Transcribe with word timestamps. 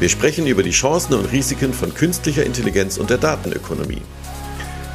Wir 0.00 0.08
sprechen 0.08 0.46
über 0.46 0.62
die 0.62 0.70
Chancen 0.70 1.12
und 1.12 1.30
Risiken 1.30 1.74
von 1.74 1.92
künstlicher 1.92 2.46
Intelligenz 2.46 2.96
und 2.96 3.10
der 3.10 3.18
Datenökonomie. 3.18 4.00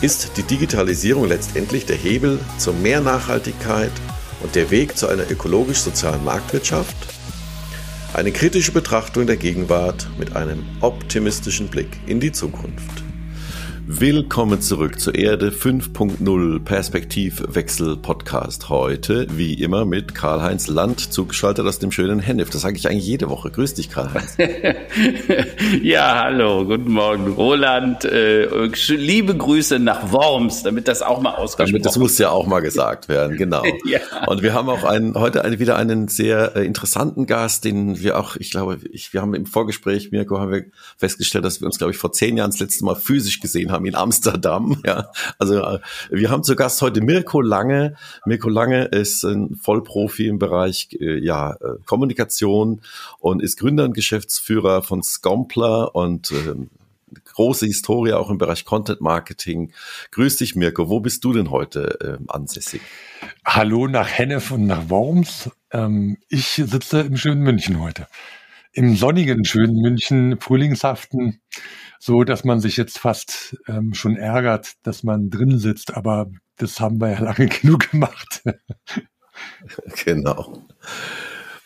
Ist 0.02 0.32
die 0.36 0.42
Digitalisierung 0.42 1.28
letztendlich 1.28 1.86
der 1.86 1.96
Hebel 1.96 2.40
zu 2.58 2.74
mehr 2.74 3.02
Nachhaltigkeit 3.02 3.92
und 4.42 4.56
der 4.56 4.72
Weg 4.72 4.98
zu 4.98 5.08
einer 5.08 5.30
ökologisch-sozialen 5.30 6.24
Marktwirtschaft? 6.24 6.96
Eine 8.16 8.32
kritische 8.32 8.72
Betrachtung 8.72 9.28
der 9.28 9.38
Gegenwart 9.38 10.08
mit 10.18 10.36
einem 10.36 10.66
optimistischen 10.82 11.68
Blick 11.68 11.90
in 12.08 12.20
die 12.20 12.32
Zukunft. 12.32 13.05
Willkommen 13.88 14.62
zurück 14.62 15.00
zur 15.00 15.14
Erde 15.14 15.52
5.0 15.52 16.60
Perspektivwechsel 16.64 17.98
Podcast. 17.98 18.68
Heute, 18.70 19.28
wie 19.30 19.54
immer, 19.54 19.86
mit 19.86 20.16
Karl-Heinz 20.16 20.66
Land, 20.66 21.14
zugeschaltet 21.14 21.68
aus 21.68 21.78
dem 21.78 21.92
schönen 21.92 22.20
Hennef. 22.20 22.50
Das 22.50 22.62
sage 22.62 22.78
ich 22.78 22.90
eigentlich 22.90 23.06
jede 23.06 23.30
Woche. 23.30 23.52
Grüß 23.52 23.76
dich, 23.76 23.92
Karl-Heinz. 23.92 24.38
ja, 25.84 26.24
hallo, 26.24 26.66
guten 26.66 26.92
Morgen, 26.92 27.28
Roland. 27.34 28.06
Äh, 28.06 28.48
liebe 28.88 29.38
Grüße 29.38 29.78
nach 29.78 30.12
Worms, 30.12 30.64
damit 30.64 30.88
das 30.88 31.04
auch 31.04 31.22
mal 31.22 31.36
ausgesprochen 31.36 31.74
wird. 31.74 31.86
Das 31.86 32.00
muss 32.00 32.18
ja 32.18 32.32
auch 32.32 32.48
mal 32.48 32.62
gesagt 32.62 33.08
werden, 33.08 33.38
genau. 33.38 33.64
ja. 33.86 34.00
Und 34.26 34.42
wir 34.42 34.56
haben 34.56 34.68
auch 34.68 34.84
einen, 34.84 35.14
heute 35.14 35.46
eine, 35.46 35.60
wieder 35.60 35.76
einen 35.76 36.08
sehr 36.08 36.56
äh, 36.56 36.66
interessanten 36.66 37.28
Gast, 37.28 37.66
den 37.66 38.00
wir 38.00 38.18
auch, 38.18 38.36
ich 38.36 38.50
glaube, 38.50 38.80
ich, 38.92 39.14
wir 39.14 39.22
haben 39.22 39.36
im 39.36 39.46
Vorgespräch, 39.46 40.12
Mirko, 40.12 40.40
haben 40.40 40.52
wir 40.52 40.66
festgestellt, 40.98 41.46
dass 41.46 41.62
wir 41.62 41.68
uns, 41.68 41.78
glaube 41.78 41.92
ich, 41.92 41.98
vor 41.98 42.12
zehn 42.12 42.36
Jahren 42.36 42.50
das 42.50 42.60
letzte 42.60 42.84
Mal 42.84 42.96
physisch 42.96 43.40
gesehen 43.40 43.72
haben 43.72 43.75
haben 43.76 43.86
in 43.86 43.96
Amsterdam. 43.96 44.82
Ja, 44.86 45.12
also 45.40 45.62
äh, 45.62 45.80
wir 46.12 46.30
haben 46.30 46.44
zu 46.44 46.56
Gast 46.56 46.82
heute 46.82 47.02
Mirko 47.02 47.42
Lange. 47.42 47.96
Mirko 48.26 48.50
Lange 48.50 48.86
ist 48.86 49.24
ein 49.24 49.56
Vollprofi 49.56 50.28
im 50.28 50.38
Bereich 50.38 50.90
äh, 51.00 51.18
ja 51.18 51.54
äh, 51.54 51.78
Kommunikation 51.86 52.82
und 53.20 53.42
ist 53.42 53.58
Gründer 53.58 53.86
und 53.86 53.94
Geschäftsführer 53.94 54.84
von 54.84 55.02
Scompler 55.02 55.96
und 55.96 56.32
ähm, 56.32 56.70
große 57.34 57.66
Historie 57.66 58.14
auch 58.14 58.30
im 58.30 58.38
Bereich 58.38 58.66
Content 58.66 59.02
Marketing. 59.02 59.72
Grüß 60.12 60.38
dich, 60.38 60.56
Mirko. 60.56 60.90
Wo 60.90 61.00
bist 61.00 61.24
du 61.24 61.34
denn 61.34 61.50
heute 61.50 61.98
ähm, 62.20 62.26
ansässig? 62.28 62.82
Hallo 63.44 63.88
nach 63.88 64.08
Hennef 64.08 64.52
und 64.52 64.68
nach 64.68 64.90
Worms. 64.90 65.50
Ähm, 65.72 66.18
ich 66.30 66.48
sitze 66.48 67.02
im 67.02 67.18
schönen 67.18 67.42
München 67.42 67.80
heute. 67.80 68.08
Im 68.76 68.96
sonnigen, 68.96 69.46
schönen 69.46 69.82
München, 69.82 70.40
frühlingshaften 70.40 71.42
so, 72.06 72.24
dass 72.24 72.44
man 72.44 72.60
sich 72.60 72.78
jetzt 72.78 73.00
fast 73.00 73.58
ähm, 73.68 73.96
schon 73.96 74.16
ärgert, 74.16 74.74
dass 74.84 75.02
man 75.02 75.30
drin 75.32 75.58
sitzt. 75.58 75.96
Aber 75.96 76.30
das 76.58 76.80
haben 76.80 77.02
wir 77.02 77.12
ja 77.12 77.20
lange 77.20 77.48
genug 77.62 77.90
gemacht. 77.90 78.44
genau. 80.06 80.68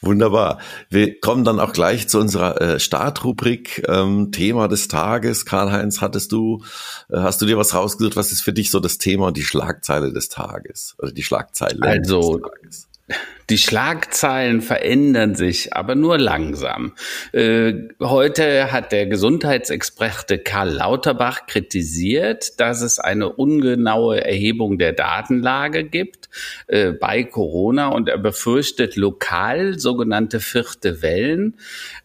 Wunderbar. 0.01 0.59
Wir 0.89 1.19
kommen 1.19 1.43
dann 1.43 1.59
auch 1.59 1.73
gleich 1.73 2.07
zu 2.07 2.19
unserer 2.19 2.61
äh, 2.61 2.79
Startrubrik. 2.79 3.83
Ähm, 3.89 4.31
Thema 4.31 4.69
des 4.69 4.87
Tages. 4.87 5.45
Karl-Heinz, 5.45 5.99
hattest 5.99 6.31
du, 6.31 6.63
äh, 7.09 7.17
hast 7.17 7.41
du 7.41 7.45
dir 7.45 7.57
was 7.57 7.73
rausgesucht? 7.73 8.15
Was 8.15 8.31
ist 8.31 8.41
für 8.41 8.53
dich 8.53 8.71
so 8.71 8.79
das 8.79 8.97
Thema 8.97 9.27
und 9.27 9.35
die 9.35 9.43
Schlagzeile 9.43 10.13
des 10.13 10.29
Tages? 10.29 10.95
Oder 10.99 11.11
die 11.11 11.23
Schlagzeile 11.23 11.81
also, 11.81 12.37
des 12.37 12.41
Tages? 12.43 12.89
Die 13.49 13.57
Schlagzeilen 13.57 14.61
verändern 14.61 15.33
sich, 15.33 15.73
aber 15.73 15.95
nur 15.95 16.19
langsam. 16.19 16.93
Äh, 17.31 17.73
heute 17.99 18.71
hat 18.71 18.91
der 18.91 19.07
Gesundheitsexperte 19.07 20.37
Karl 20.37 20.69
Lauterbach 20.69 21.47
kritisiert, 21.47 22.59
dass 22.59 22.81
es 22.81 22.99
eine 22.99 23.29
ungenaue 23.29 24.23
Erhebung 24.23 24.77
der 24.77 24.93
Datenlage 24.93 25.83
gibt 25.83 26.29
äh, 26.67 26.91
bei 26.91 27.23
Corona 27.23 27.87
und 27.87 28.07
er 28.07 28.19
befürchtet 28.19 28.95
lokal 28.95 29.79
sogenannte 29.79 30.39
vierte 30.39 31.01
Wellen. 31.01 31.55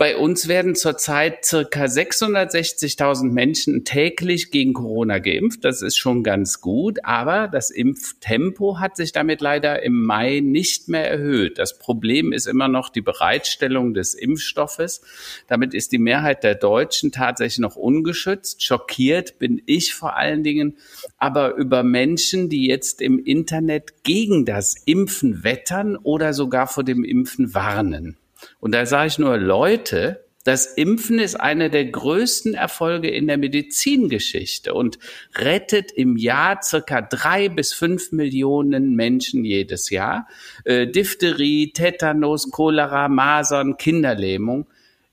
Bei 0.00 0.16
uns 0.16 0.46
werden 0.46 0.76
zurzeit 0.76 1.44
circa 1.44 1.86
660.000 1.86 3.32
Menschen 3.32 3.84
täglich 3.84 4.52
gegen 4.52 4.72
Corona 4.72 5.18
geimpft. 5.18 5.64
Das 5.64 5.82
ist 5.82 5.96
schon 5.96 6.22
ganz 6.22 6.60
gut, 6.60 7.00
aber 7.02 7.48
das 7.48 7.70
Impftempo 7.70 8.78
hat 8.78 8.96
sich 8.96 9.10
damit 9.10 9.40
leider 9.40 9.82
im 9.82 10.04
Mai 10.04 10.38
nicht 10.38 10.86
mehr 10.86 11.10
erhöht. 11.10 11.58
Das 11.58 11.80
Problem 11.80 12.32
ist 12.32 12.46
immer 12.46 12.68
noch 12.68 12.90
die 12.90 13.00
Bereitstellung 13.00 13.92
des 13.92 14.14
Impfstoffes. 14.14 15.00
Damit 15.48 15.74
ist 15.74 15.90
die 15.90 15.98
Mehrheit 15.98 16.44
der 16.44 16.54
Deutschen 16.54 17.10
tatsächlich 17.10 17.58
noch 17.58 17.74
ungeschützt. 17.74 18.62
Schockiert 18.62 19.40
bin 19.40 19.60
ich 19.66 19.94
vor 19.94 20.16
allen 20.16 20.44
Dingen 20.44 20.76
aber 21.16 21.56
über 21.56 21.82
Menschen, 21.82 22.48
die 22.48 22.68
jetzt 22.68 23.02
im 23.02 23.18
Internet 23.18 24.04
gegen 24.04 24.44
das 24.44 24.76
Impfen 24.84 25.42
wettern 25.42 25.96
oder 25.96 26.34
sogar 26.34 26.68
vor 26.68 26.84
dem 26.84 27.02
Impfen 27.02 27.52
warnen. 27.52 28.16
Und 28.60 28.72
da 28.74 28.86
sage 28.86 29.08
ich 29.08 29.18
nur, 29.18 29.36
Leute, 29.36 30.24
das 30.44 30.64
Impfen 30.64 31.18
ist 31.18 31.38
einer 31.38 31.68
der 31.68 31.84
größten 31.84 32.54
Erfolge 32.54 33.10
in 33.10 33.26
der 33.26 33.36
Medizingeschichte 33.36 34.72
und 34.72 34.98
rettet 35.34 35.92
im 35.92 36.16
Jahr 36.16 36.62
circa 36.62 37.02
drei 37.02 37.50
bis 37.50 37.74
fünf 37.74 38.12
Millionen 38.12 38.94
Menschen 38.94 39.44
jedes 39.44 39.90
Jahr. 39.90 40.26
Äh, 40.64 40.86
Diphtherie, 40.86 41.72
Tetanus, 41.72 42.50
Cholera, 42.50 43.08
Masern, 43.08 43.76
Kinderlähmung. 43.76 44.66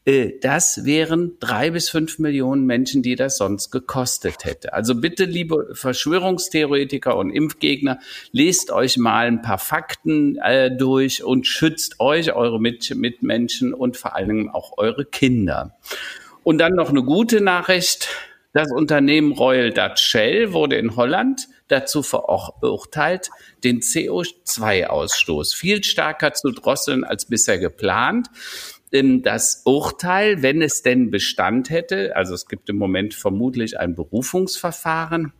Äh, 0.05 0.33
das 0.39 0.85
wären 0.85 1.37
drei 1.39 1.71
bis 1.71 1.89
fünf 1.89 2.19
Millionen 2.19 2.65
Menschen, 2.65 3.01
die 3.01 3.15
das 3.15 3.37
sonst 3.37 3.71
gekostet 3.71 4.45
hätte. 4.45 4.73
Also 4.73 4.95
bitte, 4.95 5.25
liebe 5.25 5.69
Verschwörungstheoretiker 5.73 7.17
und 7.17 7.31
Impfgegner, 7.31 7.99
lest 8.31 8.71
euch 8.71 8.97
mal 8.97 9.27
ein 9.27 9.41
paar 9.41 9.57
Fakten 9.57 10.37
äh, 10.37 10.75
durch 10.75 11.23
und 11.23 11.47
schützt 11.47 11.99
euch, 11.99 12.33
eure 12.33 12.59
Mit 12.59 12.95
Mitmenschen 12.95 13.73
und 13.73 13.97
vor 13.97 14.15
allem 14.15 14.49
auch 14.49 14.77
eure 14.77 15.05
Kinder. 15.05 15.75
Und 16.43 16.59
dann 16.59 16.73
noch 16.73 16.89
eine 16.89 17.03
gute 17.03 17.41
Nachricht. 17.41 18.07
Das 18.53 18.71
Unternehmen 18.71 19.33
Royal 19.33 19.71
Dutch 19.71 20.01
Shell 20.01 20.53
wurde 20.53 20.77
in 20.77 20.95
Holland 20.95 21.47
dazu 21.67 22.03
verurteilt, 22.03 23.29
den 23.63 23.81
CO2-Ausstoß 23.81 25.55
viel 25.55 25.83
stärker 25.83 26.31
zu 26.33 26.51
drosseln 26.51 27.03
als 27.03 27.25
bisher 27.25 27.57
geplant 27.57 28.29
das 29.03 29.61
Urteil, 29.65 30.41
wenn 30.41 30.61
es 30.61 30.81
denn 30.81 31.11
Bestand 31.11 31.69
hätte, 31.69 32.15
also 32.15 32.33
es 32.33 32.47
gibt 32.47 32.69
im 32.69 32.77
Moment 32.77 33.13
vermutlich 33.13 33.79
ein 33.79 33.95
Berufungsverfahren, 33.95 35.33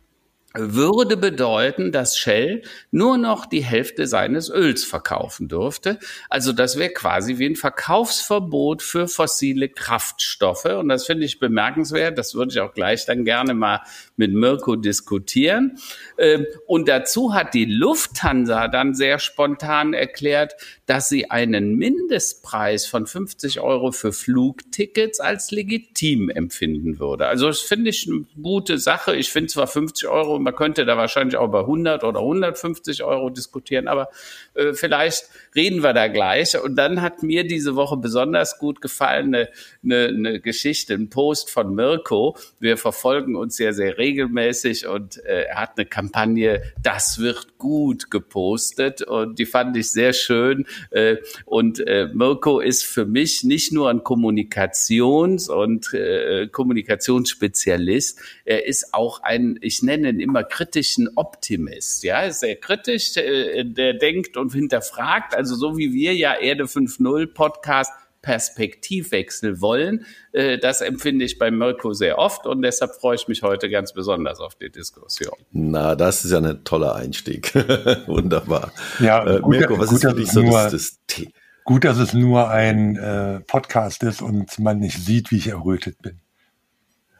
würde 0.58 1.16
bedeuten, 1.16 1.92
dass 1.92 2.16
Shell 2.16 2.62
nur 2.90 3.18
noch 3.18 3.46
die 3.46 3.62
Hälfte 3.62 4.06
seines 4.06 4.50
Öls 4.50 4.84
verkaufen 4.84 5.48
dürfte. 5.48 5.98
Also 6.28 6.52
das 6.52 6.78
wäre 6.78 6.90
quasi 6.90 7.38
wie 7.38 7.46
ein 7.46 7.56
Verkaufsverbot 7.56 8.82
für 8.82 9.08
fossile 9.08 9.68
Kraftstoffe. 9.68 10.64
Und 10.64 10.88
das 10.88 11.06
finde 11.06 11.26
ich 11.26 11.38
bemerkenswert. 11.38 12.16
Das 12.18 12.34
würde 12.34 12.52
ich 12.52 12.60
auch 12.60 12.72
gleich 12.72 13.06
dann 13.06 13.24
gerne 13.24 13.54
mal 13.54 13.82
mit 14.16 14.32
Mirko 14.32 14.76
diskutieren. 14.76 15.78
Ähm, 16.18 16.46
und 16.66 16.88
dazu 16.88 17.34
hat 17.34 17.54
die 17.54 17.66
Lufthansa 17.66 18.68
dann 18.68 18.94
sehr 18.94 19.18
spontan 19.18 19.94
erklärt, 19.94 20.54
dass 20.86 21.08
sie 21.08 21.30
einen 21.30 21.74
Mindestpreis 21.76 22.86
von 22.86 23.06
50 23.06 23.60
Euro 23.60 23.90
für 23.90 24.12
Flugtickets 24.12 25.18
als 25.18 25.50
legitim 25.50 26.30
empfinden 26.30 27.00
würde. 27.00 27.26
Also 27.26 27.48
das 27.48 27.60
finde 27.60 27.90
ich 27.90 28.08
eine 28.08 28.24
gute 28.40 28.78
Sache. 28.78 29.16
Ich 29.16 29.30
finde 29.30 29.48
zwar 29.48 29.66
50 29.66 30.08
Euro 30.08 30.38
man 30.38 30.54
könnte 30.54 30.86
da 30.86 30.96
wahrscheinlich 30.96 31.36
auch 31.36 31.48
über 31.48 31.60
100 31.60 32.04
oder 32.04 32.20
150 32.20 33.02
Euro 33.02 33.30
diskutieren, 33.30 33.88
aber 33.88 34.08
äh, 34.54 34.74
vielleicht 34.74 35.28
reden 35.56 35.82
wir 35.82 35.94
da 35.94 36.08
gleich. 36.08 36.60
Und 36.62 36.76
dann 36.76 37.02
hat 37.02 37.22
mir 37.22 37.46
diese 37.46 37.74
Woche 37.74 37.96
besonders 37.96 38.58
gut 38.58 38.80
gefallen 38.80 39.34
eine, 39.34 39.48
eine, 39.82 40.06
eine 40.08 40.40
Geschichte, 40.40 40.94
ein 40.94 41.08
Post 41.08 41.50
von 41.50 41.74
Mirko. 41.74 42.36
Wir 42.60 42.76
verfolgen 42.76 43.34
uns 43.34 43.58
ja 43.58 43.72
sehr 43.72 43.98
regelmäßig 43.98 44.86
und 44.86 45.24
äh, 45.24 45.44
er 45.44 45.60
hat 45.60 45.72
eine 45.76 45.86
Kampagne, 45.86 46.62
das 46.82 47.18
wird 47.18 47.58
gut 47.58 48.10
gepostet 48.10 49.02
und 49.02 49.38
die 49.38 49.46
fand 49.46 49.76
ich 49.76 49.90
sehr 49.90 50.12
schön. 50.12 50.66
Äh, 50.90 51.16
und 51.44 51.80
äh, 51.80 52.08
Mirko 52.12 52.60
ist 52.60 52.84
für 52.84 53.06
mich 53.06 53.42
nicht 53.44 53.72
nur 53.72 53.90
ein 53.90 54.00
Kommunikations- 54.00 55.48
und 55.50 55.92
äh, 55.94 56.48
Kommunikationsspezialist, 56.48 58.20
er 58.44 58.66
ist 58.66 58.92
auch 58.92 59.22
ein, 59.22 59.58
ich 59.62 59.82
nenne 59.82 60.10
ihn 60.10 60.20
immer 60.20 60.44
kritischen 60.44 61.08
Optimist. 61.16 62.04
Ja, 62.04 62.30
sehr 62.30 62.56
kritisch, 62.56 63.16
äh, 63.16 63.64
der 63.64 63.94
denkt 63.94 64.36
und 64.36 64.52
hinterfragt, 64.52 65.34
also 65.34 65.45
so 65.54 65.76
wie 65.76 65.92
wir 65.92 66.14
ja 66.14 66.34
Erde 66.34 66.64
5.0 66.64 67.32
Podcast 67.32 67.92
Perspektivwechsel 68.26 69.60
wollen. 69.60 70.04
Äh, 70.32 70.58
das 70.58 70.80
empfinde 70.80 71.24
ich 71.24 71.38
bei 71.38 71.52
Mirko 71.52 71.92
sehr 71.92 72.18
oft 72.18 72.46
und 72.46 72.60
deshalb 72.62 72.90
freue 72.92 73.14
ich 73.14 73.28
mich 73.28 73.42
heute 73.44 73.70
ganz 73.70 73.92
besonders 73.92 74.40
auf 74.40 74.56
die 74.56 74.68
Diskussion. 74.68 75.36
Na, 75.52 75.94
das 75.94 76.24
ist 76.24 76.32
ja 76.32 76.38
ein 76.38 76.64
toller 76.64 76.96
Einstieg. 76.96 77.54
Wunderbar. 78.06 78.72
Ja, 78.98 79.24
äh, 79.24 79.40
gut, 79.40 79.50
Mirko, 79.50 79.78
was 79.78 79.90
gut, 79.90 79.98
ist 79.98 80.10
für 80.10 80.14
dich 80.14 80.30
so 80.32 80.42
nur, 80.42 80.58
das, 80.58 80.72
das 80.72 81.26
Gut, 81.64 81.84
dass 81.84 81.98
es 81.98 82.14
nur 82.14 82.50
ein 82.50 82.96
äh, 82.96 83.40
Podcast 83.40 84.02
ist 84.02 84.22
und 84.22 84.58
man 84.58 84.78
nicht 84.78 85.04
sieht, 85.04 85.30
wie 85.30 85.36
ich 85.36 85.48
errötet 85.48 86.02
bin. 86.02 86.20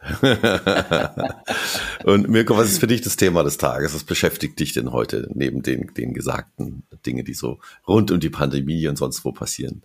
und 2.05 2.29
Mirko, 2.29 2.57
was 2.57 2.71
ist 2.71 2.79
für 2.79 2.87
dich 2.87 3.01
das 3.01 3.17
Thema 3.17 3.43
des 3.43 3.59
Tages? 3.59 3.95
Was 3.95 4.05
beschäftigt 4.05 4.61
dich 4.61 4.73
denn 4.73 4.93
heute 4.93 5.29
neben 5.35 5.63
den, 5.63 5.93
den 5.95 6.15
gesagten 6.15 6.85
Dingen, 7.05 7.25
die 7.25 7.35
so 7.35 7.59
rund 7.87 8.11
um 8.11 8.21
die 8.21 8.31
Pandemie 8.31 8.87
und 8.89 8.97
sonst 8.97 9.25
wo 9.25 9.33
passieren? 9.33 9.83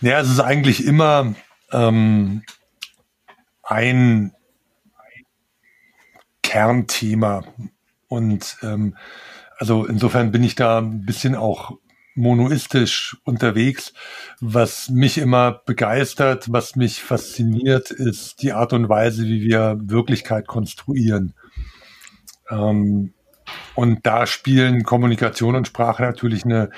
Ja, 0.00 0.20
es 0.20 0.30
ist 0.30 0.40
eigentlich 0.40 0.84
immer 0.84 1.34
ähm, 1.72 2.42
ein 3.62 4.32
Kernthema. 6.42 7.44
Und 8.08 8.58
ähm, 8.62 8.96
also 9.58 9.84
insofern 9.84 10.32
bin 10.32 10.44
ich 10.44 10.54
da 10.54 10.78
ein 10.78 11.04
bisschen 11.04 11.34
auch 11.34 11.78
monoistisch 12.16 13.16
unterwegs. 13.24 13.92
Was 14.40 14.90
mich 14.90 15.18
immer 15.18 15.62
begeistert, 15.64 16.52
was 16.52 16.76
mich 16.76 17.02
fasziniert, 17.02 17.90
ist 17.90 18.42
die 18.42 18.52
Art 18.52 18.72
und 18.72 18.88
Weise, 18.88 19.24
wie 19.24 19.42
wir 19.42 19.78
Wirklichkeit 19.80 20.46
konstruieren. 20.46 21.34
Ähm, 22.50 23.12
und 23.74 24.06
da 24.06 24.26
spielen 24.26 24.82
Kommunikation 24.82 25.54
und 25.54 25.68
Sprache 25.68 26.02
natürlich 26.02 26.44
eine 26.44 26.70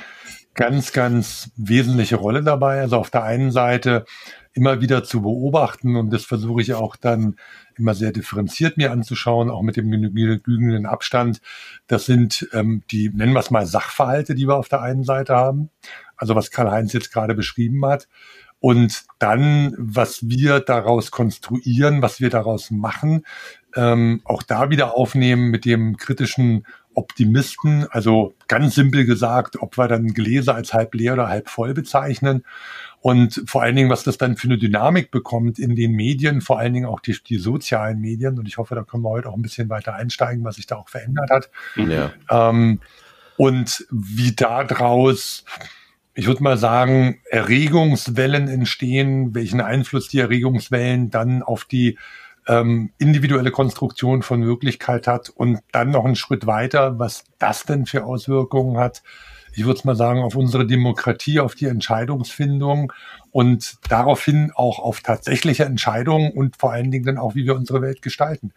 ganz, 0.54 0.92
ganz 0.92 1.50
wesentliche 1.56 2.16
Rolle 2.16 2.42
dabei. 2.42 2.80
Also 2.80 2.96
auf 2.96 3.10
der 3.10 3.22
einen 3.22 3.52
Seite 3.52 4.04
immer 4.52 4.80
wieder 4.80 5.04
zu 5.04 5.22
beobachten 5.22 5.96
und 5.96 6.10
das 6.10 6.24
versuche 6.24 6.62
ich 6.62 6.74
auch 6.74 6.96
dann 6.96 7.36
immer 7.76 7.94
sehr 7.94 8.12
differenziert 8.12 8.76
mir 8.76 8.90
anzuschauen, 8.90 9.50
auch 9.50 9.62
mit 9.62 9.76
dem 9.76 9.90
genügenden 9.90 10.86
Abstand. 10.86 11.40
Das 11.86 12.06
sind 12.06 12.48
ähm, 12.52 12.82
die, 12.90 13.10
nennen 13.10 13.32
wir 13.32 13.40
es 13.40 13.50
mal, 13.50 13.66
Sachverhalte, 13.66 14.34
die 14.34 14.46
wir 14.48 14.56
auf 14.56 14.68
der 14.68 14.82
einen 14.82 15.04
Seite 15.04 15.36
haben. 15.36 15.70
Also 16.16 16.34
was 16.34 16.50
Karl-Heinz 16.50 16.92
jetzt 16.92 17.12
gerade 17.12 17.34
beschrieben 17.34 17.84
hat. 17.86 18.08
Und 18.60 19.04
dann, 19.20 19.74
was 19.78 20.28
wir 20.28 20.58
daraus 20.58 21.12
konstruieren, 21.12 22.02
was 22.02 22.20
wir 22.20 22.28
daraus 22.28 22.72
machen, 22.72 23.24
ähm, 23.76 24.20
auch 24.24 24.42
da 24.42 24.70
wieder 24.70 24.96
aufnehmen 24.96 25.50
mit 25.50 25.64
dem 25.64 25.96
kritischen 25.96 26.66
Optimisten. 26.94 27.86
Also 27.90 28.34
ganz 28.48 28.74
simpel 28.74 29.04
gesagt, 29.04 29.62
ob 29.62 29.78
wir 29.78 29.86
dann 29.86 30.08
Gläser 30.08 30.56
als 30.56 30.74
halb 30.74 30.94
leer 30.94 31.12
oder 31.12 31.28
halb 31.28 31.48
voll 31.48 31.72
bezeichnen. 31.72 32.44
Und 33.00 33.42
vor 33.46 33.62
allen 33.62 33.76
Dingen, 33.76 33.90
was 33.90 34.02
das 34.02 34.18
dann 34.18 34.36
für 34.36 34.48
eine 34.48 34.58
Dynamik 34.58 35.10
bekommt 35.10 35.58
in 35.58 35.76
den 35.76 35.92
Medien, 35.92 36.40
vor 36.40 36.58
allen 36.58 36.72
Dingen 36.72 36.86
auch 36.86 37.00
die, 37.00 37.16
die 37.26 37.36
sozialen 37.36 38.00
Medien. 38.00 38.38
Und 38.38 38.48
ich 38.48 38.58
hoffe, 38.58 38.74
da 38.74 38.82
können 38.82 39.04
wir 39.04 39.10
heute 39.10 39.28
auch 39.28 39.36
ein 39.36 39.42
bisschen 39.42 39.68
weiter 39.68 39.94
einsteigen, 39.94 40.44
was 40.44 40.56
sich 40.56 40.66
da 40.66 40.76
auch 40.76 40.88
verändert 40.88 41.30
hat. 41.30 41.50
Ja. 41.76 42.12
Ähm, 42.30 42.80
und 43.36 43.86
wie 43.90 44.34
daraus, 44.34 45.44
ich 46.14 46.26
würde 46.26 46.42
mal 46.42 46.58
sagen, 46.58 47.20
Erregungswellen 47.30 48.48
entstehen, 48.48 49.34
welchen 49.34 49.60
Einfluss 49.60 50.08
die 50.08 50.18
Erregungswellen 50.18 51.10
dann 51.10 51.44
auf 51.44 51.64
die 51.64 51.96
ähm, 52.48 52.90
individuelle 52.98 53.52
Konstruktion 53.52 54.22
von 54.22 54.44
Wirklichkeit 54.44 55.06
hat 55.06 55.28
und 55.28 55.60
dann 55.70 55.92
noch 55.92 56.04
einen 56.04 56.16
Schritt 56.16 56.46
weiter, 56.46 56.98
was 56.98 57.24
das 57.38 57.62
denn 57.62 57.86
für 57.86 58.04
Auswirkungen 58.04 58.78
hat 58.78 59.02
ich 59.58 59.64
würde 59.64 59.80
mal 59.84 59.96
sagen, 59.96 60.22
auf 60.22 60.36
unsere 60.36 60.66
Demokratie, 60.66 61.40
auf 61.40 61.54
die 61.54 61.66
Entscheidungsfindung 61.66 62.92
und 63.30 63.76
daraufhin 63.88 64.52
auch 64.54 64.78
auf 64.78 65.00
tatsächliche 65.00 65.64
Entscheidungen 65.64 66.32
und 66.32 66.56
vor 66.56 66.72
allen 66.72 66.90
Dingen 66.90 67.04
dann 67.04 67.18
auch, 67.18 67.34
wie 67.34 67.44
wir 67.44 67.56
unsere 67.56 67.82
Welt 67.82 68.02
gestalten. 68.02 68.52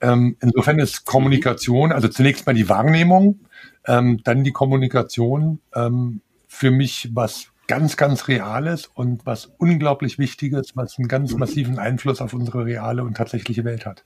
Ähm, 0.00 0.36
insofern 0.40 0.78
ist 0.78 1.04
Kommunikation, 1.04 1.92
also 1.92 2.08
zunächst 2.08 2.46
mal 2.46 2.54
die 2.54 2.68
Wahrnehmung, 2.68 3.40
ähm, 3.86 4.20
dann 4.24 4.44
die 4.44 4.52
Kommunikation 4.52 5.60
ähm, 5.74 6.20
für 6.48 6.70
mich 6.70 7.10
was 7.12 7.52
ganz, 7.68 7.96
ganz 7.96 8.26
Reales 8.26 8.88
und 8.88 9.24
was 9.26 9.46
unglaublich 9.58 10.18
Wichtiges, 10.18 10.72
was 10.74 10.98
einen 10.98 11.06
ganz 11.06 11.34
massiven 11.34 11.78
Einfluss 11.78 12.20
auf 12.20 12.34
unsere 12.34 12.64
reale 12.64 13.04
und 13.04 13.16
tatsächliche 13.16 13.64
Welt 13.64 13.86
hat. 13.86 14.04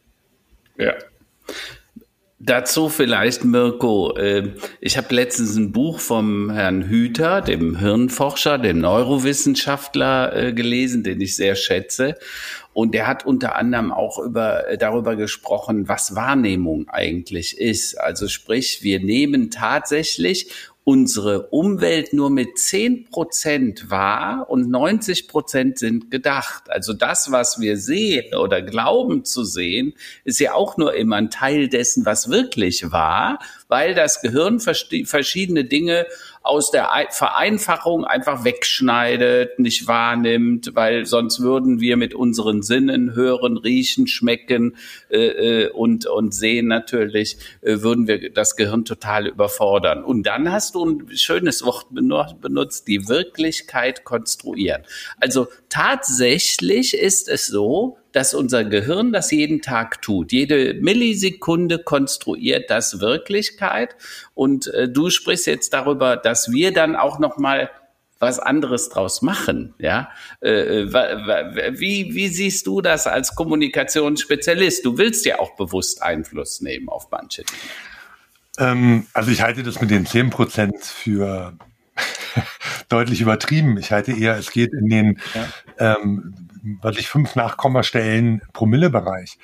Ja. 0.77 0.93
Dazu 2.41 2.89
vielleicht, 2.89 3.45
Mirko, 3.45 4.17
äh, 4.17 4.55
ich 4.81 4.97
habe 4.97 5.15
letztens 5.15 5.57
ein 5.57 5.71
Buch 5.71 6.01
vom 6.01 6.51
Herrn 6.51 6.83
Hüter, 6.83 7.41
dem 7.41 7.79
Hirnforscher, 7.79 8.59
dem 8.59 8.81
Neurowissenschaftler 8.81 10.37
äh, 10.37 10.53
gelesen, 10.53 11.05
den 11.05 11.21
ich 11.21 11.37
sehr 11.37 11.55
schätze. 11.55 12.17
Und 12.73 12.93
der 12.93 13.07
hat 13.07 13.25
unter 13.25 13.55
anderem 13.55 13.93
auch 13.93 14.19
über, 14.19 14.69
äh, 14.69 14.77
darüber 14.77 15.15
gesprochen, 15.15 15.89
was 15.89 16.17
Wahrnehmung 16.17 16.89
eigentlich 16.89 17.57
ist. 17.57 17.95
Also 18.01 18.27
sprich, 18.27 18.83
wir 18.83 18.99
nehmen 18.99 19.51
tatsächlich 19.51 20.51
unsere 20.85 21.49
Umwelt 21.49 22.13
nur 22.13 22.29
mit 22.29 22.59
zehn 22.59 23.07
Prozent 23.07 23.91
wahr 23.91 24.51
und 24.51 24.69
90 24.69 25.29
Prozent 25.29 25.79
sind 25.79 26.11
gedacht. 26.11 26.65
Also 26.69 26.93
das, 26.93 27.33
was 27.33 27.59
wir 27.59 27.79
sehen 27.79 28.35
oder 28.35 28.61
glauben 28.61 29.25
zu 29.25 29.45
sehen, 29.45 29.95
ist 30.25 30.41
ja 30.41 30.53
auch 30.53 30.77
nur 30.77 30.95
immer 30.95 31.17
ein 31.17 31.31
Teil 31.31 31.69
dessen, 31.69 32.05
was 32.05 32.29
wirklich 32.29 32.93
war, 32.93 33.39
weil 33.69 33.95
das 33.95 34.21
Gehirn 34.21 34.61
verschiedene 34.61 35.65
Dinge 35.65 36.07
aus 36.45 36.71
der 36.71 36.91
Vereinfachung 37.09 38.05
einfach 38.05 38.45
wegschneidet, 38.45 39.59
nicht 39.59 39.87
wahrnimmt, 39.89 40.73
weil 40.75 41.07
sonst 41.07 41.41
würden 41.41 41.81
wir 41.81 41.97
mit 41.97 42.15
unseren 42.15 42.63
Sinnen 42.63 43.15
hören, 43.15 43.57
riechen, 43.57 44.07
schmecken 44.07 44.77
äh, 45.09 45.63
äh, 45.63 45.71
und, 45.71 46.05
und 46.05 46.35
sehen 46.35 46.67
natürlich, 46.67 47.39
äh, 47.63 47.81
würden 47.81 48.07
wir 48.07 48.31
das 48.31 48.57
Gehirn 48.57 48.85
total 48.85 49.27
überfordern. 49.27 50.05
Und 50.05 50.25
dann 50.25 50.53
hast 50.53 50.75
du 50.75 50.85
ein 50.85 51.17
schönes 51.17 51.65
Wort 51.65 51.87
benutzt, 51.91 52.89
die 52.89 53.09
Wirklichkeit 53.09 54.05
konstruieren. 54.05 54.83
Also 55.19 55.49
tatsächlich 55.71 56.93
ist 56.93 57.31
es 57.31 57.47
so, 57.47 57.97
dass 58.15 58.33
unser 58.33 58.65
Gehirn 58.65 59.13
das 59.13 59.33
jeden 59.33 59.61
Tag 59.61 60.01
tut. 60.01 60.31
Jede 60.31 60.75
Millisekunde 60.75 61.81
konstruiert 61.81 62.71
das 62.71 63.01
Wirklichkeit. 63.01 63.97
Und 64.35 64.69
äh, 64.69 64.89
du 64.89 65.11
sprichst 65.11 65.49
jetzt 65.49 65.73
darüber, 65.73 66.17
dass 66.17 66.53
wir 66.53 66.73
dann 66.73 66.95
auch 66.95 67.19
noch 67.19 67.39
mal 67.39 67.71
was 68.21 68.39
anderes 68.39 68.89
draus 68.89 69.21
machen. 69.21 69.75
Ja, 69.79 70.11
äh, 70.41 70.83
äh 70.83 71.73
wie, 71.79 72.15
wie 72.15 72.29
siehst 72.29 72.69
du 72.69 72.81
das 72.81 73.09
als 73.09 73.35
Kommunikationsspezialist? 73.35 74.85
Du 74.85 74.97
willst 74.97 75.27
ja 75.27 75.41
auch 75.41 75.57
bewusst 75.57 76.01
Einfluss 76.01 76.61
nehmen 76.61 76.89
auf 76.89 77.09
manche 77.11 77.43
Dinge. 77.43 78.71
Ähm, 78.71 79.07
also 79.13 79.33
ich 79.33 79.43
halte 79.43 79.65
das 79.65 79.81
mit 79.81 79.91
den 79.91 80.07
10 80.07 80.31
Prozent 80.31 80.85
für 80.85 81.59
deutlich 82.89 83.21
übertrieben. 83.21 83.77
Ich 83.79 83.93
halte 83.93 84.13
eher, 84.13 84.37
es 84.37 84.51
geht 84.51 84.73
in 84.73 84.89
den, 84.89 85.21
ja. 85.35 85.97
ähm, 85.97 86.35
was 86.81 86.97
ich 86.97 87.09
fünf 87.09 87.35
Nachkommastellen 87.37 88.43
Promillebereich. 88.53 89.39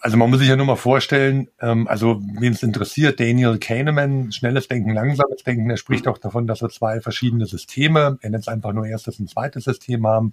also 0.00 0.16
man 0.16 0.30
muss 0.30 0.38
sich 0.38 0.48
ja 0.48 0.56
nur 0.56 0.66
mal 0.66 0.76
vorstellen, 0.76 1.48
ähm, 1.60 1.86
also 1.86 2.20
wen 2.38 2.52
es 2.52 2.62
interessiert, 2.62 3.20
Daniel 3.20 3.58
Kahneman, 3.58 4.32
schnelles 4.32 4.66
Denken, 4.66 4.94
langsames 4.94 5.42
Denken, 5.44 5.70
er 5.70 5.76
spricht 5.76 6.08
auch 6.08 6.18
davon, 6.18 6.46
dass 6.46 6.62
wir 6.62 6.70
zwei 6.70 7.00
verschiedene 7.00 7.46
Systeme, 7.46 8.18
er 8.20 8.30
nennt 8.30 8.42
es 8.42 8.48
einfach 8.48 8.72
nur 8.72 8.86
erstes 8.86 9.20
und 9.20 9.28
zweites 9.28 9.64
System 9.64 10.06
haben. 10.06 10.32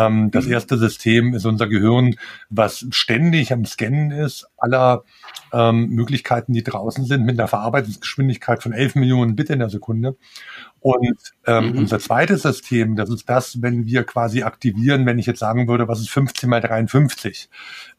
Ähm, 0.00 0.30
das 0.30 0.46
mhm. 0.46 0.52
erste 0.52 0.78
System 0.78 1.34
ist 1.34 1.44
unser 1.44 1.66
Gehirn, 1.66 2.16
was 2.48 2.86
ständig 2.90 3.52
am 3.52 3.64
Scannen 3.66 4.10
ist, 4.10 4.48
aller 4.56 5.04
ähm, 5.52 5.90
Möglichkeiten, 5.90 6.52
die 6.52 6.62
draußen 6.62 7.04
sind, 7.04 7.24
mit 7.24 7.38
einer 7.38 7.48
Verarbeitungsgeschwindigkeit 7.48 8.62
von 8.62 8.72
11 8.72 8.94
Millionen 8.94 9.36
Bit 9.36 9.50
in 9.50 9.58
der 9.58 9.68
Sekunde. 9.68 10.16
Und 10.80 11.18
ähm, 11.46 11.72
mhm. 11.72 11.78
unser 11.78 11.98
zweites 11.98 12.42
System, 12.42 12.96
das 12.96 13.10
ist 13.10 13.28
das, 13.28 13.60
wenn 13.60 13.84
wir 13.84 14.04
quasi 14.04 14.42
aktivieren, 14.42 15.04
wenn 15.04 15.18
ich 15.18 15.26
jetzt 15.26 15.40
sagen 15.40 15.68
würde, 15.68 15.88
was 15.88 16.00
ist 16.00 16.08
15 16.08 16.48
mal 16.48 16.62
53? 16.62 17.50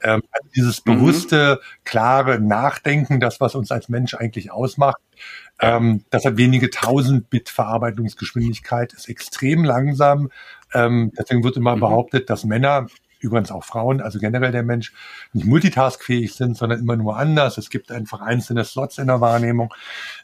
Ähm, 0.02 0.24
also 0.32 0.50
dieses 0.56 0.84
mhm. 0.84 0.96
bewusste, 0.96 1.60
klare 1.84 2.40
Nachdenken, 2.40 3.20
das, 3.20 3.40
was 3.40 3.54
uns 3.54 3.72
als 3.72 3.90
Mensch 3.90 4.16
eigentlich 4.16 4.52
ausmacht, 4.52 4.98
ähm, 5.60 6.04
das 6.10 6.26
hat 6.26 6.38
wenige 6.38 6.72
tausend 6.72 7.30
Bit 7.30 7.50
Verarbeitungsgeschwindigkeit, 7.50 8.94
ist 8.94 9.08
extrem 9.10 9.64
langsam. 9.64 10.32
Ähm, 10.74 11.12
deswegen 11.18 11.44
wird 11.44 11.58
immer 11.58 11.76
mhm. 11.76 11.82
behauptet, 11.82 12.30
dass 12.30 12.46
Männer 12.46 12.88
übrigens 13.22 13.52
auch 13.52 13.64
Frauen, 13.64 14.02
also 14.02 14.20
generell 14.20 14.52
der 14.52 14.64
Mensch, 14.64 14.94
nicht 15.34 15.46
multitaskfähig 15.46 16.34
sind, 16.34 16.58
sondern 16.58 16.80
immer 16.80 16.96
nur 16.96 17.18
anders. 17.18 17.58
Es 17.58 17.70
gibt 17.70 17.92
einfach 17.92 18.22
einzelne 18.22 18.66
Slots 18.66 18.98
in 18.98 19.08
der 19.08 19.22
Wahrnehmung. 19.22 19.74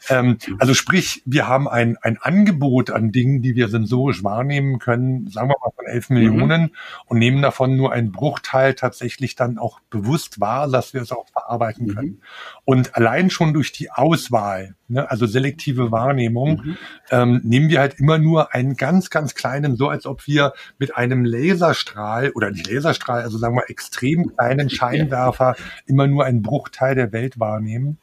Ähm, 0.08 0.38
also 0.58 0.74
sprich, 0.74 1.22
wir 1.24 1.46
haben 1.46 1.68
ein, 1.68 1.96
ein 2.02 2.18
Angebot 2.18 2.90
an 2.90 3.12
Dingen, 3.12 3.40
die 3.40 3.54
wir 3.54 3.68
sensorisch 3.68 4.24
wahrnehmen 4.24 4.78
können, 4.78 5.28
sagen 5.28 5.48
wir 5.48 5.56
mal 5.60 5.70
von 5.74 5.86
elf 5.86 6.10
Millionen 6.10 6.62
mhm. 6.62 6.70
und 7.06 7.18
nehmen 7.18 7.42
davon 7.42 7.76
nur 7.76 7.92
einen 7.92 8.12
Bruchteil 8.12 8.74
tatsächlich 8.74 9.36
dann 9.36 9.58
auch 9.58 9.80
bewusst 9.90 10.40
wahr, 10.40 10.68
dass 10.68 10.92
wir 10.92 11.02
es 11.02 11.12
auch 11.12 11.28
verarbeiten 11.28 11.86
mhm. 11.86 11.94
können. 11.94 12.22
Und 12.64 12.96
allein 12.96 13.30
schon 13.30 13.54
durch 13.54 13.72
die 13.72 13.90
Auswahl, 13.90 14.74
ne, 14.88 15.10
also 15.10 15.26
selektive 15.26 15.92
Wahrnehmung, 15.92 16.62
mhm. 16.64 16.76
ähm, 17.10 17.40
nehmen 17.44 17.68
wir 17.68 17.80
halt 17.80 17.98
immer 17.98 18.18
nur 18.18 18.54
einen 18.54 18.76
ganz, 18.76 19.10
ganz 19.10 19.34
kleinen, 19.34 19.76
so 19.76 19.88
als 19.88 20.06
ob 20.06 20.26
wir 20.26 20.52
mit 20.78 20.96
einem 20.96 21.24
Laserstrahl 21.24 22.30
oder 22.30 22.50
nicht 22.50 22.70
Laserstrahl, 22.70 23.22
also 23.22 23.38
sagen 23.38 23.56
wir 23.56 23.70
extrem 23.70 24.34
kleinen 24.36 24.70
Scheinwerfer 24.70 25.56
immer 25.86 26.06
nur 26.06 26.24
einen 26.24 26.42
Bruchteil 26.42 26.94
der 26.94 27.12
Welt 27.12 27.38
wahrnehmen. 27.38 27.98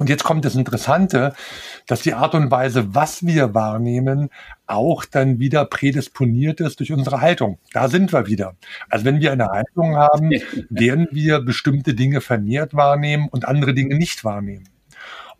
Und 0.00 0.08
jetzt 0.08 0.24
kommt 0.24 0.46
das 0.46 0.54
Interessante, 0.54 1.34
dass 1.86 2.00
die 2.00 2.14
Art 2.14 2.34
und 2.34 2.50
Weise, 2.50 2.94
was 2.94 3.26
wir 3.26 3.54
wahrnehmen, 3.54 4.30
auch 4.66 5.04
dann 5.04 5.40
wieder 5.40 5.66
prädisponiert 5.66 6.60
ist 6.60 6.80
durch 6.80 6.90
unsere 6.90 7.20
Haltung. 7.20 7.58
Da 7.74 7.88
sind 7.88 8.10
wir 8.10 8.26
wieder. 8.26 8.56
Also 8.88 9.04
wenn 9.04 9.20
wir 9.20 9.30
eine 9.30 9.48
Haltung 9.48 9.96
haben, 9.96 10.30
werden 10.70 11.06
wir 11.10 11.40
bestimmte 11.40 11.92
Dinge 11.92 12.22
vermehrt 12.22 12.72
wahrnehmen 12.72 13.28
und 13.28 13.46
andere 13.46 13.74
Dinge 13.74 13.94
nicht 13.94 14.24
wahrnehmen. 14.24 14.69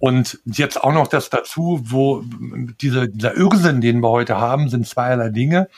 Und 0.01 0.41
jetzt 0.47 0.83
auch 0.83 0.95
noch 0.95 1.09
das 1.09 1.29
dazu, 1.29 1.79
wo 1.85 2.25
diese, 2.81 3.11
dieser 3.11 3.37
Irrsinn, 3.37 3.83
den 3.83 4.01
wir 4.01 4.09
heute 4.09 4.39
haben, 4.39 4.71
sind 4.71 4.89
zweierlei 4.89 5.29
Dinge. 5.29 5.69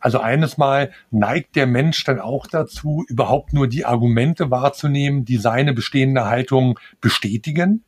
Also 0.00 0.18
eines 0.18 0.58
Mal 0.58 0.90
neigt 1.12 1.54
der 1.54 1.68
Mensch 1.68 2.02
dann 2.02 2.18
auch 2.18 2.48
dazu, 2.48 3.04
überhaupt 3.08 3.52
nur 3.52 3.68
die 3.68 3.84
Argumente 3.84 4.50
wahrzunehmen, 4.50 5.24
die 5.24 5.36
seine 5.36 5.74
bestehende 5.74 6.24
Haltung 6.24 6.80
bestätigen. 7.00 7.84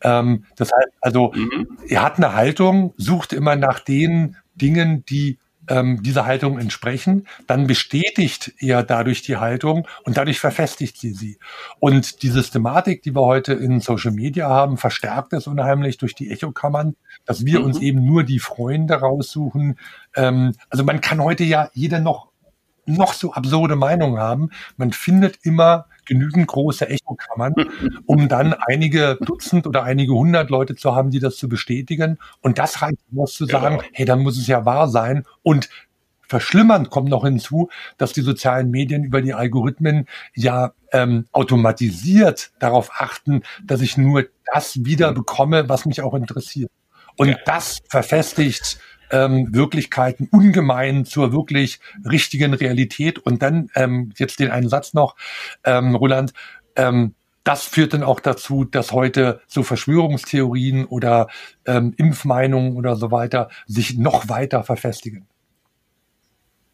Ähm, 0.00 0.44
das 0.54 0.70
heißt 0.70 0.92
also, 1.00 1.32
mhm. 1.34 1.76
er 1.88 2.02
hat 2.02 2.18
eine 2.18 2.34
Haltung, 2.34 2.94
sucht 2.96 3.32
immer 3.32 3.56
nach 3.56 3.80
den 3.80 4.36
Dingen, 4.54 5.04
die 5.06 5.38
ähm, 5.68 6.02
dieser 6.02 6.26
Haltung 6.26 6.58
entsprechen, 6.58 7.26
dann 7.46 7.66
bestätigt 7.66 8.52
er 8.58 8.82
dadurch 8.82 9.22
die 9.22 9.36
Haltung 9.36 9.86
und 10.04 10.16
dadurch 10.16 10.40
verfestigt 10.40 10.98
sie 10.98 11.12
sie. 11.12 11.38
Und 11.78 12.22
die 12.22 12.28
Systematik, 12.28 13.02
die 13.02 13.14
wir 13.14 13.22
heute 13.22 13.54
in 13.54 13.80
Social 13.80 14.12
Media 14.12 14.48
haben, 14.48 14.76
verstärkt 14.76 15.32
es 15.32 15.46
unheimlich 15.46 15.98
durch 15.98 16.14
die 16.14 16.30
Echokammern, 16.30 16.96
dass 17.24 17.44
wir 17.44 17.60
mhm. 17.60 17.66
uns 17.66 17.80
eben 17.80 18.04
nur 18.04 18.24
die 18.24 18.40
Freunde 18.40 18.94
raussuchen. 18.94 19.78
Ähm, 20.14 20.54
also 20.70 20.84
man 20.84 21.00
kann 21.00 21.22
heute 21.22 21.44
ja 21.44 21.70
jeder 21.74 22.00
noch 22.00 22.28
noch 22.86 23.14
so 23.14 23.32
absurde 23.32 23.76
Meinungen 23.76 24.18
haben. 24.18 24.50
Man 24.76 24.92
findet 24.92 25.38
immer 25.42 25.86
genügend 26.06 26.46
große 26.46 26.88
Echokammern, 26.88 27.54
um 28.06 28.28
dann 28.28 28.54
einige 28.54 29.18
Dutzend 29.20 29.66
oder 29.66 29.84
einige 29.84 30.12
hundert 30.14 30.50
Leute 30.50 30.74
zu 30.74 30.94
haben, 30.94 31.10
die 31.10 31.20
das 31.20 31.36
zu 31.36 31.48
bestätigen. 31.48 32.18
Und 32.40 32.58
das 32.58 32.82
reicht 32.82 32.98
aus 33.16 33.34
zu 33.34 33.46
sagen, 33.46 33.78
genau. 33.78 33.90
hey, 33.92 34.04
dann 34.04 34.22
muss 34.22 34.38
es 34.38 34.46
ja 34.46 34.64
wahr 34.64 34.88
sein. 34.88 35.24
Und 35.42 35.68
verschlimmernd 36.26 36.90
kommt 36.90 37.08
noch 37.08 37.24
hinzu, 37.24 37.68
dass 37.98 38.12
die 38.12 38.22
sozialen 38.22 38.70
Medien 38.70 39.04
über 39.04 39.22
die 39.22 39.34
Algorithmen 39.34 40.06
ja 40.34 40.72
ähm, 40.92 41.26
automatisiert 41.32 42.52
darauf 42.58 42.90
achten, 42.98 43.42
dass 43.64 43.80
ich 43.80 43.96
nur 43.96 44.26
das 44.52 44.84
wieder 44.84 45.12
bekomme, 45.12 45.68
was 45.68 45.86
mich 45.86 46.02
auch 46.02 46.14
interessiert. 46.14 46.70
Und 47.16 47.36
das 47.44 47.78
verfestigt 47.88 48.78
ähm, 49.14 49.54
Wirklichkeiten 49.54 50.28
ungemein 50.30 51.04
zur 51.04 51.32
wirklich 51.32 51.78
richtigen 52.04 52.52
Realität. 52.52 53.18
Und 53.18 53.42
dann 53.42 53.70
ähm, 53.76 54.12
jetzt 54.16 54.40
den 54.40 54.50
einen 54.50 54.68
Satz 54.68 54.92
noch, 54.92 55.16
ähm, 55.64 55.94
Roland, 55.94 56.32
ähm, 56.76 57.14
das 57.44 57.64
führt 57.64 57.92
dann 57.92 58.02
auch 58.02 58.20
dazu, 58.20 58.64
dass 58.64 58.92
heute 58.92 59.40
so 59.46 59.62
Verschwörungstheorien 59.62 60.86
oder 60.86 61.28
ähm, 61.66 61.92
Impfmeinungen 61.96 62.76
oder 62.76 62.96
so 62.96 63.10
weiter 63.10 63.50
sich 63.66 63.98
noch 63.98 64.28
weiter 64.28 64.64
verfestigen. 64.64 65.26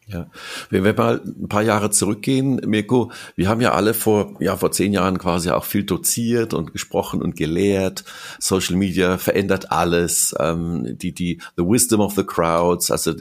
Ja, 0.07 0.27
wenn 0.69 0.83
wir 0.83 0.93
mal 0.93 1.21
ein 1.23 1.47
paar 1.47 1.61
Jahre 1.61 1.89
zurückgehen, 1.89 2.59
Mirko, 2.65 3.11
wir 3.35 3.47
haben 3.47 3.61
ja 3.61 3.71
alle 3.71 3.93
vor, 3.93 4.35
ja, 4.39 4.57
vor 4.57 4.71
zehn 4.71 4.91
Jahren 4.91 5.17
quasi 5.19 5.51
auch 5.51 5.63
viel 5.63 5.83
doziert 5.83 6.53
und 6.53 6.73
gesprochen 6.73 7.21
und 7.21 7.37
gelehrt. 7.37 8.03
Social 8.39 8.75
Media 8.75 9.17
verändert 9.17 9.71
alles, 9.71 10.35
ähm, 10.39 10.97
die, 10.97 11.13
die, 11.13 11.39
the 11.55 11.63
wisdom 11.63 12.01
of 12.01 12.15
the 12.15 12.23
crowds. 12.23 12.91
Also 12.91 13.13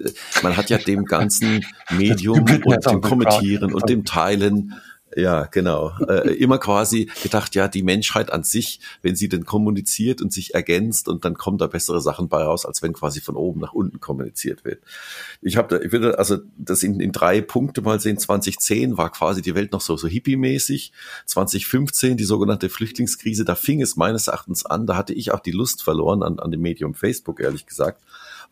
man 0.43 0.57
hat 0.57 0.71
ja 0.71 0.79
dem 0.79 1.05
ganzen 1.05 1.65
Medium 1.91 2.41
und 2.65 2.87
dem 2.87 3.01
Kommentieren 3.01 3.73
und 3.73 3.89
dem 3.89 4.05
Teilen 4.05 4.75
ja, 5.17 5.47
genau. 5.47 5.93
Äh, 6.09 6.35
immer 6.35 6.59
quasi 6.59 7.11
gedacht, 7.23 7.55
ja, 7.55 7.69
die 7.69 7.83
Menschheit 7.83 8.33
an 8.33 8.45
sich, 8.45 8.81
wenn 9.03 9.17
sie 9.17 9.29
denn 9.29 9.45
kommuniziert 9.45 10.23
und 10.23 10.33
sich 10.33 10.55
ergänzt 10.55 11.09
und 11.09 11.25
dann 11.25 11.35
kommen 11.35 11.59
da 11.59 11.67
bessere 11.67 12.01
Sachen 12.01 12.29
bei 12.29 12.43
raus, 12.45 12.65
als 12.65 12.83
wenn 12.83 12.93
quasi 12.93 13.21
von 13.21 13.35
oben 13.35 13.61
nach 13.61 13.73
unten 13.73 14.01
kommuniziert 14.01 14.65
wird. 14.65 14.83
Ich 15.43 15.57
habe, 15.57 15.83
ich 15.85 15.93
würde 15.93 16.19
also 16.19 16.39
das 16.57 16.83
in, 16.83 17.01
in 17.01 17.13
drei 17.13 17.41
Punkte 17.41 17.83
mal 17.83 18.01
sehen. 18.01 18.19
2010 18.19 18.97
war 18.97 19.11
quasi 19.11 19.43
die 19.43 19.55
Welt 19.55 19.73
noch 19.73 19.81
so 19.81 19.97
so 19.97 20.07
hippie-mäßig. 20.07 20.93
2015 21.27 22.17
die 22.17 22.25
sogenannte 22.25 22.69
Flüchtlingskrise, 22.69 23.45
da 23.45 23.55
fing 23.55 23.83
es 23.83 23.97
meines 23.97 24.29
Erachtens 24.29 24.65
an. 24.65 24.87
Da 24.87 24.97
hatte 24.97 25.13
ich 25.13 25.33
auch 25.33 25.41
die 25.41 25.51
Lust 25.51 25.83
verloren 25.83 26.23
an, 26.23 26.39
an 26.39 26.51
dem 26.51 26.61
Medium 26.61 26.95
Facebook, 26.95 27.41
ehrlich 27.41 27.67
gesagt 27.67 28.01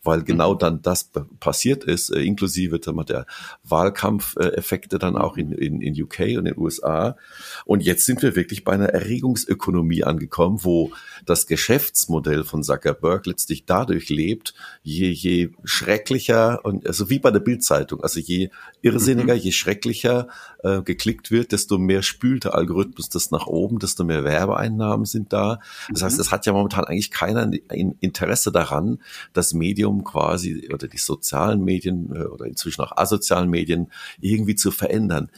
weil 0.03 0.23
genau 0.23 0.55
mhm. 0.55 0.59
dann 0.59 0.83
das 0.83 1.11
passiert 1.41 1.85
ist, 1.85 2.11
äh, 2.11 2.21
inklusive 2.21 2.79
der 2.79 3.27
Wahlkampfeffekte 3.65 4.99
dann 4.99 5.17
auch 5.17 5.37
in, 5.37 5.53
in, 5.53 5.81
in 5.81 6.03
UK 6.03 6.21
und 6.21 6.27
in 6.29 6.45
den 6.45 6.59
USA. 6.59 7.17
Und 7.65 7.83
jetzt 7.83 8.05
sind 8.07 8.23
wir 8.23 8.37
wirklich 8.37 8.65
bei 8.65 8.73
einer 8.73 8.89
Erregungsökonomie 8.89 10.05
angekommen, 10.05 10.61
wo 10.63 10.93
das 11.27 11.47
Geschäftsmodell 11.47 12.45
von 12.45 12.63
Zuckerberg 12.63 13.27
letztlich 13.27 13.67
dadurch 13.67 14.09
lebt, 14.09 14.55
je, 14.83 15.11
je 15.11 15.51
schrecklicher 15.65 16.65
und 16.65 16.87
also 16.87 17.11
wie 17.11 17.19
bei 17.19 17.31
der 17.31 17.41
Bildzeitung, 17.41 18.03
also 18.03 18.21
je 18.21 18.51
irrsinniger, 18.83 19.35
mhm. 19.35 19.41
je 19.41 19.53
schrecklicher 19.53 20.29
äh, 20.63 20.83
geklickt 20.83 21.31
wird, 21.31 21.53
desto 21.53 21.79
mehr 21.79 22.03
spült 22.03 22.45
der 22.45 22.55
Algorithmus 22.55 23.09
das 23.09 23.31
nach 23.31 23.47
oben, 23.47 23.79
desto 23.79 24.05
mehr 24.05 24.25
Werbeeinnahmen 24.25 25.07
sind 25.07 25.33
da. 25.33 25.61
Das 25.91 26.03
heißt, 26.03 26.17
mhm. 26.17 26.21
es 26.21 26.33
hat 26.33 26.47
ja 26.47 26.53
momentan 26.53 26.85
eigentlich 26.85 27.11
keiner 27.11 27.43
ein 27.43 27.95
Interesse 28.01 28.53
daran, 28.53 28.99
das 29.33 29.55
Medium 29.55 29.88
quasi 30.05 30.71
oder 30.73 30.89
die 30.89 30.99
sozialen 30.99 31.65
Medien 31.65 32.15
äh, 32.15 32.25
oder 32.25 32.47
inzwischen 32.47 32.83
auch 32.83 32.97
asozialen 32.97 33.51
Medien 33.51 33.93
irgendwie 34.21 34.55
zu 34.55 34.71
verändern. 34.71 35.31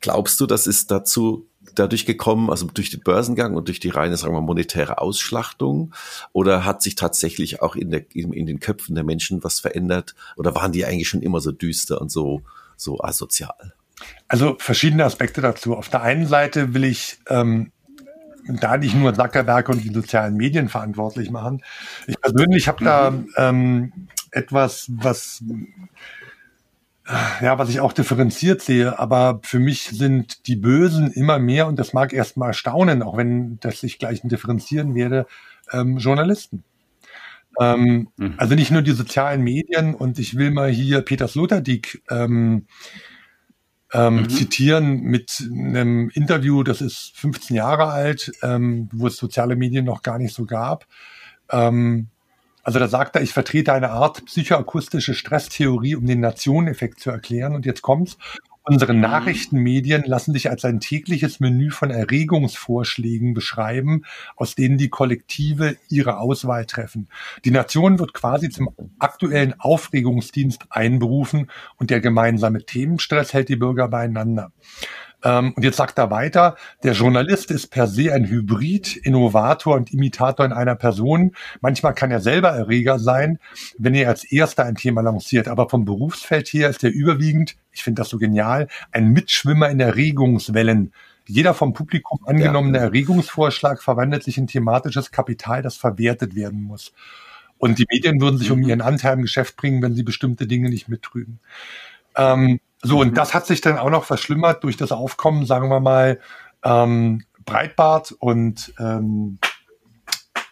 Glaubst 0.00 0.40
du, 0.40 0.46
das 0.46 0.66
ist 0.66 0.90
dazu 0.90 1.48
dadurch 1.74 2.06
gekommen, 2.06 2.50
also 2.50 2.66
durch 2.66 2.90
den 2.90 3.00
Börsengang 3.00 3.54
und 3.54 3.68
durch 3.68 3.80
die 3.80 3.88
reine, 3.88 4.16
sagen 4.16 4.34
wir, 4.34 4.40
monetäre 4.40 4.98
Ausschlachtung? 4.98 5.94
Oder 6.32 6.64
hat 6.64 6.82
sich 6.82 6.94
tatsächlich 6.94 7.62
auch 7.62 7.76
in, 7.76 7.90
der, 7.90 8.04
in, 8.14 8.32
in 8.32 8.46
den 8.46 8.60
Köpfen 8.60 8.94
der 8.94 9.04
Menschen 9.04 9.42
was 9.42 9.60
verändert? 9.60 10.14
Oder 10.36 10.54
waren 10.54 10.72
die 10.72 10.84
eigentlich 10.84 11.08
schon 11.08 11.22
immer 11.22 11.40
so 11.40 11.52
düster 11.52 12.00
und 12.00 12.10
so, 12.10 12.42
so 12.76 13.00
asozial? 13.00 13.74
Also 14.28 14.56
verschiedene 14.58 15.04
Aspekte 15.04 15.40
dazu. 15.40 15.76
Auf 15.76 15.88
der 15.88 16.02
einen 16.02 16.26
Seite 16.26 16.74
will 16.74 16.84
ich 16.84 17.18
ähm, 17.28 17.72
da 18.48 18.76
nicht 18.76 18.94
nur 18.94 19.14
Zuckerberg 19.14 19.68
und 19.68 19.82
die 19.82 19.92
sozialen 19.92 20.36
Medien 20.36 20.68
verantwortlich 20.68 21.30
machen. 21.30 21.62
Ich 22.06 22.20
persönlich 22.20 22.68
habe 22.68 22.84
da 22.84 23.12
ähm, 23.36 23.92
etwas, 24.30 24.86
was 24.88 25.42
ja, 27.40 27.56
was 27.56 27.68
ich 27.68 27.78
auch 27.78 27.92
differenziert 27.92 28.62
sehe, 28.62 28.98
aber 28.98 29.40
für 29.44 29.60
mich 29.60 29.84
sind 29.84 30.48
die 30.48 30.56
Bösen 30.56 31.12
immer 31.12 31.38
mehr, 31.38 31.68
und 31.68 31.78
das 31.78 31.92
mag 31.92 32.12
erstmal 32.12 32.48
erstaunen, 32.48 33.02
auch 33.02 33.16
wenn 33.16 33.60
das 33.60 33.80
sich 33.80 33.98
gleich 33.98 34.22
differenzieren 34.24 34.94
werde, 34.96 35.26
ähm, 35.72 35.98
Journalisten. 35.98 36.64
Ähm, 37.60 38.08
mhm. 38.16 38.34
Also 38.36 38.54
nicht 38.54 38.72
nur 38.72 38.82
die 38.82 38.92
sozialen 38.92 39.42
Medien 39.42 39.94
und 39.94 40.18
ich 40.18 40.36
will 40.36 40.50
mal 40.50 40.68
hier 40.68 41.00
Peter 41.00 41.28
Sloterdijk 41.28 42.02
ähm, 42.10 42.66
ähm, 43.92 44.22
mhm. 44.22 44.30
zitieren 44.30 45.00
mit 45.02 45.42
einem 45.50 46.10
Interview, 46.10 46.62
das 46.62 46.80
ist 46.80 47.12
15 47.16 47.56
Jahre 47.56 47.86
alt, 47.86 48.32
ähm, 48.42 48.88
wo 48.92 49.06
es 49.06 49.16
soziale 49.16 49.56
Medien 49.56 49.84
noch 49.84 50.02
gar 50.02 50.18
nicht 50.18 50.34
so 50.34 50.44
gab. 50.44 50.86
Ähm, 51.50 52.08
also 52.62 52.80
da 52.80 52.88
sagt 52.88 53.14
er, 53.14 53.22
ich 53.22 53.32
vertrete 53.32 53.72
eine 53.72 53.90
Art 53.90 54.24
psychoakustische 54.24 55.14
Stresstheorie, 55.14 55.94
um 55.94 56.04
den 56.04 56.18
Nationeneffekt 56.18 56.98
zu 56.98 57.10
erklären. 57.10 57.54
Und 57.54 57.64
jetzt 57.64 57.80
kommt's. 57.80 58.18
Unsere 58.68 58.94
mhm. 58.94 59.00
Nachrichtenmedien 59.00 60.02
lassen 60.06 60.32
sich 60.32 60.50
als 60.50 60.64
ein 60.64 60.80
tägliches 60.80 61.38
Menü 61.38 61.70
von 61.70 61.92
Erregungsvorschlägen 61.92 63.32
beschreiben, 63.32 64.02
aus 64.34 64.56
denen 64.56 64.76
die 64.76 64.88
Kollektive 64.88 65.76
ihre 65.88 66.18
Auswahl 66.18 66.66
treffen. 66.66 67.08
Die 67.44 67.52
Nation 67.52 68.00
wird 68.00 68.12
quasi 68.12 68.50
zum 68.50 68.70
aktuellen 68.98 69.54
Aufregungsdienst 69.60 70.64
einberufen 70.70 71.48
und 71.76 71.90
der 71.90 72.00
gemeinsame 72.00 72.66
Themenstress 72.66 73.32
hält 73.32 73.50
die 73.50 73.56
Bürger 73.56 73.86
beieinander. 73.86 74.50
Ähm, 75.26 75.52
und 75.56 75.64
jetzt 75.64 75.76
sagt 75.76 75.98
er 75.98 76.10
weiter, 76.10 76.54
der 76.84 76.92
Journalist 76.92 77.50
ist 77.50 77.66
per 77.68 77.88
se 77.88 78.12
ein 78.12 78.28
Hybrid, 78.28 78.96
Innovator 78.96 79.74
und 79.74 79.92
Imitator 79.92 80.46
in 80.46 80.52
einer 80.52 80.76
Person. 80.76 81.32
Manchmal 81.60 81.94
kann 81.94 82.12
er 82.12 82.20
selber 82.20 82.50
Erreger 82.50 83.00
sein, 83.00 83.40
wenn 83.76 83.96
er 83.96 84.08
als 84.08 84.22
erster 84.22 84.64
ein 84.64 84.76
Thema 84.76 85.00
lanciert. 85.00 85.48
Aber 85.48 85.68
vom 85.68 85.84
Berufsfeld 85.84 86.46
her 86.48 86.70
ist 86.70 86.84
er 86.84 86.90
überwiegend, 86.90 87.56
ich 87.72 87.82
finde 87.82 88.02
das 88.02 88.08
so 88.08 88.18
genial, 88.18 88.68
ein 88.92 89.08
Mitschwimmer 89.08 89.68
in 89.68 89.80
Erregungswellen. 89.80 90.92
Jeder 91.26 91.54
vom 91.54 91.72
Publikum 91.72 92.20
angenommene 92.24 92.78
ja. 92.78 92.84
Erregungsvorschlag 92.84 93.82
verwandelt 93.82 94.22
sich 94.22 94.38
in 94.38 94.46
thematisches 94.46 95.10
Kapital, 95.10 95.60
das 95.60 95.76
verwertet 95.76 96.36
werden 96.36 96.62
muss. 96.62 96.92
Und 97.58 97.80
die 97.80 97.86
Medien 97.90 98.20
würden 98.20 98.38
sich 98.38 98.52
um 98.52 98.60
mhm. 98.60 98.68
ihren 98.68 98.80
Anteil 98.80 99.14
im 99.14 99.22
Geschäft 99.22 99.56
bringen, 99.56 99.82
wenn 99.82 99.96
sie 99.96 100.04
bestimmte 100.04 100.46
Dinge 100.46 100.68
nicht 100.68 100.88
mittrügen. 100.88 101.40
Ähm, 102.16 102.60
so, 102.86 103.00
und 103.00 103.10
mhm. 103.10 103.14
das 103.14 103.34
hat 103.34 103.46
sich 103.46 103.60
dann 103.60 103.78
auch 103.78 103.90
noch 103.90 104.04
verschlimmert 104.04 104.64
durch 104.64 104.76
das 104.76 104.92
Aufkommen, 104.92 105.46
sagen 105.46 105.68
wir 105.68 105.80
mal, 105.80 106.20
ähm, 106.64 107.24
Breitbart 107.44 108.12
und 108.12 108.72
ähm, 108.78 109.38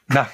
na, 0.07 0.29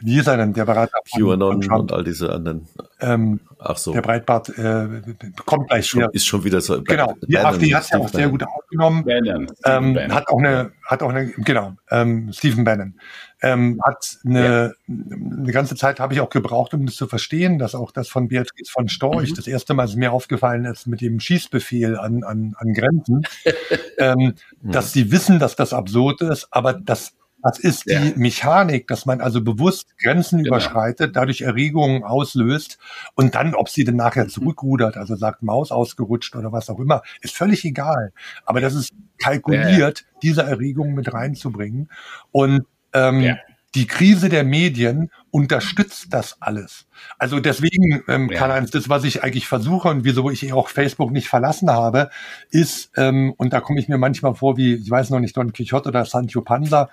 wie 0.00 0.18
ist 0.18 0.28
er 0.28 0.36
denn, 0.36 0.52
der 0.52 0.64
Berater? 0.64 1.00
QAnon 1.12 1.68
und 1.68 1.92
all 1.92 2.04
diese 2.04 2.32
anderen. 2.32 2.66
Ähm, 3.00 3.40
Ach 3.58 3.76
so. 3.76 3.92
Der 3.92 4.02
Breitbart 4.02 4.50
äh, 4.56 5.02
kommt 5.44 5.68
gleich 5.68 5.88
schon. 5.88 6.08
Ist 6.12 6.26
schon 6.26 6.44
wieder 6.44 6.60
so. 6.60 6.80
Genau. 6.82 7.14
Die 7.26 7.36
AfD 7.36 7.74
hat 7.74 7.90
ja 7.90 7.98
auch 7.98 8.08
sehr 8.08 8.28
gut 8.28 8.44
aufgenommen. 8.44 9.04
Bannon. 9.04 9.48
Ähm, 9.64 9.94
Bannon. 9.94 10.14
Hat 10.14 10.28
auch 10.28 10.38
eine, 10.38 10.72
hat 10.86 11.02
auch 11.02 11.10
eine, 11.10 11.26
genau, 11.28 11.74
ähm, 11.90 12.32
Stephen 12.32 12.64
Bannon. 12.64 12.94
Ähm, 13.40 13.80
hat 13.84 14.18
eine, 14.24 14.74
ja. 14.88 14.94
eine 14.96 15.52
ganze 15.52 15.76
Zeit 15.76 16.00
habe 16.00 16.14
ich 16.14 16.20
auch 16.20 16.30
gebraucht, 16.30 16.74
um 16.74 16.86
das 16.86 16.96
zu 16.96 17.06
verstehen, 17.06 17.58
dass 17.58 17.74
auch 17.74 17.90
das 17.92 18.08
von 18.08 18.28
Beatrice 18.28 18.70
von 18.70 18.88
Storch 18.88 19.30
mhm. 19.30 19.34
das 19.34 19.46
erste 19.46 19.74
Mal 19.74 19.84
ist 19.84 19.96
mir 19.96 20.12
aufgefallen 20.12 20.64
ist 20.64 20.86
mit 20.86 21.00
dem 21.00 21.20
Schießbefehl 21.20 21.96
an, 21.96 22.24
an, 22.24 22.54
an 22.58 22.72
Grenzen, 22.72 23.22
ähm, 23.98 24.34
mhm. 24.60 24.72
dass 24.72 24.92
sie 24.92 25.12
wissen, 25.12 25.38
dass 25.38 25.56
das 25.56 25.72
absurd 25.72 26.20
ist, 26.20 26.48
aber 26.50 26.72
das 26.72 27.14
das 27.42 27.58
ist 27.58 27.86
ja. 27.86 28.00
die 28.00 28.18
Mechanik, 28.18 28.88
dass 28.88 29.06
man 29.06 29.20
also 29.20 29.42
bewusst 29.42 29.96
Grenzen 29.98 30.38
genau. 30.42 30.56
überschreitet, 30.56 31.14
dadurch 31.14 31.42
Erregungen 31.42 32.02
auslöst 32.02 32.78
und 33.14 33.34
dann, 33.34 33.54
ob 33.54 33.68
sie 33.68 33.84
dann 33.84 33.96
nachher 33.96 34.24
mhm. 34.24 34.30
zurückrudert, 34.30 34.96
also 34.96 35.14
sagt 35.16 35.42
Maus 35.42 35.70
ausgerutscht 35.70 36.34
oder 36.34 36.52
was 36.52 36.68
auch 36.68 36.80
immer, 36.80 37.02
ist 37.20 37.36
völlig 37.36 37.64
egal. 37.64 38.12
Aber 38.44 38.60
das 38.60 38.74
ist 38.74 38.92
kalkuliert, 39.18 40.00
ja. 40.00 40.18
diese 40.22 40.42
Erregungen 40.42 40.94
mit 40.94 41.12
reinzubringen. 41.12 41.90
Und 42.32 42.66
ähm, 42.92 43.20
ja. 43.20 43.36
die 43.74 43.86
Krise 43.86 44.28
der 44.28 44.42
Medien 44.42 45.10
unterstützt 45.30 46.08
das 46.10 46.40
alles. 46.40 46.86
Also 47.18 47.38
deswegen, 47.38 48.02
ähm, 48.08 48.30
ja. 48.30 48.38
Karl-Heinz, 48.38 48.72
das, 48.72 48.88
was 48.88 49.04
ich 49.04 49.22
eigentlich 49.22 49.46
versuche 49.46 49.88
und 49.88 50.04
wieso 50.04 50.28
ich 50.30 50.52
auch 50.52 50.68
Facebook 50.68 51.12
nicht 51.12 51.28
verlassen 51.28 51.70
habe, 51.70 52.10
ist, 52.50 52.90
ähm, 52.96 53.32
und 53.36 53.52
da 53.52 53.60
komme 53.60 53.78
ich 53.78 53.88
mir 53.88 53.98
manchmal 53.98 54.34
vor 54.34 54.56
wie, 54.56 54.74
ich 54.74 54.90
weiß 54.90 55.10
noch 55.10 55.20
nicht, 55.20 55.36
Don 55.36 55.52
Quixote 55.52 55.90
oder 55.90 56.04
Sancho 56.04 56.40
Panza, 56.40 56.88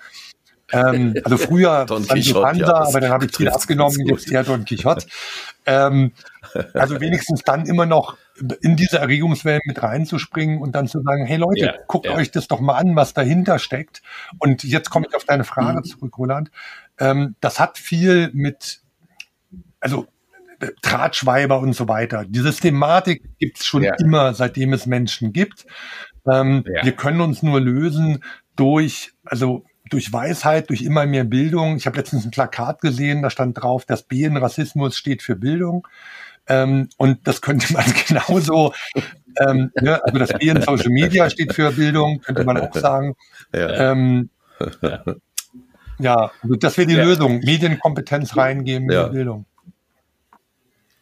ähm, 0.72 1.16
also 1.24 1.38
früher 1.38 1.86
Don 1.88 2.06
Panza, 2.06 2.54
ja, 2.54 2.74
aber 2.74 3.00
dann 3.00 3.12
habe 3.12 3.26
ich 3.26 3.36
viel 3.36 3.50
abgenommen, 3.50 4.06
jetzt 4.08 4.32
eher 4.32 4.44
Don 4.44 4.66
Quixote. 4.66 5.06
Ähm, 5.66 6.12
also 6.74 7.00
wenigstens 7.00 7.44
dann 7.44 7.66
immer 7.66 7.86
noch 7.86 8.18
in 8.62 8.76
diese 8.76 8.98
Erregungswellen 9.00 9.62
mit 9.66 9.82
reinzuspringen 9.82 10.62
und 10.62 10.74
dann 10.74 10.88
zu 10.88 11.02
sagen, 11.02 11.26
hey 11.26 11.38
Leute, 11.38 11.66
ja, 11.66 11.74
guckt 11.88 12.06
ja. 12.06 12.16
euch 12.16 12.32
das 12.32 12.48
doch 12.48 12.60
mal 12.60 12.76
an, 12.76 12.96
was 12.96 13.14
dahinter 13.14 13.60
steckt. 13.60 14.02
Und 14.40 14.64
jetzt 14.64 14.90
komme 14.90 15.06
ich 15.08 15.16
auf 15.16 15.24
deine 15.24 15.44
Frage 15.44 15.80
mhm. 15.80 15.84
zurück, 15.84 16.18
Roland. 16.18 16.52
Ähm, 17.00 17.36
das 17.40 17.60
hat 17.60 17.78
viel 17.78 18.32
mit, 18.34 18.82
also 19.80 20.08
Drahtschweiber 20.82 21.60
und 21.60 21.74
so 21.74 21.88
weiter. 21.88 22.26
Die 22.28 22.40
Systematik 22.40 23.24
gibt's 23.40 23.66
schon 23.66 23.84
ja. 23.84 23.94
immer, 23.96 24.34
seitdem 24.34 24.74
es 24.74 24.86
Menschen 24.86 25.34
gibt. 25.34 25.66
Ähm, 26.30 26.64
Wir 26.66 26.94
können 26.94 27.22
uns 27.22 27.44
nur 27.44 27.60
lösen 27.60 28.24
durch, 28.56 29.14
also 29.26 29.66
durch 29.90 30.12
Weisheit, 30.12 30.70
durch 30.70 30.82
immer 30.82 31.06
mehr 31.06 31.24
Bildung. 31.24 31.78
Ich 31.78 31.86
habe 31.86 31.98
letztens 31.98 32.26
ein 32.26 32.32
Plakat 32.32 32.82
gesehen, 32.82 33.22
da 33.22 33.30
stand 33.30 33.62
drauf, 33.62 33.86
dass 33.86 34.04
B 34.04 34.24
in 34.24 34.38
Rassismus 34.38 34.98
steht 34.98 35.22
für 35.22 35.36
Bildung. 35.36 35.88
Ähm, 36.48 36.90
und 36.98 37.28
das 37.28 37.42
könnte 37.42 37.72
man 37.74 37.86
genauso, 38.08 38.74
ähm, 39.40 39.72
ne, 39.82 40.04
also 40.04 40.20
das 40.20 40.34
B 40.34 40.48
in 40.50 40.62
Social 40.62 40.90
Media 40.90 41.30
steht 41.30 41.54
für 41.54 41.72
Bildung, 41.72 42.20
könnte 42.22 42.44
man 42.44 42.60
auch 42.60 42.74
sagen. 42.74 43.16
Ja, 43.54 43.92
ähm, 43.92 44.30
ja 46.00 46.32
also 46.42 46.56
das 46.56 46.78
wäre 46.78 46.88
die 46.88 46.96
ja. 46.96 47.04
Lösung. 47.04 47.40
Medienkompetenz 47.40 48.38
reingeben 48.38 48.90
in 48.90 49.06
die 49.06 49.12
Bildung. 49.12 49.46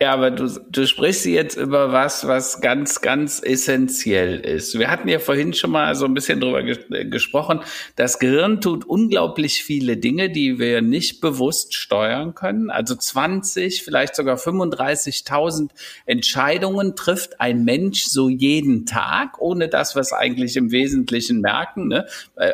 Ja, 0.01 0.11
aber 0.11 0.31
du, 0.31 0.49
du 0.69 0.85
sprichst 0.85 1.25
jetzt 1.27 1.55
über 1.55 1.93
was, 1.93 2.27
was 2.27 2.59
ganz, 2.59 2.99
ganz 2.99 3.41
essentiell 3.41 4.41
ist. 4.41 4.77
Wir 4.77 4.91
hatten 4.91 5.07
ja 5.07 5.17
vorhin 5.17 5.53
schon 5.53 5.71
mal 5.71 5.95
so 5.95 6.03
ein 6.03 6.13
bisschen 6.13 6.41
drüber 6.41 6.61
ges 6.61 6.79
äh, 6.91 7.05
gesprochen. 7.05 7.61
Das 7.95 8.19
Gehirn 8.19 8.59
tut 8.59 8.83
unglaublich 8.83 9.63
viele 9.63 9.95
Dinge, 9.95 10.29
die 10.29 10.59
wir 10.59 10.81
nicht 10.81 11.21
bewusst 11.21 11.73
steuern 11.73 12.35
können. 12.35 12.69
Also 12.69 12.95
20, 12.95 13.83
vielleicht 13.83 14.17
sogar 14.17 14.35
35.000 14.35 15.69
Entscheidungen 16.05 16.97
trifft 16.97 17.39
ein 17.39 17.63
Mensch 17.63 18.03
so 18.03 18.27
jeden 18.27 18.85
Tag, 18.85 19.39
ohne 19.39 19.69
dass 19.69 19.95
wir 19.95 20.01
es 20.01 20.11
eigentlich 20.11 20.57
im 20.57 20.71
Wesentlichen 20.71 21.39
merken. 21.39 21.87
Ne? 21.87 22.07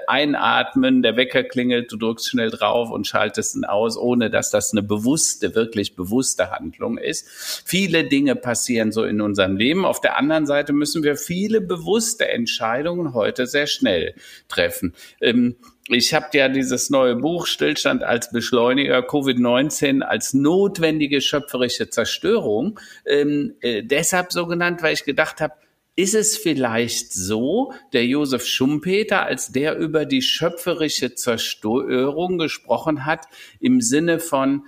Einatmen, 0.05 1.01
der 1.01 1.15
Wecker 1.15 1.43
klingelt, 1.43 1.91
du 1.91 1.97
drückst 1.97 2.29
schnell 2.29 2.51
drauf 2.51 2.91
und 2.91 3.07
schaltest 3.07 3.55
ihn 3.55 3.65
aus, 3.65 3.97
ohne 3.97 4.29
dass 4.29 4.51
das 4.51 4.71
eine 4.71 4.83
bewusste, 4.83 5.55
wirklich 5.55 5.95
bewusste 5.95 6.51
Handlung 6.51 6.99
ist. 6.99 7.38
Viele 7.65 8.03
Dinge 8.05 8.35
passieren 8.35 8.91
so 8.91 9.03
in 9.03 9.21
unserem 9.21 9.55
Leben. 9.55 9.85
Auf 9.85 10.01
der 10.01 10.17
anderen 10.17 10.45
Seite 10.45 10.73
müssen 10.73 11.03
wir 11.03 11.15
viele 11.15 11.61
bewusste 11.61 12.27
Entscheidungen 12.27 13.13
heute 13.13 13.47
sehr 13.47 13.67
schnell 13.67 14.13
treffen. 14.47 14.93
Ähm, 15.21 15.55
ich 15.87 16.13
habe 16.13 16.27
ja 16.33 16.49
dieses 16.49 16.89
neue 16.91 17.15
Buch 17.15 17.47
Stillstand 17.47 18.03
als 18.03 18.31
Beschleuniger, 18.31 18.99
Covid-19 18.99 20.01
als 20.01 20.33
notwendige 20.35 21.19
schöpferische 21.19 21.89
Zerstörung, 21.89 22.79
ähm, 23.05 23.55
äh, 23.61 23.81
deshalb 23.83 24.31
so 24.31 24.45
genannt, 24.45 24.83
weil 24.83 24.93
ich 24.93 25.03
gedacht 25.03 25.41
habe, 25.41 25.53
ist 25.99 26.15
es 26.15 26.37
vielleicht 26.37 27.11
so, 27.11 27.73
der 27.91 28.05
Josef 28.05 28.45
Schumpeter, 28.45 29.25
als 29.25 29.51
der 29.51 29.77
über 29.77 30.05
die 30.05 30.21
schöpferische 30.21 31.13
Zerstörung 31.13 32.37
gesprochen 32.37 33.05
hat, 33.05 33.25
im 33.59 33.81
Sinne 33.81 34.21
von, 34.21 34.63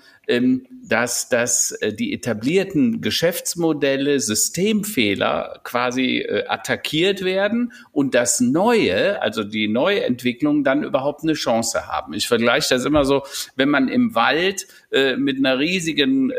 dass, 0.83 1.29
dass 1.29 1.71
äh, 1.71 1.93
die 1.93 2.13
etablierten 2.13 3.01
Geschäftsmodelle, 3.01 4.19
Systemfehler 4.19 5.61
quasi 5.63 6.17
äh, 6.19 6.45
attackiert 6.47 7.23
werden 7.23 7.71
und 7.91 8.13
das 8.13 8.39
Neue, 8.41 9.21
also 9.21 9.43
die 9.43 9.67
neue 9.67 10.03
Entwicklung, 10.03 10.63
dann 10.63 10.83
überhaupt 10.83 11.23
eine 11.23 11.33
Chance 11.33 11.87
haben. 11.87 12.13
Ich 12.13 12.27
vergleiche 12.27 12.69
das 12.69 12.85
immer 12.85 13.05
so, 13.05 13.23
wenn 13.55 13.69
man 13.69 13.87
im 13.87 14.15
Wald 14.15 14.67
äh, 14.91 15.15
mit 15.15 15.37
einer 15.37 15.59
riesigen 15.59 16.31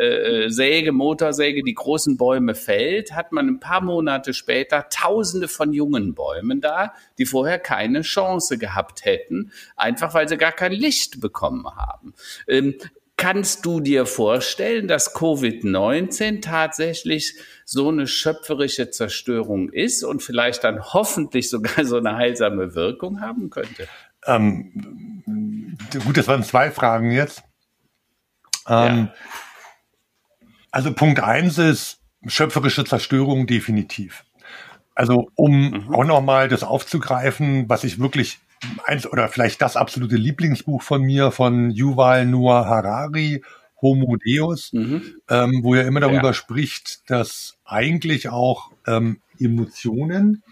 Säge, 0.48 0.92
Motorsäge 0.92 1.62
die 1.62 1.74
großen 1.74 2.16
Bäume 2.16 2.54
fällt, 2.54 3.12
hat 3.12 3.32
man 3.32 3.48
ein 3.48 3.60
paar 3.60 3.80
Monate 3.80 4.34
später 4.34 4.88
Tausende 4.90 5.48
von 5.48 5.72
jungen 5.72 6.14
Bäumen 6.14 6.60
da, 6.60 6.94
die 7.18 7.26
vorher 7.26 7.58
keine 7.58 8.02
Chance 8.02 8.58
gehabt 8.58 9.04
hätten, 9.04 9.52
einfach 9.76 10.14
weil 10.14 10.28
sie 10.28 10.36
gar 10.36 10.52
kein 10.52 10.72
Licht 10.72 11.20
bekommen 11.20 11.66
haben. 11.66 12.14
Kannst 13.22 13.64
du 13.64 13.78
dir 13.78 14.04
vorstellen, 14.04 14.88
dass 14.88 15.14
Covid-19 15.14 16.42
tatsächlich 16.42 17.36
so 17.64 17.88
eine 17.88 18.08
schöpferische 18.08 18.90
Zerstörung 18.90 19.68
ist 19.68 20.02
und 20.02 20.24
vielleicht 20.24 20.64
dann 20.64 20.82
hoffentlich 20.82 21.48
sogar 21.48 21.84
so 21.84 21.98
eine 21.98 22.16
heilsame 22.16 22.74
Wirkung 22.74 23.20
haben 23.20 23.48
könnte? 23.48 23.86
Ähm, 24.26 25.22
gut, 26.04 26.16
das 26.16 26.26
waren 26.26 26.42
zwei 26.42 26.72
Fragen 26.72 27.12
jetzt. 27.12 27.44
Ähm, 28.66 29.08
ja. 29.08 29.14
Also 30.72 30.92
Punkt 30.92 31.20
eins 31.20 31.58
ist 31.58 32.00
schöpferische 32.26 32.84
Zerstörung 32.84 33.46
definitiv. 33.46 34.24
Also 34.96 35.30
um 35.36 35.70
mhm. 35.70 35.94
auch 35.94 36.04
nochmal 36.04 36.48
das 36.48 36.64
aufzugreifen, 36.64 37.68
was 37.68 37.84
ich 37.84 38.00
wirklich 38.00 38.40
eins 38.84 39.06
oder 39.06 39.28
vielleicht 39.28 39.62
das 39.62 39.76
absolute 39.76 40.16
Lieblingsbuch 40.16 40.82
von 40.82 41.02
mir 41.02 41.30
von 41.30 41.70
Yuval 41.70 42.26
Noah 42.26 42.66
Harari, 42.66 43.42
Homo 43.80 44.16
Deus, 44.16 44.72
mhm. 44.72 45.02
ähm, 45.28 45.60
wo 45.62 45.74
er 45.74 45.86
immer 45.86 46.00
darüber 46.00 46.28
ja. 46.28 46.34
spricht, 46.34 47.10
dass 47.10 47.58
eigentlich 47.64 48.28
auch 48.28 48.70
ähm, 48.86 49.20
Emotionen. 49.38 50.42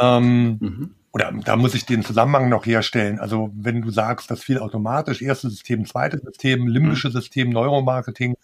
Ähm, 0.00 0.58
mhm. 0.60 0.94
Oder 1.16 1.32
da 1.32 1.56
muss 1.56 1.74
ich 1.74 1.86
den 1.86 2.04
Zusammenhang 2.04 2.50
noch 2.50 2.66
herstellen. 2.66 3.18
Also 3.18 3.50
wenn 3.54 3.80
du 3.80 3.90
sagst, 3.90 4.30
das 4.30 4.44
viel 4.44 4.58
automatisch, 4.58 5.22
erstes 5.22 5.52
System, 5.52 5.86
zweites 5.86 6.20
System, 6.20 6.68
limbisches 6.68 7.14
mhm. 7.14 7.18
System, 7.18 7.50
Neuromarketing 7.50 8.36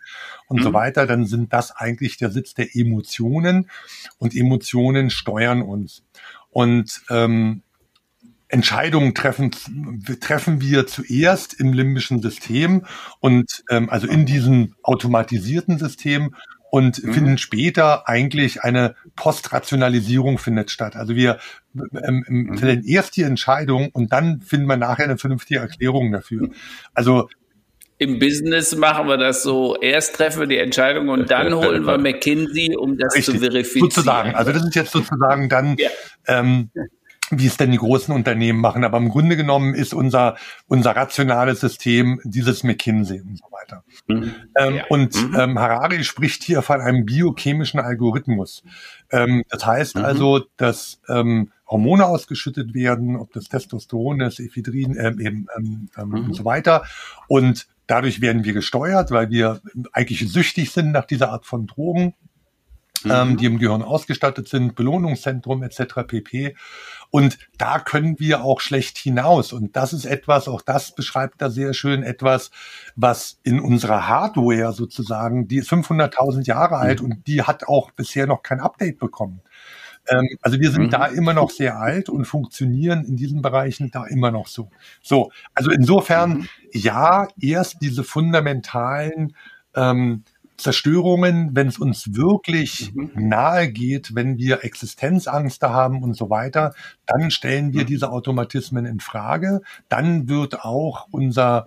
und 0.49 0.61
mhm. 0.61 0.63
so 0.63 0.73
weiter, 0.73 1.07
dann 1.07 1.27
sind 1.27 1.53
das 1.53 1.71
eigentlich 1.71 2.17
der 2.17 2.31
Sitz 2.31 2.55
der 2.55 2.75
Emotionen 2.75 3.69
und 4.17 4.35
Emotionen 4.35 5.11
steuern 5.11 5.61
uns. 5.61 6.03
Und 6.51 7.03
ähm, 7.11 7.63
Entscheidungen 8.53 9.15
treffen, 9.15 9.51
treffen 10.21 10.61
wir 10.61 10.87
zuerst 10.87 11.59
im 11.59 11.73
limbischen 11.73 12.21
System 12.21 12.85
und 13.21 13.65
ähm, 13.71 13.89
also 13.89 14.07
in 14.07 14.27
diesem 14.27 14.75
automatisierten 14.83 15.79
System 15.79 16.35
und 16.71 17.03
mhm. 17.03 17.15
finden 17.15 17.39
später 17.39 18.09
eigentlich 18.09 18.63
eine 18.63 18.95
Postrationalisierung 19.17 20.37
findet 20.37 20.71
statt. 20.71 20.97
Also 20.97 21.17
wir 21.17 21.39
ähm, 21.75 22.25
mhm. 22.29 22.59
fällen 22.59 22.85
erst 22.85 23.17
die 23.17 23.23
Entscheidung 23.23 23.89
und 23.93 24.13
dann 24.13 24.43
finden 24.43 24.67
wir 24.67 24.77
nachher 24.77 25.05
eine 25.05 25.17
vernünftige 25.17 25.61
Erklärung 25.61 26.13
dafür. 26.13 26.51
Also 26.93 27.29
im 27.97 28.19
Business 28.19 28.75
machen 28.75 29.07
wir 29.07 29.17
das 29.17 29.43
so, 29.43 29.77
erst 29.81 30.17
treffen 30.17 30.41
wir 30.41 30.47
die 30.47 30.59
Entscheidung 30.59 31.09
und 31.09 31.31
dann 31.31 31.55
holen 31.55 31.85
wir 31.85 31.99
McKinsey, 31.99 32.77
um 32.77 32.99
das 32.99 33.15
Richtig, 33.15 33.35
zu 33.35 33.41
verifizieren. 33.41 33.91
Sozusagen, 33.91 34.35
also 34.35 34.53
das 34.53 34.65
ist 34.65 34.75
jetzt 34.75 34.93
sozusagen 34.93 35.49
dann 35.49 35.77
ja. 35.79 35.89
ähm, 36.27 36.71
wie 37.39 37.47
es 37.47 37.57
denn 37.57 37.71
die 37.71 37.79
großen 37.79 38.15
Unternehmen 38.15 38.61
machen. 38.61 38.85
Aber 38.85 38.99
im 38.99 39.09
Grunde 39.09 39.37
genommen 39.37 39.75
ist 39.75 39.95
unser, 39.95 40.37
unser 40.69 40.95
rationales 40.95 41.61
System 41.61 42.21
dieses 42.25 42.63
McKinsey 42.63 43.21
und 43.21 43.39
so 43.39 43.45
weiter. 43.51 43.85
Mhm. 44.07 44.35
Ähm, 44.57 44.75
ja. 44.77 44.85
Und 44.89 45.15
mhm. 45.15 45.37
ähm, 45.39 45.59
Harari 45.59 46.05
spricht 46.05 46.45
hier 46.45 46.63
von 46.63 46.81
einem 46.81 47.05
biochemischen 47.07 47.81
Algorithmus. 47.81 48.63
Ähm, 49.11 49.43
das 49.49 49.67
heißt 49.67 49.97
mhm. 49.97 50.05
also, 50.05 50.45
dass 50.57 51.01
ähm, 51.09 51.51
Hormone 51.67 52.05
ausgeschüttet 52.05 52.75
werden, 52.75 53.17
ob 53.17 53.33
das 53.33 53.49
Testosteron 53.49 54.21
ist, 54.21 54.39
Ephedrin 54.41 54.97
ähm, 54.99 55.19
eben, 55.19 55.47
ähm, 55.57 55.89
ähm, 55.97 56.09
mhm. 56.09 56.25
und 56.27 56.35
so 56.35 56.45
weiter. 56.45 56.85
Und 57.29 57.67
dadurch 57.87 58.21
werden 58.21 58.45
wir 58.45 58.53
gesteuert, 58.53 59.11
weil 59.11 59.31
wir 59.31 59.61
eigentlich 59.93 60.31
süchtig 60.31 60.71
sind 60.71 60.93
nach 60.93 61.07
dieser 61.07 61.31
Art 61.31 61.47
von 61.47 61.67
Drogen. 61.67 62.15
Mhm. 63.05 63.37
die 63.37 63.47
im 63.47 63.59
Gehirn 63.59 63.83
ausgestattet 63.83 64.47
sind, 64.47 64.77
Belohnungszentrum 64.77 65.65
etc. 65.65 66.07
pp. 66.07 66.55
Und 67.13 67.39
da 67.59 67.79
können 67.79 68.19
wir 68.19 68.43
auch 68.43 68.61
schlecht 68.61 68.97
hinaus. 68.97 69.53
Und 69.53 69.77
das 69.77 69.93
ist 69.93 70.07
etwas, 70.07 70.49
auch 70.49 70.63
das 70.63 70.95
beschreibt 70.95 71.43
da 71.43 71.51
sehr 71.51 71.75
schön 71.75 72.03
etwas, 72.03 72.51
was 72.97 73.39
in 73.43 73.61
unserer 73.61 74.09
Hardware 74.09 74.73
sozusagen, 74.73 75.47
die 75.47 75.59
ist 75.59 75.71
500.000 75.71 76.47
Jahre 76.47 76.77
alt 76.77 77.03
mhm. 77.03 77.11
und 77.11 77.27
die 77.27 77.43
hat 77.43 77.69
auch 77.69 77.91
bisher 77.91 78.27
noch 78.27 78.43
kein 78.43 78.61
Update 78.61 78.99
bekommen. 78.99 79.43
Ähm, 80.09 80.27
also 80.41 80.59
wir 80.59 80.71
sind 80.71 80.85
mhm. 80.85 80.91
da 80.91 81.05
immer 81.05 81.35
noch 81.35 81.51
sehr 81.51 81.79
alt 81.79 82.09
und 82.09 82.25
funktionieren 82.25 83.05
in 83.05 83.17
diesen 83.17 83.43
Bereichen 83.43 83.91
da 83.91 84.07
immer 84.07 84.31
noch 84.31 84.47
so. 84.47 84.71
So, 85.03 85.31
also 85.53 85.71
insofern, 85.71 86.31
mhm. 86.31 86.49
ja, 86.73 87.29
erst 87.39 87.83
diese 87.83 88.05
fundamentalen 88.05 89.37
ähm, 89.75 90.25
Zerstörungen, 90.57 91.51
wenn 91.55 91.69
es 91.69 91.79
uns 91.79 92.15
wirklich 92.15 92.95
mhm. 92.95 93.11
nahe 93.15 93.71
geht, 93.71 94.15
wenn 94.15 94.39
wir 94.39 94.65
Existenzangst 94.65 95.63
haben 95.63 96.03
und 96.03 96.15
so 96.15 96.31
weiter, 96.31 96.75
dann 97.07 97.31
stellen 97.31 97.73
wir 97.73 97.83
mhm. 97.83 97.87
diese 97.87 98.11
Automatismen 98.11 98.87
in 98.87 99.01
Frage. 99.01 99.61
Dann 99.89 100.29
wird 100.29 100.65
auch 100.65 101.09
unser 101.11 101.67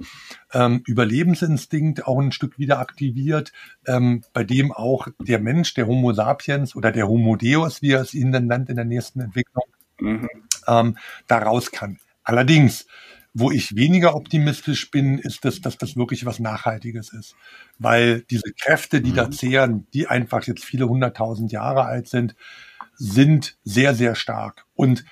ähm, 0.53 0.81
Überlebensinstinkt 0.85 2.07
auch 2.07 2.19
ein 2.19 2.31
Stück 2.31 2.57
wieder 2.57 2.79
aktiviert, 2.79 3.51
ähm, 3.87 4.23
bei 4.33 4.43
dem 4.43 4.71
auch 4.71 5.07
der 5.19 5.39
Mensch, 5.39 5.73
der 5.73 5.87
Homo 5.87 6.13
sapiens 6.13 6.75
oder 6.75 6.91
der 6.91 7.07
Homo 7.07 7.35
Deus, 7.35 7.81
wie 7.81 7.91
er 7.91 8.01
es 8.01 8.13
Ihnen 8.13 8.31
dann 8.31 8.47
nennt 8.47 8.69
in 8.69 8.75
der 8.75 8.85
nächsten 8.85 9.19
Entwicklung, 9.19 9.65
mhm. 9.99 10.29
ähm, 10.67 10.97
da 11.27 11.39
raus 11.39 11.71
kann. 11.71 11.97
Allerdings, 12.23 12.87
wo 13.37 13.51
ich 13.51 13.75
weniger 13.75 14.15
optimistisch 14.15 14.89
bin, 14.89 15.19
ist 15.19 15.43
das, 15.43 15.59
dass 15.59 15.77
das 15.77 15.97
wirklich 15.97 16.25
was 16.25 16.39
Nachhaltiges 16.39 17.11
ist. 17.11 17.35
Weil 17.77 18.21
diese 18.21 18.53
Kräfte, 18.57 19.01
die 19.01 19.11
mhm. 19.11 19.15
da 19.15 19.29
zehren, 19.29 19.87
die 19.93 20.07
einfach 20.07 20.47
jetzt 20.47 20.63
viele 20.63 20.87
hunderttausend 20.87 21.51
Jahre 21.51 21.83
alt 21.83 22.07
sind, 22.07 22.33
sind 22.93 23.57
sehr, 23.65 23.93
sehr 23.93 24.15
stark. 24.15 24.65
Und 24.73 25.03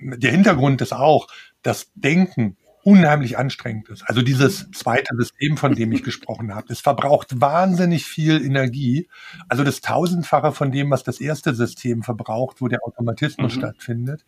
der 0.00 0.30
Hintergrund 0.30 0.80
ist 0.80 0.94
auch, 0.94 1.28
dass 1.60 1.92
Denken 1.94 2.56
unheimlich 2.84 3.36
anstrengend 3.36 3.90
ist. 3.90 4.02
Also 4.08 4.22
dieses 4.22 4.70
zweite 4.70 5.14
System, 5.14 5.58
von 5.58 5.74
dem 5.74 5.92
ich 5.92 6.02
gesprochen 6.04 6.54
habe, 6.54 6.72
es 6.72 6.80
verbraucht 6.80 7.38
wahnsinnig 7.38 8.06
viel 8.06 8.42
Energie. 8.42 9.10
Also 9.46 9.62
das 9.62 9.82
tausendfache 9.82 10.52
von 10.52 10.72
dem, 10.72 10.90
was 10.90 11.04
das 11.04 11.20
erste 11.20 11.54
System 11.54 12.02
verbraucht, 12.02 12.62
wo 12.62 12.68
der 12.68 12.82
Automatismus 12.82 13.56
mhm. 13.56 13.58
stattfindet. 13.58 14.24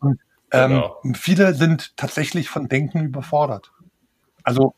Und 0.00 0.18
ähm, 0.52 0.70
genau. 0.70 1.00
viele 1.14 1.54
sind 1.54 1.96
tatsächlich 1.96 2.48
von 2.48 2.68
Denken 2.68 3.04
überfordert. 3.04 3.72
Also 4.44 4.74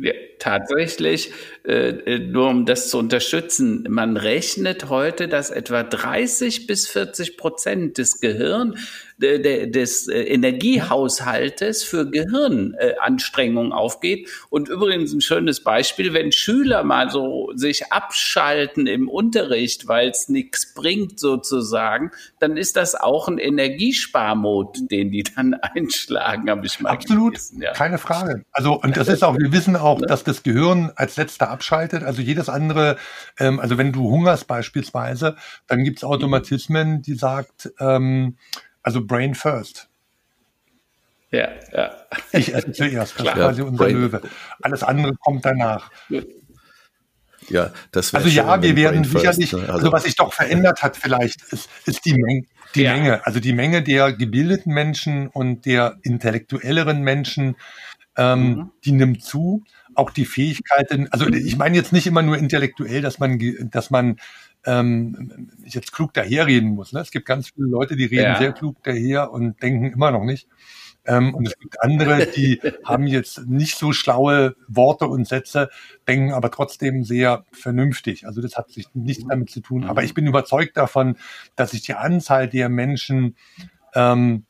ja, 0.00 0.12
tatsächlich, 0.38 1.32
äh, 1.66 1.88
äh, 1.88 2.18
nur 2.18 2.48
um 2.48 2.66
das 2.66 2.88
zu 2.88 2.98
unterstützen, 2.98 3.86
man 3.88 4.16
rechnet 4.16 4.88
heute, 4.88 5.28
dass 5.28 5.50
etwa 5.50 5.82
30 5.82 6.66
bis 6.66 6.86
40 6.88 7.36
Prozent 7.36 7.98
des 7.98 8.20
Gehirn 8.20 8.76
des 9.18 10.08
äh, 10.08 10.22
Energiehaushaltes 10.22 11.82
für 11.82 12.08
Gehirnanstrengungen 12.08 13.72
aufgeht. 13.72 14.28
Und 14.48 14.68
übrigens 14.68 15.12
ein 15.12 15.20
schönes 15.20 15.62
Beispiel, 15.62 16.14
wenn 16.14 16.30
Schüler 16.30 16.84
mal 16.84 17.10
so 17.10 17.50
sich 17.54 17.92
abschalten 17.92 18.86
im 18.86 19.08
Unterricht, 19.08 19.88
weil 19.88 20.10
es 20.10 20.28
nichts 20.28 20.72
bringt 20.72 21.18
sozusagen, 21.18 22.12
dann 22.38 22.56
ist 22.56 22.76
das 22.76 22.94
auch 22.94 23.28
ein 23.28 23.38
Energiesparmod, 23.38 24.90
den 24.90 25.10
die 25.10 25.24
dann 25.24 25.54
einschlagen, 25.74 26.48
habe 26.48 26.66
ich 26.66 26.78
mal 26.80 26.90
Absolut, 26.90 27.34
gelesen, 27.34 27.62
ja. 27.62 27.72
keine 27.72 27.98
Frage. 27.98 28.44
Also 28.52 28.80
und 28.80 28.96
das 28.96 29.08
ist 29.08 29.24
auch, 29.24 29.36
wir 29.36 29.52
wissen 29.52 29.74
auch, 29.74 30.00
ne? 30.00 30.06
dass 30.06 30.22
das 30.22 30.44
Gehirn 30.44 30.92
als 30.94 31.16
letzter 31.16 31.50
abschaltet. 31.50 32.04
Also 32.04 32.22
jedes 32.22 32.48
andere, 32.48 32.96
ähm, 33.38 33.58
also 33.58 33.78
wenn 33.78 33.92
du 33.92 34.08
hungerst 34.10 34.46
beispielsweise, 34.46 35.36
dann 35.66 35.82
gibt 35.82 35.98
es 35.98 36.04
Automatismen, 36.04 37.02
die 37.02 37.14
sagt, 37.14 37.72
ähm, 37.80 38.36
also 38.88 39.04
Brain 39.04 39.34
First. 39.34 39.86
Ja, 41.30 41.50
ja. 41.74 41.90
Ich 42.32 42.54
esse 42.54 42.72
zuerst, 42.72 43.20
das 43.20 43.26
ist 43.26 43.32
quasi 43.34 43.60
unser 43.60 43.84
Brain. 43.84 43.96
Löwe. 43.96 44.22
Alles 44.62 44.82
andere 44.82 45.12
kommt 45.16 45.44
danach. 45.44 45.90
Ja, 47.50 47.70
das 47.92 48.14
Also 48.14 48.30
ja, 48.30 48.62
wir 48.62 48.76
werden 48.76 49.04
sicherlich, 49.04 49.52
ne? 49.52 49.60
also, 49.60 49.72
also, 49.72 49.92
was 49.92 50.04
sich 50.04 50.16
doch 50.16 50.32
verändert 50.32 50.82
hat 50.82 50.96
vielleicht, 50.96 51.42
ist, 51.52 51.68
ist 51.84 52.06
die, 52.06 52.14
Menge, 52.14 52.46
die 52.74 52.84
ja. 52.84 52.94
Menge. 52.94 53.26
Also 53.26 53.40
die 53.40 53.52
Menge 53.52 53.82
der 53.82 54.14
gebildeten 54.14 54.72
Menschen 54.72 55.28
und 55.28 55.66
der 55.66 55.98
intellektuelleren 56.02 57.02
Menschen, 57.02 57.56
ähm, 58.16 58.40
mhm. 58.40 58.70
die 58.86 58.92
nimmt 58.92 59.22
zu. 59.22 59.64
Auch 59.94 60.10
die 60.10 60.24
Fähigkeiten, 60.24 61.08
also 61.10 61.26
ich 61.26 61.56
meine 61.56 61.76
jetzt 61.76 61.92
nicht 61.92 62.06
immer 62.06 62.22
nur 62.22 62.38
intellektuell, 62.38 63.02
dass 63.02 63.18
man, 63.18 63.38
dass 63.70 63.90
man 63.90 64.16
ähm, 64.64 65.50
jetzt 65.64 65.92
klug 65.92 66.12
daherreden 66.14 66.70
muss. 66.70 66.92
Ne? 66.92 67.00
Es 67.00 67.10
gibt 67.10 67.26
ganz 67.26 67.50
viele 67.50 67.68
Leute, 67.68 67.96
die 67.96 68.04
reden 68.04 68.22
ja. 68.22 68.38
sehr 68.38 68.52
klug 68.52 68.76
daher 68.82 69.32
und 69.32 69.62
denken 69.62 69.92
immer 69.92 70.10
noch 70.10 70.24
nicht. 70.24 70.48
Ähm, 71.06 71.34
und 71.34 71.46
es 71.46 71.58
gibt 71.58 71.82
andere, 71.82 72.26
die 72.26 72.60
haben 72.84 73.06
jetzt 73.06 73.46
nicht 73.46 73.76
so 73.76 73.92
schlaue 73.92 74.56
Worte 74.68 75.06
und 75.06 75.26
Sätze, 75.26 75.70
denken 76.06 76.32
aber 76.32 76.50
trotzdem 76.50 77.02
sehr 77.02 77.44
vernünftig. 77.50 78.26
Also 78.26 78.42
das 78.42 78.56
hat 78.56 78.70
sich 78.70 78.86
nichts 78.94 79.24
damit 79.26 79.50
zu 79.50 79.60
tun. 79.60 79.84
Aber 79.84 80.04
ich 80.04 80.12
bin 80.12 80.26
überzeugt 80.26 80.76
davon, 80.76 81.16
dass 81.56 81.70
sich 81.70 81.82
die 81.82 81.94
Anzahl 81.94 82.48
der 82.48 82.68
Menschen 82.68 83.36
ähm, 83.94 84.44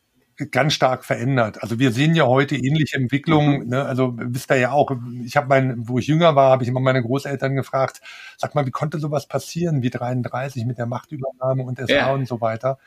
ganz 0.51 0.73
stark 0.73 1.05
verändert. 1.05 1.63
Also 1.63 1.79
wir 1.79 1.93
sehen 1.93 2.15
ja 2.15 2.27
heute 2.27 2.57
ähnliche 2.57 2.97
Entwicklungen. 2.97 3.65
Mhm. 3.65 3.69
Ne? 3.69 3.85
Also 3.85 4.15
wisst 4.17 4.51
ihr 4.51 4.59
ja 4.59 4.73
auch, 4.73 4.93
ich 5.25 5.37
habe 5.37 5.49
mein, 5.49 5.89
wo 5.89 5.99
ich 5.99 6.07
jünger 6.07 6.37
war, 6.37 6.53
habe 6.53 6.63
ich 6.63 6.69
immer 6.69 6.81
meine 6.81 7.03
Großeltern 7.03 7.55
gefragt, 7.55 8.01
sag 8.37 8.55
mal, 8.55 8.67
wie 8.67 8.71
konnte 8.71 8.99
sowas 8.99 9.27
passieren 9.27 9.83
wie 9.83 9.91
33 9.91 10.65
mit 10.65 10.79
der 10.79 10.87
Machtübernahme 10.87 11.65
und 11.65 11.79
SA 11.79 11.93
ja. 11.93 12.13
und 12.13 12.29
so 12.29 12.41
weiter. 12.41 12.79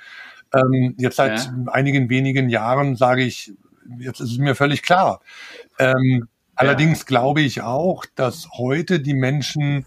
Ähm, 0.54 0.96
jetzt 0.98 1.18
seit 1.18 1.46
ja. 1.46 1.54
einigen 1.68 2.10
wenigen 2.10 2.50
Jahren 2.50 2.96
sage 2.96 3.24
ich, 3.24 3.54
jetzt 4.00 4.22
ist 4.22 4.32
es 4.32 4.38
mir 4.38 4.56
völlig 4.56 4.82
klar. 4.82 5.22
Ähm, 5.80 5.96
ja. 6.22 6.26
Allerdings 6.56 7.06
glaube 7.06 7.42
ich 7.42 7.62
auch, 7.62 8.06
dass 8.16 8.50
heute 8.54 9.00
die 9.00 9.14
Menschen 9.14 9.86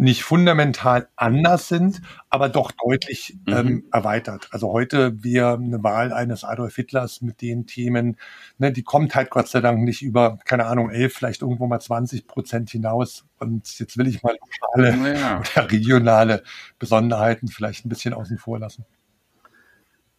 nicht 0.00 0.22
fundamental 0.22 1.08
anders 1.16 1.68
sind, 1.68 2.00
aber 2.30 2.48
doch 2.48 2.72
deutlich 2.72 3.36
mhm. 3.46 3.52
ähm, 3.52 3.84
erweitert. 3.92 4.48
Also 4.50 4.72
heute 4.72 5.22
wir 5.22 5.52
eine 5.52 5.82
Wahl 5.82 6.12
eines 6.12 6.42
Adolf 6.42 6.76
Hitlers 6.76 7.20
mit 7.20 7.42
den 7.42 7.66
Themen, 7.66 8.16
ne, 8.58 8.72
die 8.72 8.82
kommt 8.82 9.14
halt 9.14 9.30
Gott 9.30 9.48
sei 9.48 9.60
Dank 9.60 9.80
nicht 9.80 10.02
über, 10.02 10.38
keine 10.44 10.66
Ahnung, 10.66 10.90
elf, 10.90 11.14
vielleicht 11.14 11.42
irgendwo 11.42 11.66
mal 11.66 11.80
20 11.80 12.26
Prozent 12.26 12.70
hinaus. 12.70 13.26
Und 13.38 13.78
jetzt 13.78 13.96
will 13.98 14.08
ich 14.08 14.22
mal 14.22 14.36
lokale 14.40 15.18
ja. 15.18 15.40
oder 15.40 15.70
regionale 15.70 16.42
Besonderheiten 16.78 17.48
vielleicht 17.48 17.84
ein 17.84 17.88
bisschen 17.88 18.14
außen 18.14 18.38
vor 18.38 18.58
lassen. 18.58 18.84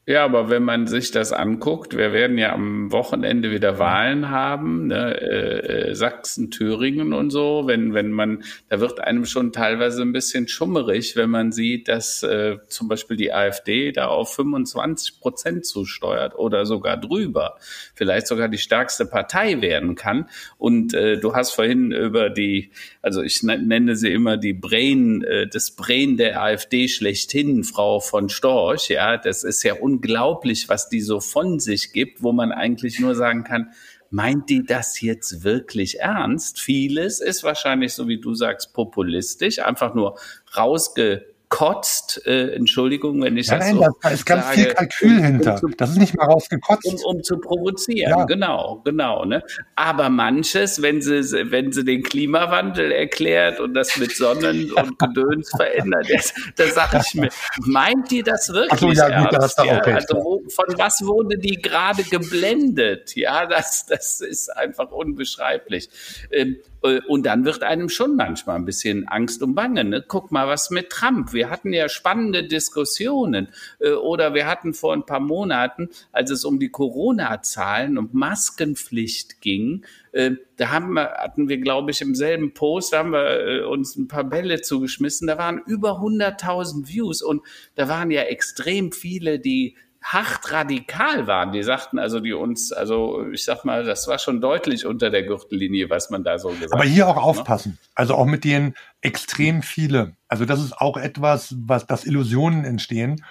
Ja, 0.07 0.25
aber 0.25 0.49
wenn 0.49 0.63
man 0.63 0.87
sich 0.87 1.11
das 1.11 1.31
anguckt, 1.31 1.95
wir 1.95 2.11
werden 2.11 2.39
ja 2.39 2.53
am 2.53 2.91
Wochenende 2.91 3.51
wieder 3.51 3.77
Wahlen 3.77 4.31
haben, 4.31 4.87
ne, 4.87 5.21
äh, 5.21 5.89
äh, 5.89 5.95
Sachsen, 5.95 6.49
Thüringen 6.49 7.13
und 7.13 7.29
so. 7.29 7.67
Wenn 7.67 7.93
wenn 7.93 8.09
man, 8.11 8.43
da 8.67 8.79
wird 8.79 8.99
einem 8.99 9.25
schon 9.25 9.51
teilweise 9.53 10.01
ein 10.01 10.11
bisschen 10.11 10.47
schummerig, 10.47 11.15
wenn 11.15 11.29
man 11.29 11.51
sieht, 11.51 11.87
dass 11.87 12.23
äh, 12.23 12.57
zum 12.67 12.87
Beispiel 12.87 13.15
die 13.15 13.31
AfD 13.31 13.91
da 13.91 14.07
auf 14.07 14.33
25 14.33 15.19
Prozent 15.19 15.67
zusteuert 15.67 16.33
oder 16.33 16.65
sogar 16.65 16.97
drüber, 16.97 17.57
vielleicht 17.93 18.25
sogar 18.25 18.49
die 18.49 18.57
stärkste 18.57 19.05
Partei 19.05 19.61
werden 19.61 19.93
kann. 19.93 20.27
Und 20.57 20.95
äh, 20.95 21.19
du 21.19 21.35
hast 21.35 21.51
vorhin 21.51 21.91
über 21.91 22.31
die, 22.31 22.71
also 23.03 23.21
ich 23.21 23.43
nenne 23.43 23.95
sie 23.95 24.11
immer 24.11 24.37
die 24.37 24.53
Brain, 24.53 25.23
äh, 25.23 25.47
das 25.47 25.69
Brain 25.69 26.17
der 26.17 26.41
AfD 26.41 26.87
schlechthin, 26.87 27.63
Frau 27.63 27.99
von 27.99 28.29
Storch. 28.29 28.89
Ja, 28.89 29.17
das 29.17 29.43
ist 29.43 29.61
ja 29.61 29.75
unglaublich, 29.91 30.69
was 30.69 30.89
die 30.89 31.01
so 31.01 31.19
von 31.19 31.59
sich 31.59 31.93
gibt, 31.93 32.23
wo 32.23 32.31
man 32.31 32.51
eigentlich 32.51 32.99
nur 32.99 33.15
sagen 33.15 33.43
kann, 33.43 33.71
meint 34.09 34.49
die 34.49 34.65
das 34.65 35.01
jetzt 35.01 35.43
wirklich 35.43 35.99
ernst? 35.99 36.59
Vieles 36.59 37.21
ist 37.21 37.43
wahrscheinlich, 37.43 37.93
so 37.93 38.07
wie 38.07 38.19
du 38.19 38.33
sagst, 38.33 38.73
populistisch, 38.73 39.59
einfach 39.59 39.93
nur 39.93 40.17
rausge 40.55 41.25
kotzt, 41.51 42.25
äh, 42.25 42.55
Entschuldigung, 42.55 43.21
wenn 43.21 43.35
ich 43.35 43.47
ja, 43.47 43.57
das 43.57 43.67
nein, 43.67 43.75
so 43.75 43.87
da 44.01 44.09
ist 44.09 44.25
ganz 44.25 44.45
sage, 44.45 44.55
viel 44.55 44.73
Kalkül 44.73 45.17
um, 45.17 45.23
hinter. 45.23 45.51
Um 45.51 45.59
zu, 45.59 45.67
das 45.67 45.89
ist 45.91 45.97
nicht 45.97 46.15
mal 46.15 46.25
rausgekotzt. 46.25 46.85
Um, 46.85 47.15
um 47.17 47.23
zu 47.23 47.37
provozieren, 47.39 48.09
Ja. 48.09 48.23
genau, 48.23 48.81
genau. 48.85 49.25
Ne? 49.25 49.43
Aber 49.75 50.09
manches, 50.09 50.81
wenn 50.81 51.01
sie, 51.01 51.21
wenn 51.51 51.73
sie 51.73 51.83
den 51.83 52.03
Klimawandel 52.03 52.93
erklärt 52.93 53.59
und 53.59 53.73
das 53.73 53.97
mit 53.97 54.15
Sonnen 54.15 54.71
und 54.75 54.97
Gedöns 54.97 55.49
verändert, 55.49 56.07
da 56.55 56.67
sage 56.67 57.01
ich 57.05 57.15
mir, 57.15 57.29
meint 57.65 58.09
die 58.09 58.23
das 58.23 58.47
wirklich 58.49 58.71
Ach 58.71 58.79
so, 58.79 58.91
ja, 58.93 59.21
gut, 59.21 59.33
da 59.33 59.43
hast 59.43 59.59
du 59.59 59.63
auch 59.63 59.85
recht, 59.85 60.09
Also 60.09 60.41
von 60.47 60.65
was 60.77 61.01
wurde 61.05 61.37
die 61.37 61.61
gerade 61.61 62.03
geblendet? 62.03 63.13
Ja, 63.17 63.45
das, 63.45 63.85
das 63.85 64.21
ist 64.21 64.49
einfach 64.55 64.89
unbeschreiblich. 64.91 65.89
Ähm, 66.31 66.51
äh, 66.51 66.70
und 66.81 67.25
dann 67.27 67.45
wird 67.45 67.61
einem 67.61 67.89
schon 67.89 68.15
manchmal 68.15 68.55
ein 68.55 68.65
bisschen 68.65 69.07
Angst 69.07 69.43
und 69.43 69.53
Bange. 69.53 69.83
Ne? 69.83 70.03
Guck 70.07 70.31
mal, 70.31 70.47
was 70.47 70.71
mit 70.71 70.89
Trump. 70.89 71.31
Wir 71.31 71.51
hatten 71.51 71.73
ja 71.73 71.87
spannende 71.89 72.43
Diskussionen. 72.43 73.49
Äh, 73.79 73.91
Oder 73.91 74.33
wir 74.33 74.47
hatten 74.47 74.73
vor 74.73 74.93
ein 74.93 75.05
paar 75.05 75.19
Monaten, 75.19 75.89
als 76.11 76.31
es 76.31 76.43
um 76.43 76.59
die 76.59 76.69
Corona-Zahlen 76.69 77.97
und 77.99 78.15
Maskenpflicht 78.15 79.41
ging, 79.41 79.85
äh, 80.11 80.31
da 80.57 80.69
haben 80.69 80.93
wir, 80.93 81.11
hatten 81.19 81.49
wir, 81.49 81.57
glaube 81.57 81.91
ich, 81.91 82.01
im 82.01 82.15
selben 82.15 82.53
Post, 82.53 82.93
da 82.93 82.99
haben 82.99 83.11
wir 83.11 83.47
äh, 83.47 83.63
uns 83.63 83.95
ein 83.95 84.07
paar 84.07 84.23
Bälle 84.23 84.61
zugeschmissen. 84.61 85.27
Da 85.27 85.37
waren 85.37 85.61
über 85.65 85.99
100.000 85.99 86.87
Views 86.87 87.21
und 87.21 87.43
da 87.75 87.87
waren 87.87 88.11
ja 88.11 88.23
extrem 88.23 88.91
viele, 88.91 89.39
die 89.39 89.75
hart 90.01 90.51
radikal 90.51 91.27
waren. 91.27 91.51
Die 91.51 91.63
sagten 91.63 91.99
also, 91.99 92.19
die 92.19 92.33
uns, 92.33 92.71
also 92.71 93.25
ich 93.31 93.45
sag 93.45 93.65
mal, 93.65 93.83
das 93.83 94.07
war 94.07 94.17
schon 94.17 94.41
deutlich 94.41 94.85
unter 94.85 95.09
der 95.09 95.23
Gürtellinie, 95.23 95.89
was 95.89 96.09
man 96.09 96.23
da 96.23 96.39
so 96.39 96.49
gesagt 96.49 96.71
hat. 96.71 96.73
Aber 96.73 96.83
hier 96.83 97.07
auch 97.07 97.17
aufpassen. 97.17 97.77
Also 97.93 98.15
auch 98.15 98.25
mit 98.25 98.43
den 98.43 98.73
extrem 99.01 99.61
viele. 99.61 100.15
Also 100.27 100.45
das 100.45 100.59
ist 100.61 100.73
auch 100.77 100.97
etwas, 100.97 101.55
was 101.59 101.85
das 101.85 102.05
Illusionen 102.05 102.65
entstehen. 102.65 103.23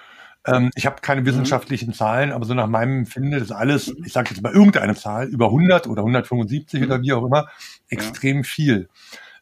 Ähm, 0.47 0.71
ich 0.75 0.85
habe 0.85 1.01
keine 1.01 1.25
wissenschaftlichen 1.25 1.93
Zahlen, 1.93 2.31
aber 2.31 2.45
so 2.45 2.53
nach 2.53 2.67
meinem 2.67 2.99
Empfinden 2.99 3.33
ist 3.33 3.51
alles, 3.51 3.93
ich 4.05 4.13
sage 4.13 4.29
jetzt 4.31 4.41
mal 4.41 4.53
irgendeine 4.53 4.95
Zahl, 4.95 5.27
über 5.27 5.47
100 5.47 5.87
oder 5.87 6.01
175 6.01 6.83
oder 6.83 7.01
wie 7.01 7.13
auch 7.13 7.25
immer, 7.25 7.47
extrem 7.89 8.43
viel. 8.43 8.89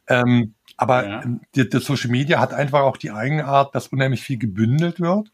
Ähm, 0.08 0.54
aber 0.76 1.06
Ja. 1.06 1.22
das 1.52 1.84
Social 1.84 2.10
Media 2.10 2.40
hat 2.40 2.52
einfach 2.52 2.80
auch 2.80 2.96
die 2.96 3.12
Eigenart, 3.12 3.74
dass 3.74 3.88
unheimlich 3.88 4.22
viel 4.22 4.38
gebündelt 4.38 5.00
wird. 5.00 5.30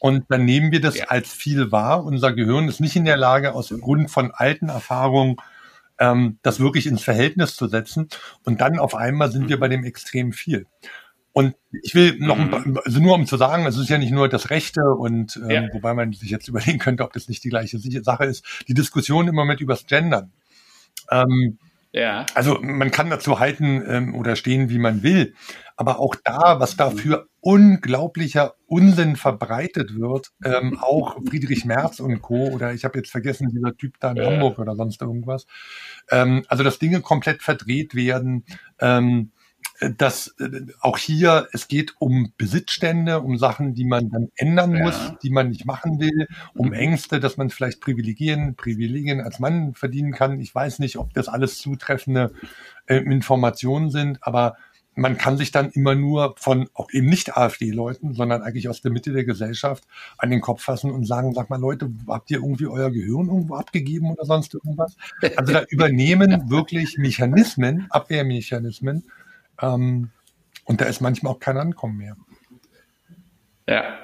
Und 0.00 0.24
dann 0.30 0.44
nehmen 0.44 0.72
wir 0.72 0.80
das 0.80 0.96
Ja. 0.98 1.04
als 1.08 1.32
viel 1.32 1.70
wahr. 1.72 2.04
Unser 2.04 2.32
Gehirn 2.32 2.68
ist 2.68 2.80
nicht 2.80 2.96
in 2.96 3.04
der 3.04 3.16
Lage, 3.18 3.52
aus 3.54 3.68
dem 3.68 3.80
Grund 3.80 4.10
von 4.10 4.30
alten 4.32 4.68
Erfahrungen 4.70 5.36
ähm, 5.98 6.38
das 6.42 6.58
wirklich 6.60 6.86
ins 6.86 7.02
Verhältnis 7.02 7.54
zu 7.56 7.68
setzen. 7.68 8.08
Und 8.44 8.62
dann 8.62 8.78
auf 8.78 8.94
einmal 8.94 9.30
sind 9.30 9.50
wir 9.50 9.60
bei 9.60 9.68
dem 9.68 9.84
extrem 9.84 10.32
viel. 10.32 10.66
Und 11.32 11.54
ich 11.82 11.94
will 11.94 12.16
noch, 12.18 12.38
ein 12.38 12.50
paar- 12.50 12.64
also 12.84 13.00
nur 13.00 13.14
um 13.14 13.26
zu 13.26 13.36
sagen, 13.36 13.66
es 13.66 13.76
ist 13.76 13.88
ja 13.90 13.98
nicht 13.98 14.10
nur 14.10 14.28
das 14.28 14.48
Rechte 14.50 14.82
und 14.82 15.36
ähm, 15.36 15.50
Ja. 15.50 15.68
wobei 15.72 15.92
man 15.94 16.12
sich 16.14 16.30
jetzt 16.30 16.48
überlegen 16.48 16.78
könnte, 16.78 17.04
ob 17.04 17.12
das 17.12 17.28
nicht 17.28 17.44
die 17.44 17.50
gleiche 17.50 17.78
Sache 18.02 18.24
ist, 18.24 18.44
die 18.66 18.74
Diskussion 18.74 19.28
im 19.28 19.34
Moment 19.34 19.60
übers 19.60 19.86
Gendern. 19.86 20.32
Ähm, 21.10 21.58
Ja. 21.92 22.24
also 22.34 22.58
man 22.62 22.90
kann 22.92 23.10
dazu 23.10 23.40
halten 23.40 23.82
ähm, 23.88 24.14
oder 24.14 24.36
stehen, 24.36 24.70
wie 24.70 24.78
man 24.78 25.02
will, 25.02 25.34
aber 25.76 25.98
auch 25.98 26.14
da, 26.24 26.60
was 26.60 26.76
da 26.76 26.90
für 26.90 27.28
unglaublicher 27.40 28.54
Unsinn 28.66 29.16
verbreitet 29.16 29.98
wird, 29.98 30.30
ähm, 30.44 30.78
auch 30.80 31.16
Friedrich 31.28 31.64
Merz 31.64 31.98
und 31.98 32.22
Co. 32.22 32.48
oder 32.50 32.72
ich 32.74 32.84
habe 32.84 32.98
jetzt 32.98 33.10
vergessen, 33.10 33.48
dieser 33.48 33.76
Typ 33.76 33.94
da 33.98 34.12
in 34.12 34.18
Ja. 34.18 34.26
Hamburg 34.30 34.58
oder 34.58 34.76
sonst 34.76 35.00
irgendwas. 35.02 35.46
Ähm, 36.10 36.44
also 36.48 36.62
dass 36.62 36.78
Dinge 36.78 37.00
komplett 37.00 37.42
verdreht 37.42 37.94
werden. 37.94 38.44
Ähm, 38.78 39.32
dass 39.96 40.34
äh, 40.38 40.66
auch 40.80 40.98
hier, 40.98 41.48
es 41.52 41.68
geht 41.68 41.94
um 41.98 42.32
Besitzstände, 42.36 43.20
um 43.20 43.38
Sachen, 43.38 43.74
die 43.74 43.84
man 43.84 44.10
dann 44.10 44.28
ändern 44.36 44.74
Ja. 44.76 44.84
muss, 44.84 45.12
die 45.22 45.30
man 45.30 45.48
nicht 45.48 45.64
machen 45.64 45.98
will, 46.00 46.26
um 46.54 46.68
Mhm. 46.68 46.72
Ängste, 46.74 47.20
dass 47.20 47.36
man 47.36 47.50
vielleicht 47.50 47.80
Privilegien, 47.80 48.54
Privilegien 48.56 49.20
als 49.20 49.38
Mann 49.38 49.74
verdienen 49.74 50.12
kann. 50.12 50.40
Ich 50.40 50.54
weiß 50.54 50.78
nicht, 50.80 50.96
ob 50.98 51.14
das 51.14 51.28
alles 51.28 51.58
zutreffende 51.58 52.32
äh, 52.86 52.96
Informationen 52.96 53.90
sind, 53.90 54.18
aber 54.22 54.56
man 54.96 55.16
kann 55.16 55.38
sich 55.38 55.50
dann 55.52 55.70
immer 55.70 55.94
nur 55.94 56.34
von 56.36 56.68
auch 56.74 56.88
eben 56.92 57.08
nicht 57.08 57.36
AfD-Leuten, 57.36 58.12
sondern 58.12 58.42
eigentlich 58.42 58.68
aus 58.68 58.82
der 58.82 58.90
Mitte 58.90 59.12
der 59.12 59.24
Gesellschaft 59.24 59.84
an 60.18 60.30
den 60.30 60.40
Kopf 60.40 60.62
fassen 60.64 60.90
und 60.90 61.06
sagen, 61.06 61.32
sag 61.32 61.48
mal 61.48 61.60
Leute, 61.60 61.90
habt 62.08 62.30
ihr 62.30 62.38
irgendwie 62.38 62.66
euer 62.66 62.90
Gehirn 62.90 63.28
irgendwo 63.28 63.54
abgegeben 63.54 64.10
oder 64.10 64.26
sonst 64.26 64.52
irgendwas? 64.52 64.96
Also 65.36 65.52
da 65.52 65.62
übernehmen 65.70 66.50
wirklich 66.50 66.98
Mechanismen, 66.98 67.86
Abwehrmechanismen, 67.90 69.04
ähm, 69.60 70.10
und 70.64 70.80
da 70.80 70.86
ist 70.86 71.00
manchmal 71.00 71.32
auch 71.32 71.40
kein 71.40 71.56
Ankommen 71.56 71.96
mehr. 71.96 72.16
Ja. 73.68 73.98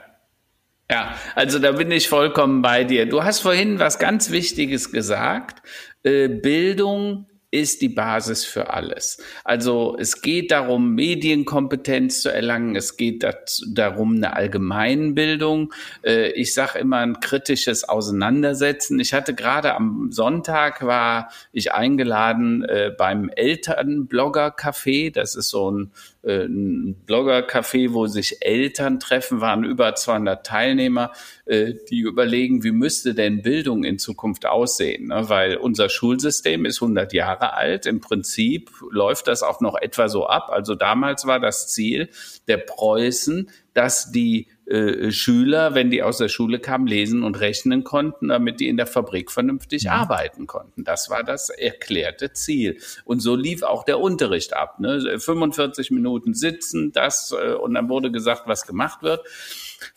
Ja, 0.88 1.16
also 1.34 1.58
da 1.58 1.72
bin 1.72 1.90
ich 1.90 2.08
vollkommen 2.08 2.62
bei 2.62 2.84
dir. 2.84 3.08
Du 3.08 3.24
hast 3.24 3.40
vorhin 3.40 3.80
was 3.80 3.98
ganz 3.98 4.30
Wichtiges 4.30 4.92
gesagt. 4.92 5.66
Äh, 6.04 6.28
Bildung 6.28 7.26
ist 7.50 7.80
die 7.80 7.88
Basis 7.88 8.44
für 8.44 8.70
alles. 8.70 9.22
Also 9.44 9.96
es 9.98 10.20
geht 10.20 10.50
darum, 10.50 10.94
Medienkompetenz 10.94 12.22
zu 12.22 12.32
erlangen. 12.32 12.74
Es 12.74 12.96
geht 12.96 13.22
dazu, 13.22 13.64
darum, 13.72 14.16
eine 14.16 14.34
Allgemeinbildung. 14.34 15.72
Äh, 16.04 16.32
ich 16.32 16.54
sage 16.54 16.78
immer 16.80 16.98
ein 16.98 17.20
kritisches 17.20 17.88
Auseinandersetzen. 17.88 18.98
Ich 18.98 19.14
hatte 19.14 19.34
gerade 19.34 19.74
am 19.74 20.10
Sonntag 20.10 20.84
war 20.84 21.30
ich 21.52 21.72
eingeladen 21.72 22.64
äh, 22.64 22.90
beim 22.96 23.30
Elternblogger-Café. 23.30 25.12
Das 25.12 25.36
ist 25.36 25.48
so 25.48 25.70
ein 25.70 25.92
ein 26.26 26.96
Blogger-Café, 27.06 27.92
wo 27.92 28.06
sich 28.06 28.38
Eltern 28.44 28.98
treffen, 28.98 29.40
waren 29.40 29.64
über 29.64 29.94
200 29.94 30.44
Teilnehmer, 30.44 31.12
äh, 31.44 31.74
die 31.88 32.00
überlegen, 32.00 32.64
wie 32.64 32.72
müsste 32.72 33.14
denn 33.14 33.42
Bildung 33.42 33.84
in 33.84 33.98
Zukunft 33.98 34.46
aussehen? 34.46 35.08
Ne? 35.08 35.28
Weil 35.28 35.56
unser 35.56 35.88
Schulsystem 35.88 36.64
ist 36.64 36.82
100 36.82 37.12
Jahre 37.12 37.54
alt. 37.54 37.86
Im 37.86 38.00
Prinzip 38.00 38.70
läuft 38.90 39.28
das 39.28 39.42
auch 39.42 39.60
noch 39.60 39.76
etwa 39.76 40.08
so 40.08 40.26
ab. 40.26 40.50
Also 40.50 40.74
damals 40.74 41.26
war 41.26 41.38
das 41.38 41.68
Ziel 41.68 42.08
der 42.48 42.58
Preußen, 42.58 43.48
dass 43.76 44.10
die 44.10 44.48
äh, 44.64 45.12
Schüler, 45.12 45.74
wenn 45.74 45.90
die 45.90 46.02
aus 46.02 46.16
der 46.16 46.28
Schule 46.28 46.58
kamen, 46.58 46.86
lesen 46.86 47.22
und 47.22 47.38
rechnen 47.38 47.84
konnten, 47.84 48.28
damit 48.28 48.58
die 48.58 48.68
in 48.68 48.78
der 48.78 48.86
Fabrik 48.86 49.30
vernünftig 49.30 49.90
arbeiten 49.90 50.46
konnten. 50.46 50.82
Das 50.82 51.10
war 51.10 51.22
das 51.22 51.50
erklärte 51.50 52.32
Ziel. 52.32 52.78
Und 53.04 53.20
so 53.20 53.36
lief 53.36 53.62
auch 53.62 53.84
der 53.84 54.00
Unterricht 54.00 54.56
ab. 54.56 54.80
Ne? 54.80 55.18
45 55.20 55.90
Minuten 55.90 56.32
sitzen, 56.32 56.90
das 56.92 57.32
äh, 57.38 57.52
und 57.52 57.74
dann 57.74 57.90
wurde 57.90 58.10
gesagt, 58.10 58.44
was 58.46 58.66
gemacht 58.66 59.02
wird. 59.02 59.20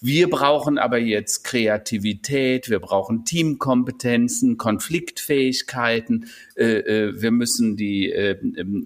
Wir 0.01 0.29
brauchen 0.29 0.77
aber 0.77 0.97
jetzt 0.97 1.43
Kreativität, 1.43 2.69
wir 2.69 2.79
brauchen 2.79 3.25
Teamkompetenzen, 3.25 4.57
Konfliktfähigkeiten, 4.57 6.29
äh, 6.55 6.79
äh, 6.79 7.21
wir 7.21 7.31
müssen 7.31 7.75
die 7.75 8.09
äh, 8.09 8.38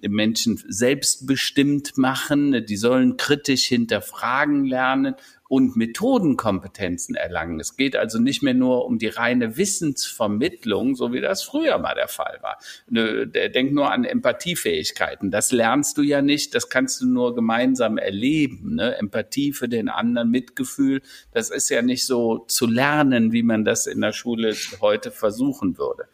Menschen 0.09 0.63
selbstbestimmt 0.67 1.99
machen, 1.99 2.65
die 2.65 2.77
sollen 2.77 3.17
kritisch 3.17 3.65
hinterfragen 3.65 4.65
lernen 4.65 5.13
und 5.53 5.75
Methodenkompetenzen 5.75 7.13
erlangen. 7.13 7.59
Es 7.59 7.77
geht 7.77 7.95
also 7.95 8.17
nicht 8.17 8.41
mehr 8.41 8.55
nur 8.55 8.85
um 8.85 8.97
die 8.97 9.05
reine 9.07 9.55
Wissensvermittlung, 9.55 10.95
so 10.95 11.13
wie 11.13 11.21
das 11.21 11.43
früher 11.43 11.77
mal 11.77 11.93
der 11.93 12.07
Fall 12.07 12.39
war. 12.41 12.57
Denk 12.87 13.71
nur 13.71 13.91
an 13.91 14.03
Empathiefähigkeiten. 14.03 15.29
Das 15.29 15.51
lernst 15.51 15.99
du 15.99 16.01
ja 16.01 16.23
nicht, 16.23 16.55
das 16.55 16.69
kannst 16.69 17.01
du 17.01 17.05
nur 17.05 17.35
gemeinsam 17.35 17.99
erleben. 17.99 18.73
Ne? 18.77 18.97
Empathie 18.97 19.53
für 19.53 19.69
den 19.69 19.89
anderen, 19.89 20.31
Mitgefühl, 20.31 21.03
das 21.33 21.51
ist 21.51 21.69
ja 21.69 21.83
nicht 21.83 22.07
so 22.07 22.45
zu 22.47 22.65
lernen, 22.65 23.31
wie 23.31 23.43
man 23.43 23.63
das 23.63 23.85
in 23.85 24.01
der 24.01 24.13
Schule 24.13 24.55
heute 24.81 25.11
versuchen 25.11 25.77
würde. 25.77 26.05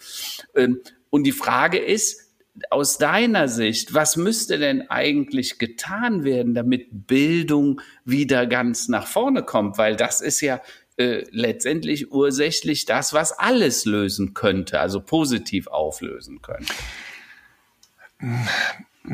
Ähm, 0.53 0.81
Und 1.11 1.23
die 1.23 1.31
Frage 1.31 1.79
ist, 1.79 2.28
aus 2.69 2.97
deiner 2.97 3.47
Sicht, 3.47 3.93
was 3.93 4.17
müsste 4.17 4.57
denn 4.57 4.89
eigentlich 4.89 5.59
getan 5.59 6.23
werden, 6.23 6.53
damit 6.53 6.87
Bildung 7.07 7.81
wieder 8.05 8.47
ganz 8.47 8.87
nach 8.87 9.07
vorne 9.07 9.43
kommt? 9.43 9.77
Weil 9.77 9.95
das 9.95 10.21
ist 10.21 10.41
ja 10.41 10.61
äh, 10.97 11.23
letztendlich 11.31 12.11
ursächlich 12.11 12.85
das, 12.85 13.13
was 13.13 13.31
alles 13.31 13.85
lösen 13.85 14.33
könnte, 14.33 14.79
also 14.79 14.99
positiv 14.99 15.67
auflösen 15.67 16.41
könnte. 16.41 16.73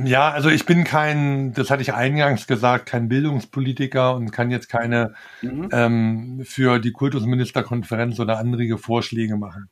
Ja, 0.03 0.31
also 0.31 0.49
ich 0.49 0.65
bin 0.65 0.83
kein, 0.83 1.53
das 1.53 1.69
hatte 1.69 1.81
ich 1.81 1.93
eingangs 1.93 2.47
gesagt, 2.47 2.87
kein 2.87 3.07
Bildungspolitiker 3.07 4.15
und 4.15 4.31
kann 4.31 4.51
jetzt 4.51 4.67
keine 4.67 5.13
mhm. 5.41 5.69
ähm, 5.71 6.41
für 6.43 6.79
die 6.79 6.91
Kultusministerkonferenz 6.91 8.19
oder 8.19 8.39
andere 8.39 8.77
Vorschläge 8.77 9.37
machen. 9.37 9.69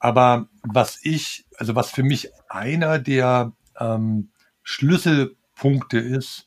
Aber 0.00 0.48
was 0.62 0.98
ich, 1.02 1.46
also 1.58 1.76
was 1.76 1.90
für 1.90 2.02
mich 2.02 2.30
einer 2.48 2.98
der 2.98 3.52
ähm, 3.78 4.30
Schlüsselpunkte 4.62 5.98
ist, 5.98 6.46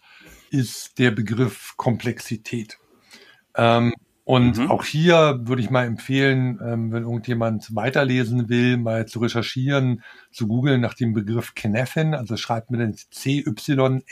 ist 0.50 0.98
der 1.00 1.12
Begriff 1.12 1.76
Komplexität. 1.78 2.80
Ähm, 3.56 3.94
und 4.26 4.58
mhm. 4.58 4.72
auch 4.72 4.86
hier 4.86 5.42
würde 5.44 5.62
ich 5.62 5.70
mal 5.70 5.86
empfehlen, 5.86 6.60
ähm, 6.64 6.92
wenn 6.92 7.04
irgendjemand 7.04 7.76
weiterlesen 7.76 8.50
will, 8.50 8.78
mal 8.78 9.06
zu 9.06 9.20
recherchieren, 9.20 10.02
zu 10.32 10.48
googeln 10.48 10.82
nach 10.82 10.94
dem 10.94 11.14
Begriff 11.14 11.54
Kneffin, 11.56 12.14
also 12.16 12.38
schreibt 12.38 12.72
mir 12.72 12.78
den 12.78 12.96
C-Y-N-E-F-I-N, 12.96 14.06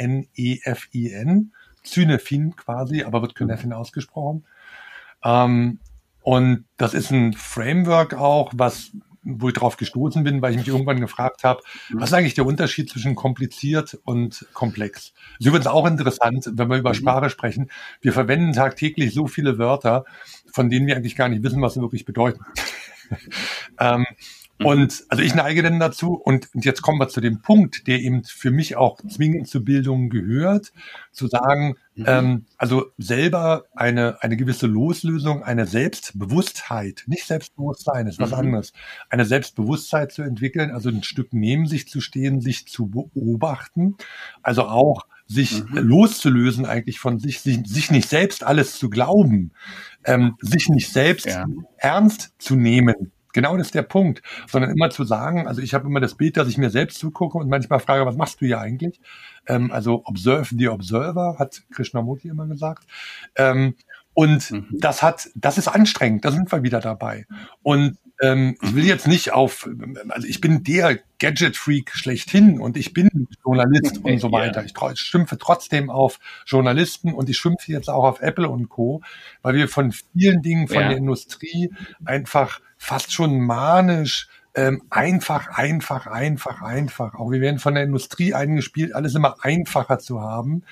Cynefin 1.84 2.56
quasi, 2.56 3.04
aber 3.04 3.22
wird 3.22 3.36
Kneffin 3.36 3.74
ausgesprochen. 3.74 4.46
Ähm, 5.24 5.80
und 6.24 6.66
das 6.78 6.94
ist 6.94 7.12
ein 7.12 7.34
Framework 7.34 8.14
auch, 8.14 8.52
was 8.54 8.92
wo 9.24 9.50
ich 9.50 9.54
drauf 9.54 9.78
gestoßen 9.78 10.24
bin, 10.24 10.42
weil 10.42 10.52
ich 10.52 10.58
mich 10.58 10.68
irgendwann 10.68 11.00
gefragt 11.00 11.44
habe, 11.44 11.62
was 11.92 12.10
ist 12.10 12.14
eigentlich 12.14 12.34
der 12.34 12.46
Unterschied 12.46 12.90
zwischen 12.90 13.16
kompliziert 13.16 14.00
und 14.04 14.48
komplex? 14.54 15.14
Das 15.14 15.40
ist 15.40 15.46
übrigens 15.48 15.68
auch 15.68 15.86
interessant, 15.86 16.50
wenn 16.54 16.70
wir 16.70 16.78
über 16.78 16.90
mhm. 16.90 16.96
Sprache 16.96 17.30
sprechen. 17.30 17.70
Wir 18.02 18.14
verwenden 18.14 18.54
tagtäglich 18.54 19.14
so 19.14 19.28
viele 19.28 19.58
Wörter, 19.58 20.06
von 20.52 20.70
denen 20.70 20.88
wir 20.88 20.96
eigentlich 20.96 21.16
gar 21.16 21.30
nicht 21.30 21.44
wissen, 21.44 21.62
was 21.62 21.76
sie 21.76 21.82
wirklich 21.82 22.06
bedeuten. 22.06 22.44
ähm, 23.80 24.06
Mhm. 24.06 24.16
Und 24.64 25.04
also 25.10 25.24
ich 25.24 25.36
neige 25.36 25.64
denn 25.64 25.80
dazu, 25.80 26.14
und 26.14 26.50
jetzt 26.54 26.82
kommen 26.82 27.00
wir 27.00 27.08
zu 27.08 27.22
dem 27.22 27.42
Punkt, 27.42 27.88
der 27.88 28.00
eben 28.00 28.24
für 28.24 28.52
mich 28.52 28.76
auch 28.76 29.00
zwingend 29.08 29.48
zur 29.48 29.64
Bildung 29.64 30.10
gehört, 30.10 30.72
zu 31.12 31.28
sagen, 31.28 31.76
mhm. 31.96 32.06
ähm, 32.08 32.46
also 32.58 32.86
selber 32.98 33.66
eine, 33.76 34.22
eine 34.22 34.38
gewisse 34.38 34.68
Loslösung, 34.68 35.44
eine 35.44 35.66
Selbstbewusstheit, 35.66 37.04
nicht 37.08 37.26
Selbstbewusstsein, 37.26 38.08
ist 38.08 38.20
was 38.20 38.32
mhm. 38.32 38.38
anderes, 38.38 38.74
eine 39.10 39.26
Selbstbewusstheit 39.26 40.12
zu 40.12 40.22
entwickeln, 40.22 40.72
also 40.72 40.90
ein 40.90 41.04
Stück 41.04 41.30
neben 41.32 41.68
sich 41.68 41.88
zu 41.88 42.02
stehen, 42.02 42.42
sich 42.42 42.68
zu 42.68 42.88
beobachten, 42.88 43.96
also 44.42 44.64
auch 44.64 45.06
sich 45.32 45.64
mhm. 45.64 45.78
loszulösen 45.78 46.66
eigentlich 46.66 47.00
von 47.00 47.20
sich, 47.20 47.40
sich, 47.40 47.60
sich 47.66 47.90
nicht 47.90 48.10
selbst 48.10 48.44
alles 48.44 48.78
zu 48.78 48.90
glauben, 48.90 49.52
ähm, 50.04 50.36
sich 50.42 50.68
nicht 50.70 50.92
selbst 50.92 51.28
ja. 51.28 51.46
ernst 51.78 52.34
zu 52.38 52.56
nehmen, 52.56 53.12
Genau 53.34 53.58
das 53.58 53.68
ist 53.68 53.76
der 53.76 53.84
Punkt. 53.84 54.22
Sondern 54.48 54.72
immer 54.72 54.90
zu 54.90 55.04
sagen, 55.04 55.48
also 55.48 55.62
ich 55.62 55.74
habe 55.74 55.88
immer 55.88 56.00
das 56.00 56.16
Bild, 56.16 56.38
dass 56.38 56.48
ich 56.48 56.58
mir 56.58 56.70
selbst 56.70 57.00
zugucke 57.00 57.38
und 57.38 57.50
manchmal 57.50 57.80
frage, 57.80 58.06
was 58.06 58.16
machst 58.16 58.42
du 58.42 58.46
hier 58.46 58.60
eigentlich? 58.60 59.00
Ähm, 59.48 59.72
also 59.72 60.04
observe 60.06 60.56
the 60.56 60.70
observer, 60.70 61.36
hat 61.40 61.64
Krishnamurti 61.72 62.28
immer 62.28 62.48
gesagt. 62.48 62.86
Ähm, 63.36 63.76
und 64.14 64.52
mhm. 64.52 64.68
das 64.72 65.02
hat, 65.02 65.30
das 65.36 65.58
ist 65.58 65.68
anstrengend, 65.68 66.26
da 66.26 66.32
sind 66.32 66.52
wir 66.52 66.64
wieder 66.64 66.82
dabei. 66.82 67.26
Und 67.64 67.98
ähm, 68.22 68.56
ich 68.62 68.76
will 68.76 68.86
jetzt 68.86 69.08
nicht 69.08 69.32
auf, 69.32 69.68
also 70.10 70.28
ich 70.28 70.42
bin 70.42 70.64
der 70.64 71.00
Gadget-Freak 71.20 71.92
schlechthin 71.94 72.60
und 72.60 72.78
ich 72.78 72.94
bin 72.94 73.28
Journalist 73.44 74.04
und 74.04 74.20
so 74.20 74.32
weiter. 74.32 74.64
Ich, 74.64 74.74
schimpfe 75.00 75.38
trotzdem 75.38 75.90
auf 75.90 76.20
Journalisten 76.46 77.14
und 77.14 77.30
ich 77.30 77.38
schimpfe 77.38 77.72
jetzt 77.72 77.90
auch 77.90 78.04
auf 78.04 78.22
Apple 78.22 78.48
und 78.48 78.70
Co., 78.70 79.02
weil 79.42 79.56
wir 79.56 79.68
von 79.68 79.92
vielen 79.92 80.42
Dingen 80.42 80.68
von 80.68 80.82
ja. 80.82 80.90
der 80.90 80.98
Industrie 80.98 81.72
einfach 82.06 82.60
fast 82.82 83.14
schon 83.14 83.40
manisch 83.40 84.28
ähm, 84.56 84.82
einfach, 84.90 85.48
einfach, 85.56 86.08
einfach, 86.08 86.64
einfach. 86.64 87.14
Auch 87.14 87.30
wir 87.30 87.40
werden 87.40 87.60
von 87.60 87.76
der 87.76 87.84
Industrie 87.84 88.34
eingespielt, 88.34 88.96
alles 88.96 89.14
immer 89.14 89.36
einfacher 89.44 90.00
zu 90.00 90.20
haben. 90.20 90.64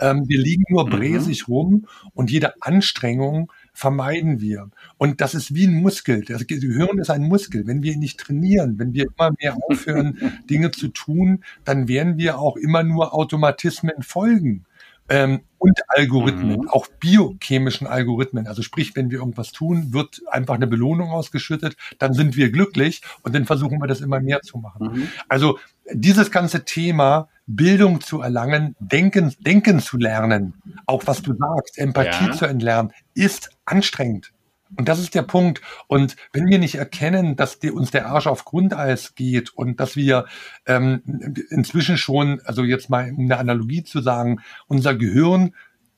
Ähm, 0.00 0.24
wir 0.26 0.40
liegen 0.40 0.64
nur 0.70 0.86
mhm. 0.86 0.90
bräsig 0.90 1.46
rum 1.46 1.86
und 2.14 2.30
jede 2.30 2.54
Anstrengung 2.62 3.52
vermeiden 3.74 4.40
wir. 4.40 4.70
Und 4.96 5.20
das 5.20 5.34
ist 5.34 5.54
wie 5.54 5.66
ein 5.66 5.74
Muskel. 5.74 6.24
Das 6.24 6.46
Gehirn 6.46 6.98
ist 6.98 7.10
ein 7.10 7.28
Muskel. 7.28 7.66
Wenn 7.66 7.82
wir 7.82 7.92
ihn 7.92 8.00
nicht 8.00 8.18
trainieren, 8.18 8.78
wenn 8.78 8.94
wir 8.94 9.04
immer 9.04 9.30
mehr 9.38 9.56
aufhören, 9.68 10.18
Dinge 10.50 10.70
zu 10.70 10.88
tun, 10.88 11.44
dann 11.64 11.86
werden 11.86 12.16
wir 12.16 12.38
auch 12.38 12.56
immer 12.56 12.82
nur 12.82 13.14
Automatismen 13.14 14.02
folgen 14.02 14.64
ähm, 15.08 15.40
und 15.58 15.80
Algorithmen, 15.88 16.60
mhm. 16.60 16.68
auch 16.68 16.86
biochemischen 16.86 17.86
Algorithmen. 17.86 18.46
Also 18.46 18.62
sprich, 18.62 18.94
wenn 18.94 19.10
wir 19.10 19.18
irgendwas 19.18 19.52
tun, 19.52 19.92
wird 19.92 20.22
einfach 20.30 20.54
eine 20.54 20.66
Belohnung 20.66 21.10
ausgeschüttet, 21.10 21.76
dann 21.98 22.14
sind 22.14 22.36
wir 22.36 22.50
glücklich 22.50 23.02
und 23.22 23.34
dann 23.34 23.44
versuchen 23.44 23.80
wir 23.80 23.88
das 23.88 24.00
immer 24.00 24.20
mehr 24.20 24.40
zu 24.42 24.58
machen. 24.58 24.92
Mhm. 24.92 25.08
Also 25.28 25.58
dieses 25.92 26.30
ganze 26.30 26.64
Thema 26.64 27.28
Bildung 27.46 28.00
zu 28.00 28.20
erlangen, 28.20 28.76
denken, 28.78 29.34
denken 29.40 29.80
zu 29.80 29.96
lernen, 29.96 30.54
auch 30.86 31.06
was 31.06 31.22
du 31.22 31.34
sagst, 31.34 31.78
Empathie 31.78 32.26
ja. 32.26 32.32
zu 32.32 32.44
entlernen, 32.44 32.92
ist 33.14 33.50
anstrengend. 33.64 34.32
Und 34.76 34.88
das 34.88 34.98
ist 34.98 35.14
der 35.14 35.22
Punkt. 35.22 35.62
Und 35.86 36.16
wenn 36.32 36.46
wir 36.46 36.58
nicht 36.58 36.74
erkennen, 36.74 37.36
dass 37.36 37.58
die, 37.58 37.70
uns 37.70 37.90
der 37.90 38.06
Arsch 38.06 38.26
auf 38.26 38.44
Grundeis 38.44 39.14
geht 39.14 39.50
und 39.50 39.80
dass 39.80 39.96
wir 39.96 40.26
ähm, 40.66 41.02
inzwischen 41.50 41.96
schon, 41.96 42.40
also 42.44 42.64
jetzt 42.64 42.90
mal 42.90 43.10
um 43.12 43.24
eine 43.24 43.38
Analogie 43.38 43.82
zu 43.82 44.00
sagen, 44.00 44.40
unser 44.66 44.94
Gehirn 44.94 45.54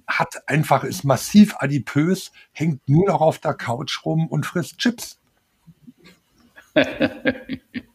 hat 0.06 0.48
einfach, 0.48 0.84
ist 0.84 1.04
massiv 1.04 1.56
adipös, 1.58 2.32
hängt 2.52 2.88
nur 2.88 3.06
noch 3.06 3.20
auf 3.20 3.38
der 3.38 3.54
Couch 3.54 4.04
rum 4.04 4.26
und 4.26 4.46
frisst 4.46 4.78
Chips. 4.78 5.18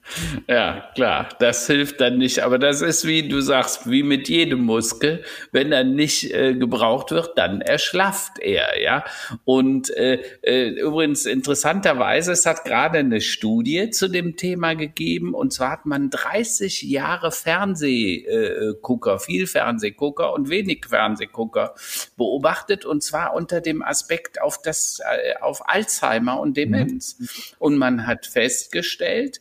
Ja, 0.47 0.91
klar, 0.93 1.29
das 1.39 1.65
hilft 1.65 1.99
dann 1.99 2.17
nicht. 2.17 2.39
Aber 2.39 2.59
das 2.59 2.81
ist, 2.81 3.05
wie 3.07 3.27
du 3.27 3.41
sagst, 3.41 3.89
wie 3.89 4.03
mit 4.03 4.29
jedem 4.29 4.61
Muskel. 4.61 5.23
Wenn 5.51 5.71
er 5.71 5.83
nicht 5.83 6.31
äh, 6.31 6.53
gebraucht 6.53 7.11
wird, 7.11 7.37
dann 7.37 7.61
erschlafft 7.61 8.39
er, 8.39 8.81
ja. 8.81 9.03
Und 9.43 9.89
äh, 9.89 10.21
äh, 10.41 10.69
übrigens 10.69 11.25
interessanterweise, 11.25 12.33
es 12.33 12.45
hat 12.45 12.65
gerade 12.65 12.99
eine 12.99 13.19
Studie 13.19 13.89
zu 13.89 14.07
dem 14.07 14.37
Thema 14.37 14.75
gegeben. 14.75 15.33
Und 15.33 15.53
zwar 15.53 15.71
hat 15.71 15.85
man 15.85 16.11
30 16.11 16.83
Jahre 16.83 17.31
Fernsehgucker, 17.31 19.19
viel 19.19 19.47
Fernsehgucker 19.47 20.33
und 20.33 20.49
wenig 20.49 20.85
Fernsehgucker 20.87 21.73
beobachtet. 22.15 22.85
Und 22.85 23.01
zwar 23.01 23.33
unter 23.33 23.59
dem 23.59 23.81
Aspekt 23.81 24.39
auf 24.39 24.61
das, 24.61 24.99
äh, 24.99 25.41
auf 25.41 25.67
Alzheimer 25.67 26.39
und 26.39 26.57
Demenz. 26.57 27.17
Mhm. 27.19 27.27
Und 27.57 27.77
man 27.77 28.05
hat 28.05 28.27
festgestellt, 28.27 29.39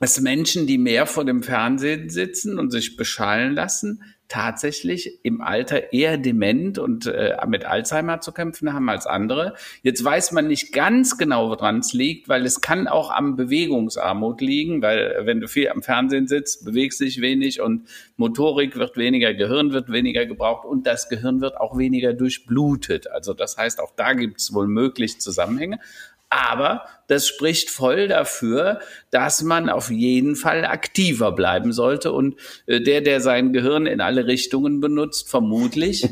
dass 0.00 0.20
Menschen, 0.20 0.66
die 0.66 0.78
mehr 0.78 1.06
vor 1.06 1.24
dem 1.24 1.42
Fernsehen 1.42 2.10
sitzen 2.10 2.58
und 2.58 2.70
sich 2.70 2.96
beschallen 2.96 3.54
lassen, 3.54 4.02
tatsächlich 4.28 5.20
im 5.22 5.40
Alter 5.42 5.92
eher 5.92 6.16
dement 6.16 6.78
und 6.78 7.06
äh, 7.06 7.36
mit 7.46 7.66
Alzheimer 7.66 8.20
zu 8.20 8.32
kämpfen 8.32 8.72
haben 8.72 8.88
als 8.88 9.06
andere. 9.06 9.54
Jetzt 9.82 10.02
weiß 10.02 10.32
man 10.32 10.48
nicht 10.48 10.72
ganz 10.72 11.18
genau, 11.18 11.50
woran 11.50 11.78
es 11.78 11.92
liegt, 11.92 12.28
weil 12.28 12.44
es 12.46 12.60
kann 12.60 12.88
auch 12.88 13.10
am 13.10 13.36
Bewegungsarmut 13.36 14.40
liegen, 14.40 14.82
weil 14.82 15.12
äh, 15.12 15.26
wenn 15.26 15.40
du 15.40 15.46
viel 15.46 15.68
am 15.68 15.82
Fernsehen 15.82 16.26
sitzt, 16.26 16.64
bewegst 16.64 17.00
dich 17.00 17.20
wenig 17.20 17.60
und 17.60 17.86
Motorik 18.16 18.76
wird 18.76 18.96
weniger, 18.96 19.34
Gehirn 19.34 19.72
wird 19.72 19.92
weniger 19.92 20.26
gebraucht 20.26 20.64
und 20.64 20.86
das 20.86 21.08
Gehirn 21.08 21.40
wird 21.40 21.58
auch 21.58 21.76
weniger 21.76 22.14
durchblutet. 22.14 23.10
Also 23.10 23.34
das 23.34 23.56
heißt, 23.58 23.80
auch 23.80 23.92
da 23.94 24.14
gibt 24.14 24.40
es 24.40 24.54
wohl 24.54 24.66
möglich 24.66 25.20
Zusammenhänge. 25.20 25.78
Aber 26.30 26.84
das 27.06 27.28
spricht 27.28 27.70
voll 27.70 28.08
dafür, 28.08 28.80
dass 29.10 29.42
man 29.42 29.68
auf 29.68 29.90
jeden 29.90 30.36
Fall 30.36 30.64
aktiver 30.64 31.32
bleiben 31.32 31.72
sollte. 31.72 32.12
Und 32.12 32.36
äh, 32.66 32.80
der, 32.80 33.00
der 33.00 33.20
sein 33.20 33.52
Gehirn 33.52 33.86
in 33.86 34.00
alle 34.00 34.26
Richtungen 34.26 34.80
benutzt, 34.80 35.28
vermutlich 35.28 36.08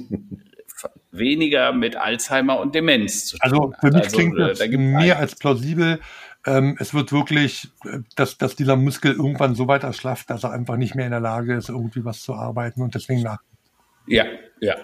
weniger 1.10 1.72
mit 1.72 1.96
Alzheimer 1.96 2.60
und 2.60 2.74
Demenz 2.74 3.26
zu 3.26 3.36
also 3.40 3.56
tun. 3.56 3.74
Also 3.74 3.80
für 3.80 3.92
mich 3.92 4.04
also, 4.04 4.16
klingt 4.16 4.38
das 4.38 4.58
da 4.58 4.66
mehr 4.78 5.18
als 5.18 5.34
plausibel. 5.36 6.00
Ähm, 6.44 6.76
es 6.80 6.92
wird 6.92 7.12
wirklich, 7.12 7.68
äh, 7.84 7.98
dass, 8.16 8.38
dass 8.38 8.56
dieser 8.56 8.76
Muskel 8.76 9.12
irgendwann 9.12 9.54
so 9.54 9.68
weit 9.68 9.84
erschlafft, 9.84 10.30
dass 10.30 10.44
er 10.44 10.50
einfach 10.50 10.76
nicht 10.76 10.94
mehr 10.94 11.04
in 11.04 11.12
der 11.12 11.20
Lage 11.20 11.54
ist, 11.54 11.68
irgendwie 11.68 12.04
was 12.04 12.22
zu 12.22 12.34
arbeiten 12.34 12.82
und 12.82 12.94
deswegen 12.94 13.22
nach. 13.22 13.38
Ja, 14.06 14.24
ja, 14.60 14.76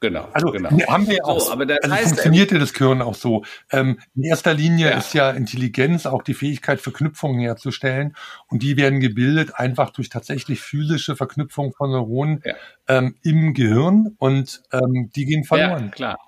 Genau. 0.00 0.28
Also 0.32 0.52
genau. 0.52 0.70
haben 0.86 1.08
wir 1.08 1.24
auch. 1.26 1.40
So, 1.40 1.52
aber 1.52 1.66
das 1.66 1.78
also 1.82 1.94
heißt, 1.94 2.08
funktioniert 2.08 2.52
ja 2.52 2.58
das 2.58 2.72
Gehirn 2.72 3.02
auch 3.02 3.14
so. 3.14 3.44
Ähm, 3.72 3.98
in 4.14 4.24
erster 4.24 4.54
Linie 4.54 4.90
ja. 4.90 4.98
ist 4.98 5.12
ja 5.12 5.30
Intelligenz 5.30 6.06
auch 6.06 6.22
die 6.22 6.34
Fähigkeit, 6.34 6.80
Verknüpfungen 6.80 7.40
herzustellen. 7.40 8.14
Und 8.48 8.62
die 8.62 8.76
werden 8.76 9.00
gebildet 9.00 9.56
einfach 9.56 9.90
durch 9.90 10.08
tatsächlich 10.08 10.60
physische 10.60 11.16
Verknüpfung 11.16 11.72
von 11.72 11.90
Neuronen 11.90 12.42
ja. 12.44 12.54
ähm, 12.86 13.16
im 13.22 13.54
Gehirn 13.54 14.14
und 14.18 14.62
ähm, 14.72 15.10
die 15.14 15.24
gehen 15.24 15.44
verloren. 15.44 15.86
Ja, 15.86 15.90
klar. 15.90 16.27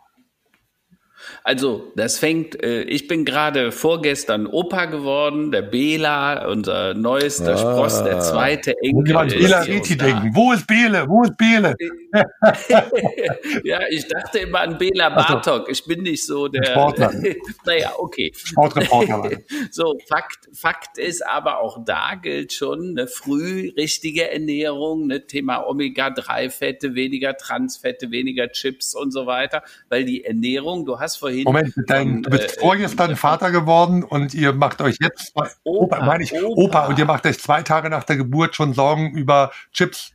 Also, 1.44 1.92
das 1.96 2.18
fängt, 2.18 2.62
äh, 2.62 2.82
ich 2.82 3.08
bin 3.08 3.24
gerade 3.24 3.72
vorgestern 3.72 4.46
Opa 4.46 4.86
geworden, 4.86 5.52
der 5.52 5.62
Bela, 5.62 6.46
unser 6.48 6.94
neuester 6.94 7.54
Ah. 7.54 7.56
Spross, 7.56 8.04
der 8.04 8.20
zweite 8.20 8.74
Enkel. 8.82 9.14
Wo 9.14 9.24
Bela 9.24 9.64
da. 9.64 9.64
denken. 9.64 10.30
Wo 10.34 10.52
ist 10.52 10.66
Bele? 10.66 11.06
Wo 11.08 11.22
ist 11.22 11.36
Bele? 11.36 11.74
ja, 13.64 13.80
ich 13.88 14.06
dachte 14.08 14.40
immer 14.40 14.60
an 14.60 14.78
Bela. 14.78 15.08
Bartok. 15.10 15.70
Ich 15.70 15.84
bin 15.84 16.02
nicht 16.02 16.24
so 16.24 16.48
der. 16.48 16.64
Sportler. 16.64 17.12
naja, 17.64 17.92
okay. 17.98 18.32
Sportreporter. 18.34 19.30
So, 19.70 19.98
Fakt, 20.08 20.48
Fakt 20.52 20.98
ist 20.98 21.26
aber 21.26 21.60
auch 21.60 21.84
da 21.84 22.14
gilt 22.20 22.52
schon 22.52 22.90
eine 22.90 23.06
früh 23.06 23.70
richtige 23.76 24.30
Ernährung, 24.30 25.06
ne 25.06 25.26
Thema 25.26 25.66
Omega-3-Fette, 25.66 26.94
weniger 26.94 27.36
Transfette, 27.36 28.10
weniger 28.10 28.50
Chips 28.50 28.94
und 28.94 29.12
so 29.12 29.26
weiter, 29.26 29.62
weil 29.88 30.04
die 30.04 30.24
Ernährung, 30.24 30.86
du 30.86 30.98
hast 30.98 31.09
vorhin. 31.16 31.44
Moment, 31.44 31.74
dein, 31.86 32.22
du 32.22 32.30
bist 32.30 32.56
äh, 32.56 32.60
vorgestern 32.60 33.16
Vater 33.16 33.50
geworden 33.50 34.02
und 34.02 34.34
ihr 34.34 34.52
macht 34.52 34.80
euch 34.80 34.96
jetzt, 35.00 35.32
Opa, 35.34 35.50
Opa, 35.64 36.04
meine 36.04 36.24
ich, 36.24 36.32
Opa. 36.32 36.46
Opa, 36.46 36.86
und 36.86 36.98
ihr 36.98 37.04
macht 37.04 37.26
euch 37.26 37.38
zwei 37.38 37.62
Tage 37.62 37.90
nach 37.90 38.04
der 38.04 38.16
Geburt 38.16 38.54
schon 38.54 38.74
Sorgen 38.74 39.12
über 39.12 39.52
Chips. 39.72 40.12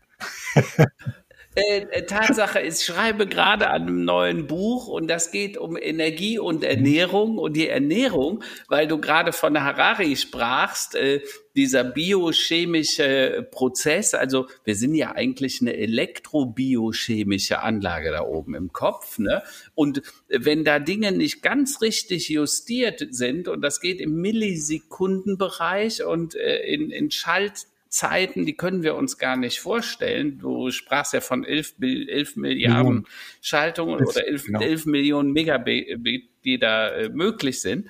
Äh, 1.55 1.85
äh, 1.89 2.05
Tatsache 2.05 2.59
ist, 2.59 2.81
ich 2.81 2.85
schreibe 2.85 3.27
gerade 3.27 3.69
an 3.69 3.83
einem 3.83 4.03
neuen 4.03 4.45
Buch 4.45 4.87
und 4.87 5.07
das 5.07 5.31
geht 5.31 5.57
um 5.57 5.77
Energie 5.77 6.37
und 6.37 6.65
Ernährung 6.65 7.37
und 7.37 7.55
die 7.55 7.69
Ernährung, 7.69 8.43
weil 8.67 8.87
du 8.87 8.99
gerade 8.99 9.31
von 9.31 9.57
Harari 9.61 10.17
sprachst, 10.17 10.95
äh, 10.95 11.21
dieser 11.55 11.85
biochemische 11.85 13.47
Prozess, 13.51 14.13
also 14.13 14.47
wir 14.65 14.75
sind 14.75 14.95
ja 14.95 15.13
eigentlich 15.15 15.61
eine 15.61 15.77
elektrobiochemische 15.77 17.61
Anlage 17.61 18.11
da 18.11 18.23
oben 18.23 18.55
im 18.55 18.73
Kopf, 18.73 19.17
ne? 19.19 19.41
Und 19.73 20.01
wenn 20.27 20.65
da 20.65 20.79
Dinge 20.79 21.13
nicht 21.13 21.41
ganz 21.41 21.81
richtig 21.81 22.27
justiert 22.27 23.07
sind 23.11 23.47
und 23.47 23.61
das 23.61 23.79
geht 23.79 24.01
im 24.01 24.19
Millisekundenbereich 24.19 26.03
und 26.03 26.35
in, 26.35 26.91
in 26.91 27.09
Schalt 27.09 27.67
Zeiten, 27.95 28.45
die 28.45 28.57
können 28.57 28.83
wir 28.83 28.95
uns 28.95 29.17
gar 29.17 29.37
nicht 29.37 29.61
vorstellen. 29.61 30.37
Du 30.37 30.69
sprachst 30.69 31.13
ja 31.13 31.21
von 31.21 31.45
11, 31.45 31.77
Bil- 31.77 32.09
11 32.09 32.35
Milliarden 32.35 32.83
Millionen. 32.83 33.07
Schaltungen 33.41 33.99
Elf, 33.99 34.09
oder 34.09 34.27
11, 34.27 34.43
genau. 34.43 34.61
11 34.61 34.85
Millionen 34.85 35.31
Megabit, 35.31 36.29
die 36.43 36.59
da 36.59 36.89
äh, 36.89 37.09
möglich 37.09 37.61
sind. 37.61 37.87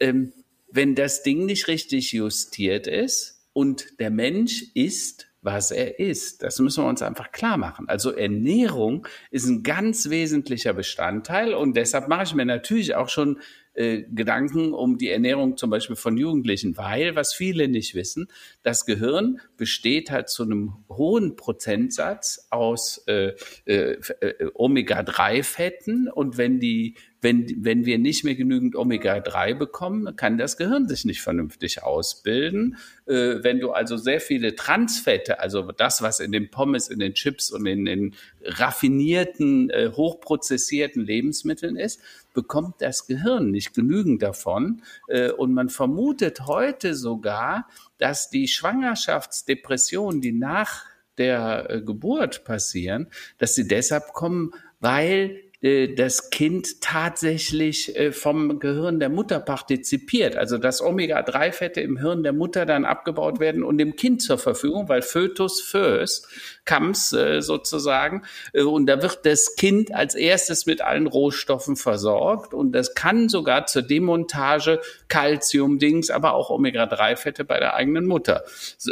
Ähm, 0.00 0.34
wenn 0.70 0.94
das 0.94 1.22
Ding 1.22 1.46
nicht 1.46 1.66
richtig 1.66 2.12
justiert 2.12 2.86
ist 2.86 3.48
und 3.54 3.98
der 3.98 4.10
Mensch 4.10 4.64
isst, 4.74 5.28
was 5.40 5.70
er 5.70 5.98
isst, 5.98 6.42
das 6.42 6.58
müssen 6.58 6.84
wir 6.84 6.88
uns 6.88 7.00
einfach 7.00 7.32
klar 7.32 7.56
machen. 7.56 7.88
Also 7.88 8.10
Ernährung 8.10 9.06
ist 9.30 9.46
ein 9.46 9.62
ganz 9.62 10.10
wesentlicher 10.10 10.74
Bestandteil 10.74 11.54
und 11.54 11.74
deshalb 11.74 12.08
mache 12.08 12.24
ich 12.24 12.34
mir 12.34 12.44
natürlich 12.44 12.96
auch 12.96 13.08
schon 13.08 13.38
äh, 13.78 14.02
Gedanken 14.10 14.74
um 14.74 14.98
die 14.98 15.08
Ernährung 15.08 15.56
zum 15.56 15.70
Beispiel 15.70 15.94
von 15.94 16.16
Jugendlichen, 16.16 16.76
weil, 16.76 17.14
was 17.14 17.32
viele 17.32 17.68
nicht 17.68 17.94
wissen, 17.94 18.28
das 18.64 18.86
Gehirn 18.86 19.40
besteht 19.56 20.10
halt 20.10 20.28
zu 20.28 20.42
einem 20.42 20.74
hohen 20.88 21.36
Prozentsatz 21.36 22.48
aus 22.50 23.04
äh, 23.06 23.34
äh, 23.66 24.00
äh, 24.20 24.50
Omega-3-Fetten 24.54 26.08
und 26.08 26.38
wenn 26.38 26.58
die 26.58 26.96
wenn, 27.20 27.64
wenn 27.64 27.84
wir 27.84 27.98
nicht 27.98 28.24
mehr 28.24 28.36
genügend 28.36 28.76
Omega-3 28.76 29.54
bekommen, 29.54 30.14
kann 30.16 30.38
das 30.38 30.56
Gehirn 30.56 30.88
sich 30.88 31.04
nicht 31.04 31.20
vernünftig 31.20 31.82
ausbilden. 31.82 32.76
Äh, 33.06 33.42
wenn 33.42 33.58
du 33.58 33.72
also 33.72 33.96
sehr 33.96 34.20
viele 34.20 34.54
Transfette, 34.54 35.40
also 35.40 35.72
das, 35.72 36.00
was 36.00 36.20
in 36.20 36.30
den 36.30 36.50
Pommes, 36.50 36.88
in 36.88 37.00
den 37.00 37.14
Chips 37.14 37.50
und 37.50 37.66
in 37.66 37.86
den 37.86 38.14
raffinierten, 38.42 39.70
äh, 39.70 39.90
hochprozessierten 39.92 41.04
Lebensmitteln 41.04 41.76
ist, 41.76 42.00
bekommt 42.34 42.76
das 42.78 43.06
Gehirn 43.08 43.50
nicht 43.50 43.74
genügend 43.74 44.22
davon. 44.22 44.82
Äh, 45.08 45.32
und 45.32 45.52
man 45.52 45.70
vermutet 45.70 46.46
heute 46.46 46.94
sogar, 46.94 47.68
dass 47.98 48.30
die 48.30 48.46
Schwangerschaftsdepressionen, 48.46 50.20
die 50.20 50.32
nach 50.32 50.84
der 51.18 51.66
äh, 51.68 51.80
Geburt 51.82 52.44
passieren, 52.44 53.08
dass 53.38 53.56
sie 53.56 53.66
deshalb 53.66 54.12
kommen, 54.12 54.52
weil 54.78 55.47
das 55.60 56.30
Kind 56.30 56.80
tatsächlich 56.80 57.96
äh, 57.96 58.12
vom 58.12 58.60
Gehirn 58.60 59.00
der 59.00 59.08
Mutter 59.08 59.40
partizipiert. 59.40 60.36
Also 60.36 60.56
dass 60.56 60.80
Omega-3-Fette 60.80 61.80
im 61.80 61.98
Hirn 61.98 62.22
der 62.22 62.32
Mutter 62.32 62.64
dann 62.64 62.84
abgebaut 62.84 63.40
werden 63.40 63.64
und 63.64 63.78
dem 63.78 63.96
Kind 63.96 64.22
zur 64.22 64.38
Verfügung, 64.38 64.88
weil 64.88 65.02
Fötus 65.02 65.60
first 65.60 66.28
comes 66.64 67.12
äh, 67.12 67.42
sozusagen. 67.42 68.22
Äh, 68.52 68.62
Und 68.62 68.86
da 68.86 69.02
wird 69.02 69.26
das 69.26 69.56
Kind 69.56 69.92
als 69.92 70.14
erstes 70.14 70.66
mit 70.66 70.80
allen 70.80 71.08
Rohstoffen 71.08 71.74
versorgt 71.74 72.54
und 72.54 72.70
das 72.70 72.94
kann 72.94 73.28
sogar 73.28 73.66
zur 73.66 73.82
Demontage 73.82 74.80
Calcium-Dings, 75.08 76.10
aber 76.10 76.34
auch 76.34 76.50
Omega-3-Fette 76.50 77.44
bei 77.44 77.58
der 77.58 77.74
eigenen 77.74 78.06
Mutter 78.06 78.44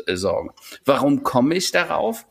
äh, 0.06 0.16
sorgen. 0.16 0.50
Warum 0.84 1.22
komme 1.22 1.54
ich 1.54 1.70
darauf? 1.70 2.26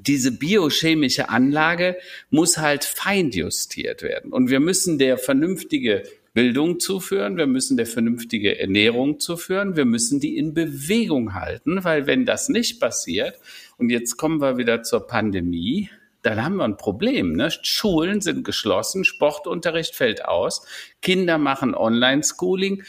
Diese 0.00 0.32
biochemische 0.32 1.28
Anlage 1.28 1.96
muss 2.30 2.58
halt 2.58 2.84
feinjustiert 2.84 4.02
werden. 4.02 4.32
Und 4.32 4.50
wir 4.50 4.60
müssen 4.60 4.98
der 4.98 5.18
vernünftige 5.18 6.02
Bildung 6.34 6.80
zuführen, 6.80 7.36
wir 7.36 7.46
müssen 7.46 7.76
der 7.76 7.86
vernünftige 7.86 8.58
Ernährung 8.58 9.20
zuführen, 9.20 9.76
wir 9.76 9.84
müssen 9.84 10.18
die 10.18 10.38
in 10.38 10.54
Bewegung 10.54 11.34
halten, 11.34 11.84
weil 11.84 12.06
wenn 12.06 12.24
das 12.24 12.48
nicht 12.48 12.80
passiert, 12.80 13.38
und 13.76 13.90
jetzt 13.90 14.16
kommen 14.16 14.40
wir 14.40 14.56
wieder 14.56 14.82
zur 14.82 15.06
Pandemie, 15.06 15.90
dann 16.22 16.42
haben 16.42 16.56
wir 16.56 16.64
ein 16.64 16.76
Problem. 16.76 17.32
Ne? 17.32 17.50
Schulen 17.62 18.20
sind 18.20 18.44
geschlossen, 18.44 19.04
Sportunterricht 19.04 19.94
fällt 19.94 20.24
aus, 20.24 20.66
Kinder 21.02 21.36
machen 21.36 21.74
Online-Schooling. 21.74 22.84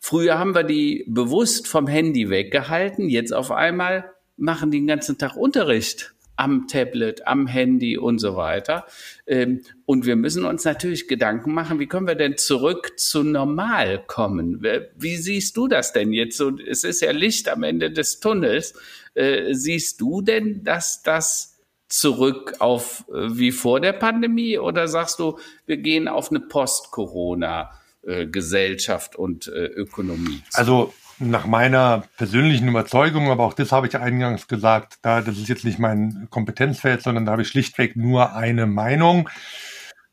Früher 0.00 0.38
haben 0.38 0.54
wir 0.54 0.64
die 0.64 1.04
bewusst 1.06 1.68
vom 1.68 1.86
Handy 1.86 2.30
weggehalten, 2.30 3.08
jetzt 3.08 3.32
auf 3.32 3.50
einmal 3.50 4.10
machen 4.36 4.70
die 4.70 4.78
den 4.78 4.86
ganzen 4.86 5.18
Tag 5.18 5.36
Unterricht 5.36 6.14
am 6.40 6.66
Tablet, 6.68 7.26
am 7.26 7.46
Handy 7.46 7.98
und 7.98 8.18
so 8.18 8.34
weiter. 8.34 8.86
Ähm, 9.26 9.60
Und 9.84 10.06
wir 10.06 10.16
müssen 10.16 10.46
uns 10.46 10.64
natürlich 10.64 11.06
Gedanken 11.06 11.52
machen, 11.52 11.78
wie 11.78 11.86
können 11.86 12.06
wir 12.06 12.14
denn 12.14 12.38
zurück 12.38 12.98
zu 12.98 13.22
normal 13.22 14.02
kommen? 14.06 14.64
Wie 14.96 15.16
siehst 15.16 15.54
du 15.56 15.68
das 15.68 15.92
denn 15.92 16.12
jetzt? 16.14 16.38
So, 16.38 16.56
es 16.58 16.82
ist 16.84 17.02
ja 17.02 17.10
Licht 17.10 17.48
am 17.48 17.62
Ende 17.62 17.90
des 17.90 18.20
Tunnels. 18.20 18.72
Äh, 19.14 19.52
Siehst 19.52 20.00
du 20.00 20.22
denn, 20.22 20.64
dass 20.64 21.02
das 21.02 21.58
zurück 21.88 22.54
auf 22.60 23.04
äh, 23.12 23.36
wie 23.36 23.52
vor 23.52 23.80
der 23.80 23.92
Pandemie 23.92 24.56
oder 24.58 24.88
sagst 24.88 25.18
du, 25.18 25.38
wir 25.66 25.76
gehen 25.76 26.08
auf 26.08 26.30
eine 26.30 26.40
Post-Corona-Gesellschaft 26.40 29.16
und 29.16 29.48
äh, 29.48 29.66
Ökonomie? 29.66 30.40
zu? 30.48 30.58
Also 30.58 30.94
nach 31.20 31.46
meiner 31.46 32.04
persönlichen 32.16 32.68
Überzeugung, 32.68 33.30
aber 33.30 33.44
auch 33.44 33.54
das 33.54 33.72
habe 33.72 33.86
ich 33.86 33.96
eingangs 33.98 34.48
gesagt, 34.48 34.98
da 35.02 35.20
das 35.20 35.38
ist 35.38 35.48
jetzt 35.48 35.64
nicht 35.64 35.78
mein 35.78 36.28
Kompetenzfeld, 36.30 37.02
sondern 37.02 37.26
da 37.26 37.32
habe 37.32 37.42
ich 37.42 37.48
schlichtweg 37.48 37.94
nur 37.96 38.34
eine 38.34 38.66
Meinung, 38.66 39.28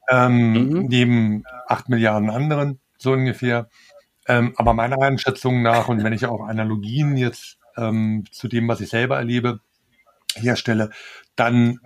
ähm, 0.09 0.53
Mhm. 0.53 0.85
neben 0.87 1.43
acht 1.67 1.89
Milliarden 1.89 2.29
anderen, 2.29 2.79
so 2.97 3.13
ungefähr. 3.13 3.69
Ähm, 4.27 4.53
aber 4.57 4.73
meiner 4.73 5.01
Einschätzung 5.01 5.61
nach, 5.61 5.87
und 5.87 6.03
wenn 6.03 6.13
ich 6.13 6.25
auch 6.25 6.41
Analogien 6.47 7.17
jetzt 7.17 7.57
ähm, 7.77 8.25
zu 8.31 8.47
dem, 8.49 8.67
was 8.67 8.81
ich 8.81 8.89
selber 8.89 9.17
erlebe, 9.17 9.61
herstelle, 10.35 10.89
dann 11.35 11.79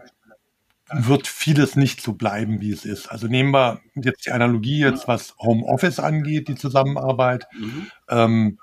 wird 0.93 1.28
vieles 1.28 1.76
nicht 1.78 2.01
so 2.01 2.13
bleiben, 2.13 2.59
wie 2.61 2.72
es 2.72 2.84
ist. 2.86 3.07
Also 3.07 3.28
nehmen 3.28 3.51
wir 3.51 3.82
jetzt 3.95 4.26
die 4.26 4.32
Analogie 4.32 4.80
jetzt, 4.80 5.07
was 5.07 5.36
Homeoffice 5.39 5.99
angeht, 5.99 6.47
die 6.49 6.55
Zusammenarbeit. 6.55 7.47
Mhm. 7.57 7.88
Ähm, 8.09 8.59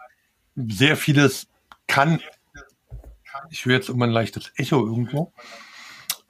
sehr 0.67 0.97
vieles 0.97 1.49
kann, 1.87 2.21
ich 3.51 3.65
höre 3.65 3.75
jetzt 3.75 3.89
immer 3.89 4.07
ein 4.07 4.11
leichtes 4.11 4.53
Echo 4.57 4.85
irgendwo. 4.85 5.33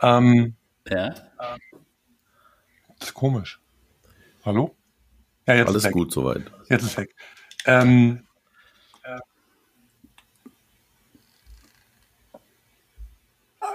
Ähm, 0.02 0.54
Ja. 0.88 1.10
das 2.98 3.08
ist 3.08 3.14
komisch. 3.14 3.60
Hallo? 4.44 4.76
Ja, 5.46 5.54
jetzt 5.54 5.68
Alles 5.68 5.82
ist 5.82 5.84
weg. 5.88 5.92
gut 5.94 6.12
soweit. 6.12 6.50
Jetzt 6.68 6.82
ist 6.84 6.96
weg. 6.96 7.14
Ähm, 7.64 8.26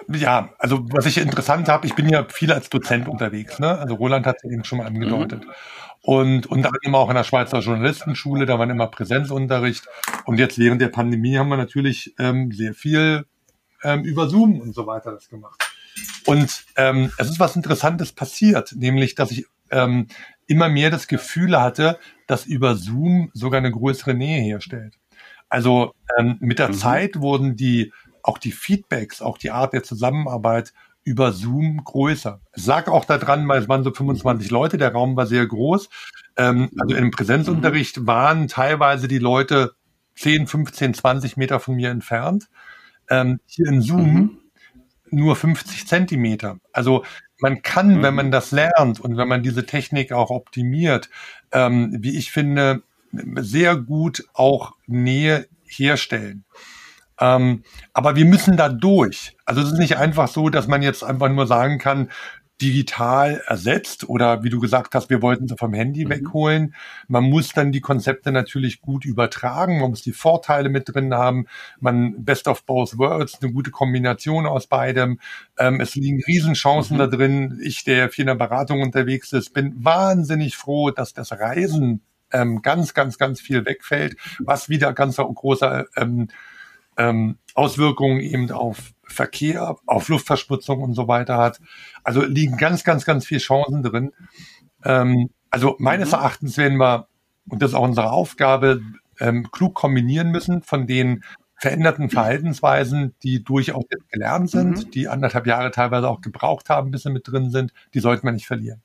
ja, 0.10 0.50
also 0.58 0.86
was 0.92 1.06
ich 1.06 1.18
interessant 1.18 1.68
habe, 1.70 1.86
ich 1.88 1.96
bin 1.96 2.10
ja 2.10 2.26
viel 2.30 2.52
als 2.52 2.70
Dozent 2.70 3.08
unterwegs. 3.08 3.60
Ne? 3.60 3.78
Also 3.78 3.96
Roland 3.96 4.26
hat 4.26 4.38
es 4.42 4.52
eben 4.52 4.64
schon 4.64 4.80
mal 4.80 4.88
angedeutet. 4.88 5.44
Und 6.02 6.48
unter 6.48 6.70
anderem 6.70 6.96
auch 6.96 7.10
in 7.10 7.16
der 7.16 7.24
Schweizer 7.24 7.60
Journalistenschule, 7.60 8.46
da 8.46 8.60
war 8.60 8.70
immer 8.70 8.88
Präsenzunterricht. 8.88 9.88
Und 10.26 10.38
jetzt 10.38 10.60
während 10.60 10.82
der 10.82 10.90
Pandemie 10.90 11.38
haben 11.38 11.50
wir 11.50 11.58
natürlich 11.58 12.14
ähm, 12.20 12.52
sehr 12.52 12.74
viel 12.74 13.26
ähm, 13.84 14.04
über 14.04 14.28
Zoom 14.30 14.60
und 14.60 14.76
so 14.76 14.86
weiter 14.86 15.12
das 15.12 15.30
gemacht. 15.30 15.64
Und 16.26 16.66
ähm, 16.76 17.12
es 17.18 17.30
ist 17.30 17.40
was 17.40 17.56
Interessantes 17.56 18.12
passiert, 18.12 18.74
nämlich 18.76 19.16
dass 19.16 19.32
ich 19.32 19.46
ähm, 19.72 20.08
immer 20.48 20.70
mehr 20.70 20.90
das 20.90 21.08
Gefühl 21.08 21.60
hatte, 21.60 21.98
dass 22.28 22.46
über 22.46 22.76
Zoom 22.76 23.32
sogar 23.34 23.60
eine 23.60 23.72
größere 23.72 24.14
Nähe 24.14 24.42
herstellt. 24.42 24.96
Also 25.50 25.94
ähm, 26.18 26.38
mit 26.40 26.60
der 26.60 26.70
Mhm. 26.70 26.74
Zeit 26.74 27.20
wurden 27.20 27.56
die 27.56 27.94
auch 28.24 28.38
die 28.38 28.52
Feedbacks, 28.52 29.22
auch 29.22 29.38
die 29.38 29.52
Art 29.52 29.74
der 29.74 29.84
Zusammenarbeit 29.84 30.74
über 31.04 31.34
Zoom 31.34 31.84
größer. 31.84 32.40
Ich 32.56 32.64
sag 32.64 32.88
auch 32.88 33.06
da 33.06 33.18
dran, 33.18 33.48
weil 33.48 33.62
es 33.62 33.70
waren 33.70 33.84
so 33.84 33.92
25 33.92 34.50
Leute, 34.52 34.78
der 34.78 34.94
Raum 34.94 35.16
war 35.16 35.28
sehr 35.28 35.46
groß. 35.46 35.90
Ähm, 36.38 36.70
also 36.80 36.96
im 36.96 37.12
Präsenzunterricht 37.12 38.00
mhm. 38.00 38.08
waren 38.08 38.48
teilweise 38.48 39.08
die 39.08 39.20
Leute 39.20 39.74
10, 40.16 40.48
15, 40.48 40.94
20 40.94 41.38
Meter 41.38 41.60
von 41.60 41.76
mir 41.76 41.90
entfernt. 41.90 42.48
Ähm, 43.10 43.40
hier 43.46 43.68
in 43.68 43.82
Zoom 43.82 44.14
mhm. 44.14 44.38
nur 45.12 45.36
50 45.36 45.88
Zentimeter. 45.88 46.60
Also 46.72 47.04
man 47.40 47.62
kann, 47.62 47.98
mhm. 47.98 48.04
wenn 48.04 48.16
man 48.16 48.32
das 48.32 48.52
lernt 48.52 49.02
und 49.02 49.18
wenn 49.18 49.28
man 49.28 49.44
diese 49.44 49.66
Technik 49.66 50.14
auch 50.14 50.30
optimiert, 50.30 51.10
ähm, 51.52 51.98
wie 52.00 52.18
ich 52.18 52.32
finde, 52.32 52.84
sehr 53.12 53.76
gut 53.76 54.26
auch 54.34 54.74
Nähe 54.88 55.48
herstellen. 55.66 56.46
Ähm, 57.20 57.64
aber 57.94 58.16
wir 58.16 58.26
müssen 58.26 58.58
da 58.58 58.70
durch. 58.70 59.36
Also 59.46 59.62
es 59.62 59.74
ist 59.74 59.78
nicht 59.78 59.98
einfach 59.98 60.28
so, 60.28 60.50
dass 60.50 60.68
man 60.68 60.82
jetzt 60.82 61.04
einfach 61.04 61.30
nur 61.30 61.48
sagen 61.48 61.78
kann, 61.78 62.10
digital 62.62 63.42
ersetzt 63.48 64.08
oder 64.08 64.44
wie 64.44 64.50
du 64.50 64.60
gesagt 64.60 64.96
hast, 64.96 65.10
wir 65.10 65.22
wollten 65.22 65.48
sie 65.48 65.58
vom 65.58 65.74
Handy 65.74 66.06
mhm. 66.06 66.10
wegholen. 66.10 66.76
Man 67.08 67.26
muss 67.26 67.50
dann 67.50 67.72
die 67.72 67.82
Konzepte 67.82 68.32
natürlich 68.32 68.80
gut 68.80 69.06
übertragen, 69.06 69.82
man 69.82 69.90
muss 69.90 70.02
die 70.02 70.14
Vorteile 70.14 70.70
mit 70.70 70.94
drin 70.94 71.14
haben, 71.14 71.48
man 71.80 72.24
best 72.24 72.48
of 72.48 72.64
both 72.66 72.98
worlds, 72.98 73.40
eine 73.42 73.52
gute 73.52 73.72
Kombination 73.72 74.46
aus 74.46 74.68
beidem. 74.68 75.20
Ähm, 75.58 75.82
es 75.82 75.96
liegen 75.96 76.24
Riesenchancen 76.24 76.96
mhm. 76.96 77.00
da 77.00 77.08
drin. 77.08 77.60
Ich, 77.64 77.84
der 77.84 78.10
viel 78.10 78.24
in 78.24 78.28
der 78.28 78.36
Beratung 78.36 78.82
unterwegs 78.82 79.34
ist, 79.34 79.54
bin 79.54 79.74
wahnsinnig 79.84 80.56
froh, 80.56 80.92
dass 80.92 81.14
das 81.14 81.32
Reisen 81.34 82.02
ähm, 82.32 82.62
ganz, 82.62 82.94
ganz, 82.94 83.18
ganz 83.18 83.42
viel 83.42 83.66
wegfällt, 83.66 84.16
was 84.40 84.70
wieder 84.70 84.94
ganz 84.94 85.18
großer 85.18 85.86
ähm, 85.98 86.30
ähm, 86.98 87.38
Auswirkungen 87.56 88.20
eben 88.20 88.52
auf 88.52 88.94
Verkehr, 89.04 89.76
auf 89.86 90.10
Luftverschmutzung 90.10 90.82
und 90.82 90.94
so 90.94 91.08
weiter 91.08 91.38
hat. 91.38 91.60
Also 92.04 92.24
liegen 92.24 92.58
ganz, 92.58 92.84
ganz, 92.84 93.06
ganz 93.06 93.26
viele 93.26 93.40
Chancen 93.40 93.84
drin. 93.84 94.12
Ähm, 94.84 95.30
also 95.50 95.76
meines 95.80 96.10
mhm. 96.10 96.16
Erachtens 96.16 96.58
werden 96.58 96.78
wir, 96.80 97.08
und 97.48 97.62
das 97.62 97.72
ist 97.72 97.76
auch 97.76 97.84
unsere 97.84 98.12
Aufgabe, 98.12 98.82
ähm, 99.20 99.50
klug 99.52 99.76
kombinieren 99.76 100.32
müssen 100.32 100.64
von 100.64 100.88
den 100.88 101.24
veränderten 101.56 102.10
Verhaltensweisen, 102.10 103.16
die 103.24 103.44
durchaus 103.44 103.86
gelernt 104.10 104.50
sind, 104.50 104.86
mhm. 104.86 104.92
die 104.92 105.08
anderthalb 105.08 105.48
Jahre 105.48 105.72
teilweise 105.72 106.10
auch 106.10 106.22
gebraucht 106.22 106.70
haben, 106.70 106.92
bis 106.92 107.04
sie 107.04 107.12
mit 107.12 107.28
drin 107.28 107.52
sind, 107.52 107.74
die 107.94 108.00
sollten 108.00 108.28
wir 108.28 108.34
nicht 108.34 108.48
verlieren. 108.48 108.82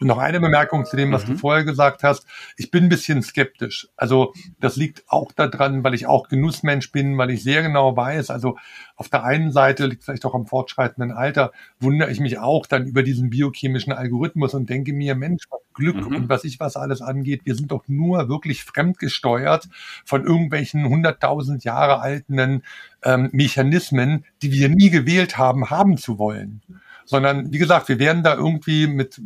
Und 0.00 0.06
noch 0.06 0.18
eine 0.18 0.38
Bemerkung 0.38 0.84
zu 0.84 0.96
dem, 0.96 1.10
was 1.10 1.26
mhm. 1.26 1.32
du 1.32 1.38
vorher 1.38 1.64
gesagt 1.64 2.04
hast. 2.04 2.24
Ich 2.56 2.70
bin 2.70 2.84
ein 2.84 2.88
bisschen 2.88 3.22
skeptisch. 3.22 3.88
Also 3.96 4.32
das 4.60 4.76
liegt 4.76 5.02
auch 5.08 5.32
daran, 5.32 5.82
weil 5.82 5.94
ich 5.94 6.06
auch 6.06 6.28
Genussmensch 6.28 6.92
bin, 6.92 7.18
weil 7.18 7.30
ich 7.30 7.42
sehr 7.42 7.62
genau 7.62 7.96
weiß, 7.96 8.30
also 8.30 8.56
auf 8.96 9.08
der 9.08 9.24
einen 9.24 9.50
Seite 9.50 9.86
liegt 9.86 10.04
vielleicht 10.04 10.24
auch 10.24 10.34
am 10.34 10.46
fortschreitenden 10.46 11.10
Alter, 11.10 11.52
wundere 11.80 12.10
ich 12.10 12.20
mich 12.20 12.38
auch 12.38 12.66
dann 12.66 12.86
über 12.86 13.02
diesen 13.02 13.30
biochemischen 13.30 13.92
Algorithmus 13.92 14.54
und 14.54 14.70
denke 14.70 14.92
mir, 14.92 15.14
Mensch, 15.16 15.44
was 15.50 15.60
Glück 15.74 16.08
mhm. 16.08 16.16
und 16.16 16.28
was 16.28 16.44
ich 16.44 16.60
was 16.60 16.76
alles 16.76 17.00
angeht, 17.00 17.42
wir 17.44 17.54
sind 17.54 17.72
doch 17.72 17.84
nur 17.88 18.28
wirklich 18.28 18.64
fremdgesteuert 18.64 19.68
von 20.04 20.24
irgendwelchen 20.24 20.88
hunderttausend 20.88 21.64
Jahre 21.64 22.00
alten 22.00 22.62
ähm, 23.02 23.28
Mechanismen, 23.32 24.24
die 24.42 24.52
wir 24.52 24.68
nie 24.68 24.90
gewählt 24.90 25.38
haben, 25.38 25.70
haben 25.70 25.96
zu 25.96 26.18
wollen 26.18 26.62
sondern 27.08 27.52
wie 27.52 27.58
gesagt, 27.58 27.88
wir 27.88 27.98
werden 27.98 28.22
da 28.22 28.34
irgendwie 28.34 28.86
mit 28.86 29.18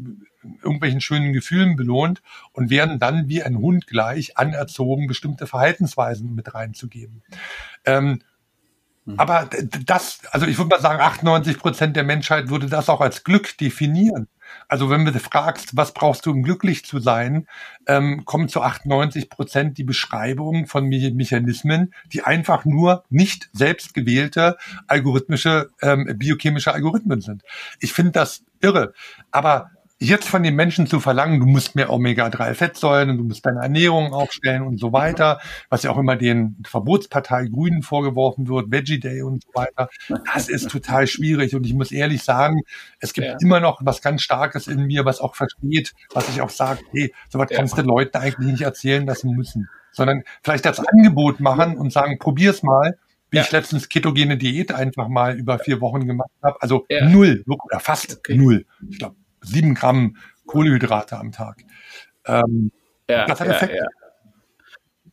irgendwelchen 0.63 1.01
schönen 1.01 1.33
Gefühlen 1.33 1.77
belohnt 1.77 2.23
und 2.53 2.71
werden 2.71 2.99
dann 2.99 3.29
wie 3.29 3.43
ein 3.43 3.59
Hund 3.59 3.87
gleich 3.87 4.37
anerzogen, 4.39 5.07
bestimmte 5.07 5.47
Verhaltensweisen 5.47 6.35
mit 6.35 6.55
reinzugeben. 6.55 7.23
Ähm, 7.85 8.23
mhm. 9.05 9.19
aber 9.19 9.49
das, 9.87 10.21
also 10.31 10.47
ich 10.47 10.59
würde 10.59 10.71
mal 10.71 10.81
sagen, 10.81 11.01
98 11.01 11.59
Prozent 11.59 11.97
der 11.97 12.05
Menschheit 12.05 12.49
würde 12.49 12.67
das 12.67 12.89
auch 12.89 13.01
als 13.01 13.25
Glück 13.25 13.57
definieren. 13.59 14.29
Also 14.69 14.91
wenn 14.91 15.05
du 15.05 15.13
fragst, 15.19 15.77
was 15.77 15.93
brauchst 15.95 16.27
du, 16.27 16.31
um 16.31 16.43
glücklich 16.43 16.85
zu 16.85 16.99
sein, 16.99 17.47
ähm, 17.87 18.25
kommen 18.25 18.49
zu 18.49 18.63
98 18.63 19.29
Prozent 19.31 19.79
die 19.79 19.85
Beschreibung 19.85 20.67
von 20.67 20.87
Me 20.87 21.11
Mechanismen, 21.13 21.95
die 22.13 22.23
einfach 22.23 22.65
nur 22.65 23.05
nicht 23.11 23.51
selbst 23.53 23.95
gewählte 23.95 24.57
algorithmische, 24.87 25.71
ähm, 25.81 26.13
biochemische 26.19 26.73
Algorithmen 26.73 27.21
sind. 27.21 27.43
Ich 27.81 27.93
finde 27.93 28.13
das 28.13 28.45
irre. 28.61 28.95
Aber 29.31 29.71
jetzt 30.09 30.29
von 30.29 30.43
den 30.43 30.55
Menschen 30.57 30.87
zu 30.87 31.01
verlangen, 31.01 31.41
du 31.41 31.47
musst 31.47 31.75
mehr 31.75 31.91
Omega-3-Fettsäuren 31.91 33.11
und 33.11 33.19
du 33.19 33.25
musst 33.25 33.47
deine 33.47 33.61
Ernährung 33.61 34.13
aufstellen 34.13 34.63
und 34.63 34.79
so 34.79 34.93
weiter, 34.93 35.41
was 35.69 35.83
ja 35.83 35.91
auch 35.91 35.99
immer 35.99 36.17
den 36.17 36.57
Verbotspartei 36.67 37.47
Grünen 37.47 37.83
vorgeworfen 37.83 38.49
wird, 38.49 38.71
Veggie 38.71 39.01
Day 39.01 39.23
und 39.23 39.45
so 39.45 39.51
weiter, 39.55 39.89
das 40.35 40.49
ist 40.49 40.71
total 40.71 41.07
schwierig. 41.07 41.55
Und 41.55 41.67
ich 41.67 41.75
muss 41.75 41.93
ehrlich 41.93 42.23
sagen, 42.23 42.63
es 43.01 43.13
gibt 43.13 43.29
ja. 43.29 43.37
immer 43.41 43.61
noch 43.61 43.81
was 43.85 44.03
ganz 44.03 44.23
Starkes 44.23 44.67
in 44.67 44.87
mir, 44.87 45.05
was 45.05 45.21
auch 45.21 45.35
versteht, 45.35 45.95
was 46.13 46.29
ich 46.29 46.41
auch 46.41 46.51
sage, 46.51 46.81
hey, 46.93 47.15
sowas 47.29 47.49
ja. 47.51 47.57
kannst 47.57 47.79
du 47.79 47.83
Leuten 47.83 48.17
eigentlich 48.19 48.53
nicht 48.53 48.63
erzählen, 48.63 49.07
dass 49.07 49.21
sie 49.21 49.29
müssen, 49.29 49.69
sondern 49.93 50.23
vielleicht 50.43 50.65
das 50.65 50.81
Angebot 50.81 51.41
machen 51.41 51.77
und 51.77 51.93
sagen, 51.93 52.19
probier's 52.19 52.63
mal, 52.63 52.99
wie 53.31 53.39
ja. 53.39 53.45
ich 53.45 53.53
letztens 53.53 53.89
ketogene 53.89 54.37
Diät 54.37 54.73
einfach 54.73 55.09
mal 55.09 55.39
über 55.39 55.59
vier 55.59 55.81
Wochen 55.81 56.07
gemacht 56.07 56.31
habe. 56.43 56.61
Also 56.61 56.85
ja. 56.89 57.09
null, 57.09 57.43
oder 57.47 57.81
fast 57.81 58.19
okay. 58.19 58.37
null. 58.37 58.67
Ich 58.91 58.99
glaube, 58.99 59.17
sieben 59.43 59.75
Gramm 59.75 60.17
Kohlenhydrate 60.47 61.19
am 61.19 61.33
Tag. 61.33 61.63
Ähm, 62.27 62.73
ja, 63.09 63.27
das 63.27 63.41
hat 63.41 63.49
Effekt. 63.49 63.75
Ja, 63.75 63.83
ja. 63.83 63.89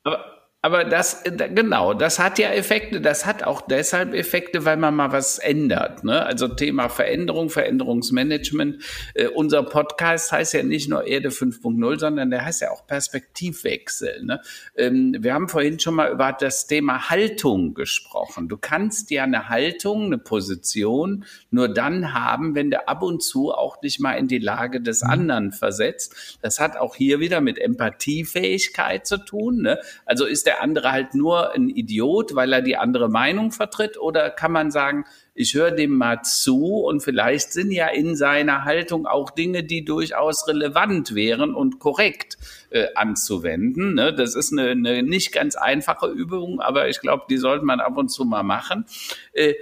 Aber 0.03 0.38
aber 0.61 0.83
das, 0.83 1.23
genau, 1.23 1.93
das 1.93 2.19
hat 2.19 2.37
ja 2.37 2.49
Effekte. 2.49 2.99
Das 2.99 3.25
hat 3.25 3.43
auch 3.43 3.61
deshalb 3.61 4.13
Effekte, 4.13 4.65
weil 4.65 4.75
man 4.75 4.93
mal 4.93 5.13
was 5.13 5.39
ändert. 5.39 6.03
Ne? 6.03 6.25
Also 6.25 6.49
Thema 6.49 6.89
Veränderung, 6.89 7.49
Veränderungsmanagement. 7.49 8.83
Äh, 9.13 9.27
unser 9.27 9.63
Podcast 9.63 10.33
heißt 10.33 10.53
ja 10.53 10.63
nicht 10.63 10.89
nur 10.89 11.07
Erde 11.07 11.29
5.0, 11.29 11.99
sondern 11.99 12.29
der 12.29 12.43
heißt 12.43 12.59
ja 12.59 12.71
auch 12.71 12.85
Perspektivwechsel. 12.85 14.25
Ne? 14.25 14.41
Ähm, 14.75 15.15
wir 15.17 15.33
haben 15.33 15.47
vorhin 15.47 15.79
schon 15.79 15.95
mal 15.95 16.11
über 16.11 16.35
das 16.37 16.67
Thema 16.67 17.09
Haltung 17.09 17.73
gesprochen. 17.73 18.49
Du 18.49 18.57
kannst 18.57 19.11
ja 19.11 19.23
eine 19.23 19.47
Haltung, 19.47 20.07
eine 20.07 20.17
Position 20.17 21.23
nur 21.51 21.69
dann 21.69 22.13
haben, 22.13 22.53
wenn 22.53 22.69
du 22.69 22.85
ab 22.85 23.01
und 23.01 23.23
zu 23.23 23.53
auch 23.53 23.77
dich 23.77 24.01
mal 24.01 24.15
in 24.15 24.27
die 24.27 24.39
Lage 24.39 24.81
des 24.81 25.03
mhm. 25.03 25.09
anderen 25.09 25.51
versetzt. 25.53 26.37
Das 26.41 26.59
hat 26.59 26.75
auch 26.75 26.95
hier 26.95 27.21
wieder 27.21 27.39
mit 27.39 27.57
Empathiefähigkeit 27.57 29.07
zu 29.07 29.19
tun. 29.19 29.61
Ne? 29.61 29.79
Also 30.05 30.25
ist 30.25 30.48
der 30.49 30.63
andere 30.63 30.91
halt 30.91 31.13
nur 31.13 31.53
ein 31.53 31.69
Idiot, 31.69 32.33
weil 32.33 32.51
er 32.51 32.63
die 32.63 32.75
andere 32.75 33.07
Meinung 33.07 33.51
vertritt? 33.51 33.99
Oder 33.99 34.31
kann 34.31 34.51
man 34.51 34.71
sagen, 34.71 35.05
ich 35.35 35.53
höre 35.53 35.69
dem 35.69 35.95
mal 35.95 36.23
zu 36.23 36.77
und 36.77 37.01
vielleicht 37.01 37.53
sind 37.53 37.69
ja 37.71 37.85
in 37.85 38.15
seiner 38.15 38.65
Haltung 38.65 39.05
auch 39.05 39.29
Dinge, 39.29 39.63
die 39.63 39.85
durchaus 39.85 40.47
relevant 40.47 41.13
wären 41.13 41.53
und 41.53 41.77
korrekt 41.77 42.39
äh, 42.71 42.87
anzuwenden. 42.95 43.93
Ne? 43.93 44.11
Das 44.11 44.33
ist 44.33 44.51
eine, 44.51 44.71
eine 44.71 45.03
nicht 45.03 45.33
ganz 45.33 45.55
einfache 45.55 46.07
Übung, 46.07 46.61
aber 46.61 46.89
ich 46.89 46.99
glaube, 46.99 47.25
die 47.29 47.37
sollte 47.37 47.63
man 47.63 47.79
ab 47.79 47.95
und 47.95 48.09
zu 48.09 48.25
mal 48.25 48.41
machen. 48.41 48.85
Äh, 49.33 49.53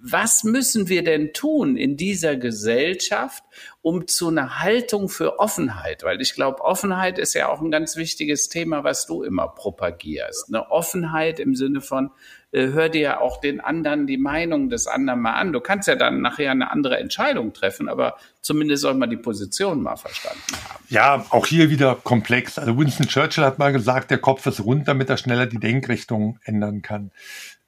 was 0.00 0.44
müssen 0.44 0.88
wir 0.88 1.04
denn 1.04 1.32
tun 1.32 1.76
in 1.76 1.96
dieser 1.96 2.36
Gesellschaft, 2.36 3.44
um 3.82 4.06
zu 4.06 4.28
einer 4.28 4.60
Haltung 4.60 5.08
für 5.08 5.40
Offenheit, 5.40 6.04
weil 6.04 6.20
ich 6.20 6.34
glaube, 6.34 6.62
Offenheit 6.62 7.18
ist 7.18 7.34
ja 7.34 7.48
auch 7.48 7.60
ein 7.60 7.70
ganz 7.70 7.96
wichtiges 7.96 8.48
Thema, 8.48 8.84
was 8.84 9.06
du 9.06 9.22
immer 9.22 9.48
propagierst. 9.48 10.48
Eine 10.48 10.70
Offenheit 10.70 11.38
im 11.38 11.54
Sinne 11.54 11.80
von, 11.80 12.10
äh, 12.52 12.68
hör 12.68 12.88
dir 12.88 13.20
auch 13.20 13.40
den 13.40 13.60
anderen 13.60 14.06
die 14.06 14.18
Meinung 14.18 14.70
des 14.70 14.86
anderen 14.86 15.20
mal 15.20 15.34
an. 15.34 15.52
Du 15.52 15.60
kannst 15.60 15.88
ja 15.88 15.96
dann 15.96 16.22
nachher 16.22 16.50
eine 16.50 16.70
andere 16.70 16.98
Entscheidung 16.98 17.52
treffen, 17.52 17.88
aber 17.88 18.16
zumindest 18.40 18.82
soll 18.82 18.94
man 18.94 19.10
die 19.10 19.16
Position 19.16 19.82
mal 19.82 19.96
verstanden 19.96 20.40
haben. 20.68 20.84
Ja, 20.88 21.26
auch 21.30 21.46
hier 21.46 21.70
wieder 21.70 21.96
komplex. 22.02 22.58
Also 22.58 22.78
Winston 22.78 23.08
Churchill 23.08 23.44
hat 23.44 23.58
mal 23.58 23.72
gesagt, 23.72 24.10
der 24.10 24.18
Kopf 24.18 24.46
ist 24.46 24.60
rund, 24.64 24.88
damit 24.88 25.10
er 25.10 25.16
schneller 25.16 25.46
die 25.46 25.58
Denkrichtung 25.58 26.38
ändern 26.44 26.82
kann. 26.82 27.10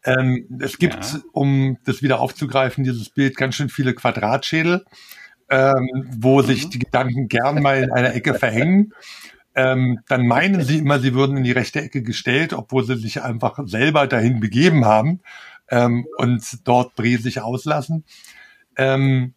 Ähm, 0.05 0.47
es 0.61 0.79
gibt, 0.79 1.05
ja. 1.13 1.21
um 1.33 1.79
das 1.85 2.03
wieder 2.03 2.21
aufzugreifen, 2.21 2.85
dieses 2.85 3.09
Bild 3.11 3.37
ganz 3.37 3.55
schön 3.55 3.69
viele 3.69 3.95
Quadratschädel, 3.95 4.85
ähm, 5.51 5.89
wo 6.17 6.43
mhm. 6.43 6.47
sich 6.47 6.69
die 6.69 6.79
Gedanken 6.79 7.29
gern 7.29 7.63
mal 7.63 7.83
in 7.83 7.93
einer 7.93 8.15
Ecke 8.15 8.35
verhängen. 8.35 8.93
Ähm, 9.55 10.01
dann 10.09 10.27
meinen 10.27 10.63
sie 10.63 10.79
immer, 10.79 10.99
sie 10.99 11.15
würden 11.15 11.37
in 11.37 11.45
die 11.45 11.53
rechte 11.53 11.81
Ecke 11.81 12.03
gestellt, 12.03 12.53
obwohl 12.53 12.85
sie 12.85 12.97
sich 12.97 13.23
einfach 13.23 13.59
selber 13.67 14.07
dahin 14.07 14.41
begeben 14.41 14.85
haben 14.85 15.21
ähm, 15.71 16.07
und 16.19 16.67
dort 16.67 16.97
Bre 16.97 17.19
sich 17.19 17.41
auslassen. 17.41 18.05
Ähm, 18.77 19.35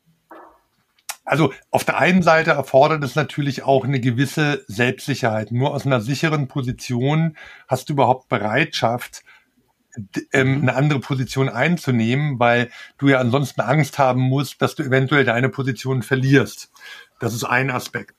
also 1.23 1.53
auf 1.71 1.83
der 1.83 1.97
einen 1.99 2.23
Seite 2.23 2.51
erfordert 2.51 3.03
es 3.03 3.15
natürlich 3.15 3.63
auch 3.63 3.83
eine 3.83 3.99
gewisse 3.99 4.63
Selbstsicherheit. 4.67 5.51
Nur 5.51 5.73
aus 5.73 5.85
einer 5.85 5.99
sicheren 5.99 6.47
Position 6.47 7.35
hast 7.67 7.89
du 7.89 7.93
überhaupt 7.93 8.29
Bereitschaft, 8.29 9.23
ähm, 10.31 10.61
eine 10.61 10.75
andere 10.75 10.99
Position 10.99 11.49
einzunehmen, 11.49 12.39
weil 12.39 12.69
du 12.97 13.09
ja 13.09 13.19
ansonsten 13.19 13.61
Angst 13.61 13.99
haben 13.99 14.21
musst, 14.21 14.61
dass 14.61 14.75
du 14.75 14.83
eventuell 14.83 15.25
deine 15.25 15.49
Position 15.49 16.03
verlierst. 16.03 16.71
Das 17.19 17.33
ist 17.33 17.43
ein 17.43 17.71
Aspekt. 17.71 18.15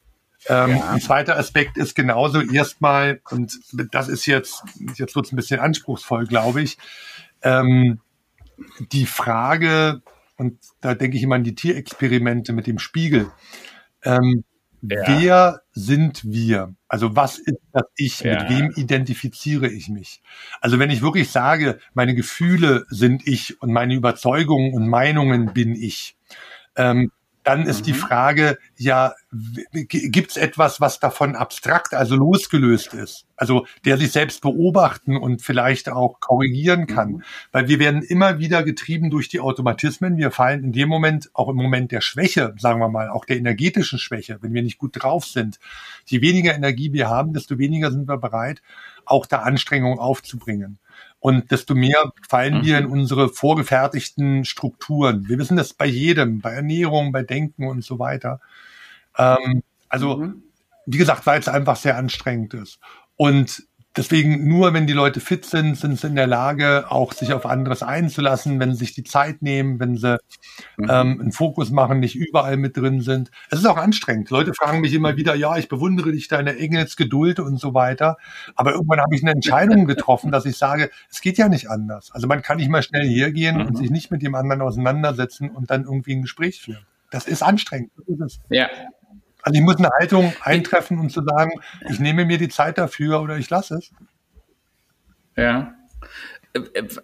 Ähm, 0.46 0.70
ja. 0.70 0.90
Ein 0.90 1.00
zweiter 1.00 1.36
Aspekt 1.36 1.76
ist 1.76 1.94
genauso 1.94 2.40
erstmal, 2.40 3.20
und 3.30 3.58
das 3.92 4.08
ist 4.08 4.26
jetzt, 4.26 4.62
jetzt 4.96 5.14
wird 5.14 5.26
es 5.26 5.32
ein 5.32 5.36
bisschen 5.36 5.60
anspruchsvoll, 5.60 6.26
glaube 6.26 6.62
ich, 6.62 6.78
ähm, 7.42 8.00
die 8.92 9.06
Frage, 9.06 10.02
und 10.36 10.58
da 10.80 10.94
denke 10.94 11.16
ich 11.16 11.22
immer 11.22 11.34
an 11.34 11.44
die 11.44 11.54
Tierexperimente 11.54 12.52
mit 12.52 12.66
dem 12.66 12.78
Spiegel. 12.78 13.30
Ähm, 14.04 14.44
ja. 14.82 15.02
Wer 15.06 15.62
sind 15.78 16.22
wir? 16.24 16.74
Also 16.88 17.14
was 17.14 17.38
ist 17.38 17.58
das 17.72 17.84
Ich? 17.96 18.20
Ja. 18.20 18.42
Mit 18.42 18.50
wem 18.50 18.72
identifiziere 18.74 19.68
ich 19.68 19.88
mich? 19.88 20.20
Also 20.60 20.78
wenn 20.78 20.90
ich 20.90 21.02
wirklich 21.02 21.30
sage, 21.30 21.78
meine 21.94 22.14
Gefühle 22.14 22.84
sind 22.88 23.26
ich 23.26 23.62
und 23.62 23.72
meine 23.72 23.94
Überzeugungen 23.94 24.74
und 24.74 24.88
Meinungen 24.88 25.52
bin 25.54 25.76
ich, 25.76 26.16
ähm, 26.76 27.12
dann 27.48 27.62
ist 27.62 27.80
mhm. 27.80 27.84
die 27.84 27.92
Frage, 27.94 28.58
ja, 28.76 29.14
gibt 29.72 30.32
es 30.32 30.36
etwas, 30.36 30.82
was 30.82 31.00
davon 31.00 31.34
abstrakt, 31.34 31.94
also 31.94 32.14
losgelöst 32.14 32.92
ist? 32.92 33.24
Also 33.36 33.66
der 33.86 33.96
sich 33.96 34.12
selbst 34.12 34.42
beobachten 34.42 35.16
und 35.16 35.40
vielleicht 35.40 35.88
auch 35.88 36.20
korrigieren 36.20 36.86
kann. 36.86 37.12
Mhm. 37.12 37.22
Weil 37.50 37.68
wir 37.68 37.78
werden 37.78 38.02
immer 38.02 38.38
wieder 38.38 38.62
getrieben 38.62 39.08
durch 39.08 39.30
die 39.30 39.40
Automatismen. 39.40 40.18
Wir 40.18 40.30
fallen 40.30 40.62
in 40.62 40.72
dem 40.72 40.90
Moment, 40.90 41.30
auch 41.32 41.48
im 41.48 41.56
Moment 41.56 41.90
der 41.90 42.02
Schwäche, 42.02 42.54
sagen 42.58 42.80
wir 42.80 42.90
mal, 42.90 43.08
auch 43.08 43.24
der 43.24 43.38
energetischen 43.38 43.98
Schwäche, 43.98 44.36
wenn 44.42 44.52
wir 44.52 44.62
nicht 44.62 44.76
gut 44.76 45.02
drauf 45.02 45.24
sind. 45.24 45.58
Je 46.04 46.20
weniger 46.20 46.54
Energie 46.54 46.92
wir 46.92 47.08
haben, 47.08 47.32
desto 47.32 47.56
weniger 47.56 47.90
sind 47.90 48.08
wir 48.08 48.18
bereit, 48.18 48.60
auch 49.06 49.24
da 49.24 49.38
Anstrengungen 49.38 49.98
aufzubringen. 49.98 50.78
Und 51.20 51.50
desto 51.50 51.74
mehr 51.74 52.12
fallen 52.28 52.58
mhm. 52.58 52.64
wir 52.64 52.78
in 52.78 52.86
unsere 52.86 53.28
vorgefertigten 53.28 54.44
Strukturen. 54.44 55.28
Wir 55.28 55.38
wissen 55.38 55.56
das 55.56 55.74
bei 55.74 55.86
jedem, 55.86 56.40
bei 56.40 56.52
Ernährung, 56.52 57.12
bei 57.12 57.22
Denken 57.22 57.66
und 57.66 57.84
so 57.84 57.98
weiter. 57.98 58.40
Ähm, 59.16 59.62
also, 59.88 60.18
mhm. 60.18 60.42
wie 60.86 60.98
gesagt, 60.98 61.26
weil 61.26 61.40
es 61.40 61.48
einfach 61.48 61.76
sehr 61.76 61.96
anstrengend 61.96 62.54
ist. 62.54 62.78
Und 63.16 63.67
Deswegen 63.98 64.46
nur, 64.46 64.74
wenn 64.74 64.86
die 64.86 64.92
Leute 64.92 65.18
fit 65.18 65.44
sind, 65.44 65.76
sind 65.76 65.98
sie 65.98 66.06
in 66.06 66.14
der 66.14 66.28
Lage, 66.28 66.88
auch 66.88 67.12
sich 67.12 67.32
auf 67.32 67.44
anderes 67.44 67.82
einzulassen, 67.82 68.60
wenn 68.60 68.70
sie 68.72 68.78
sich 68.78 68.94
die 68.94 69.02
Zeit 69.02 69.42
nehmen, 69.42 69.80
wenn 69.80 69.96
sie 69.96 70.20
mhm. 70.76 70.84
ähm, 70.88 71.20
einen 71.20 71.32
Fokus 71.32 71.72
machen, 71.72 71.98
nicht 71.98 72.14
überall 72.14 72.56
mit 72.56 72.76
drin 72.76 73.00
sind. 73.00 73.32
Es 73.50 73.58
ist 73.58 73.66
auch 73.66 73.76
anstrengend. 73.76 74.30
Leute 74.30 74.54
fragen 74.54 74.82
mich 74.82 74.94
immer 74.94 75.16
wieder, 75.16 75.34
ja, 75.34 75.56
ich 75.56 75.68
bewundere 75.68 76.12
dich, 76.12 76.28
deine 76.28 76.56
Engelsgeduld 76.56 77.40
und 77.40 77.58
so 77.58 77.74
weiter. 77.74 78.18
Aber 78.54 78.70
irgendwann 78.70 79.00
habe 79.00 79.16
ich 79.16 79.22
eine 79.22 79.32
Entscheidung 79.32 79.86
getroffen, 79.86 80.30
dass 80.30 80.46
ich 80.46 80.56
sage, 80.56 80.90
es 81.10 81.20
geht 81.20 81.36
ja 81.36 81.48
nicht 81.48 81.68
anders. 81.68 82.12
Also 82.12 82.28
man 82.28 82.40
kann 82.40 82.58
nicht 82.58 82.70
mal 82.70 82.84
schnell 82.84 83.08
hergehen 83.08 83.56
mhm. 83.56 83.66
und 83.66 83.78
sich 83.78 83.90
nicht 83.90 84.12
mit 84.12 84.22
dem 84.22 84.36
anderen 84.36 84.62
auseinandersetzen 84.62 85.50
und 85.50 85.72
dann 85.72 85.82
irgendwie 85.82 86.14
ein 86.14 86.22
Gespräch 86.22 86.60
führen. 86.60 86.86
Das 87.10 87.26
ist 87.26 87.42
anstrengend. 87.42 87.90
Das 88.06 88.20
ist 88.20 88.40
ja. 88.48 88.68
Also 89.48 89.60
ich 89.60 89.64
muss 89.64 89.78
eine 89.78 89.88
Haltung 89.98 90.34
eintreffen, 90.42 90.98
um 90.98 91.08
zu 91.08 91.22
sagen, 91.24 91.52
ich 91.88 91.98
nehme 91.98 92.26
mir 92.26 92.36
die 92.36 92.50
Zeit 92.50 92.76
dafür 92.76 93.22
oder 93.22 93.38
ich 93.38 93.48
lasse 93.48 93.76
es. 93.76 93.90
Ja. 95.38 95.74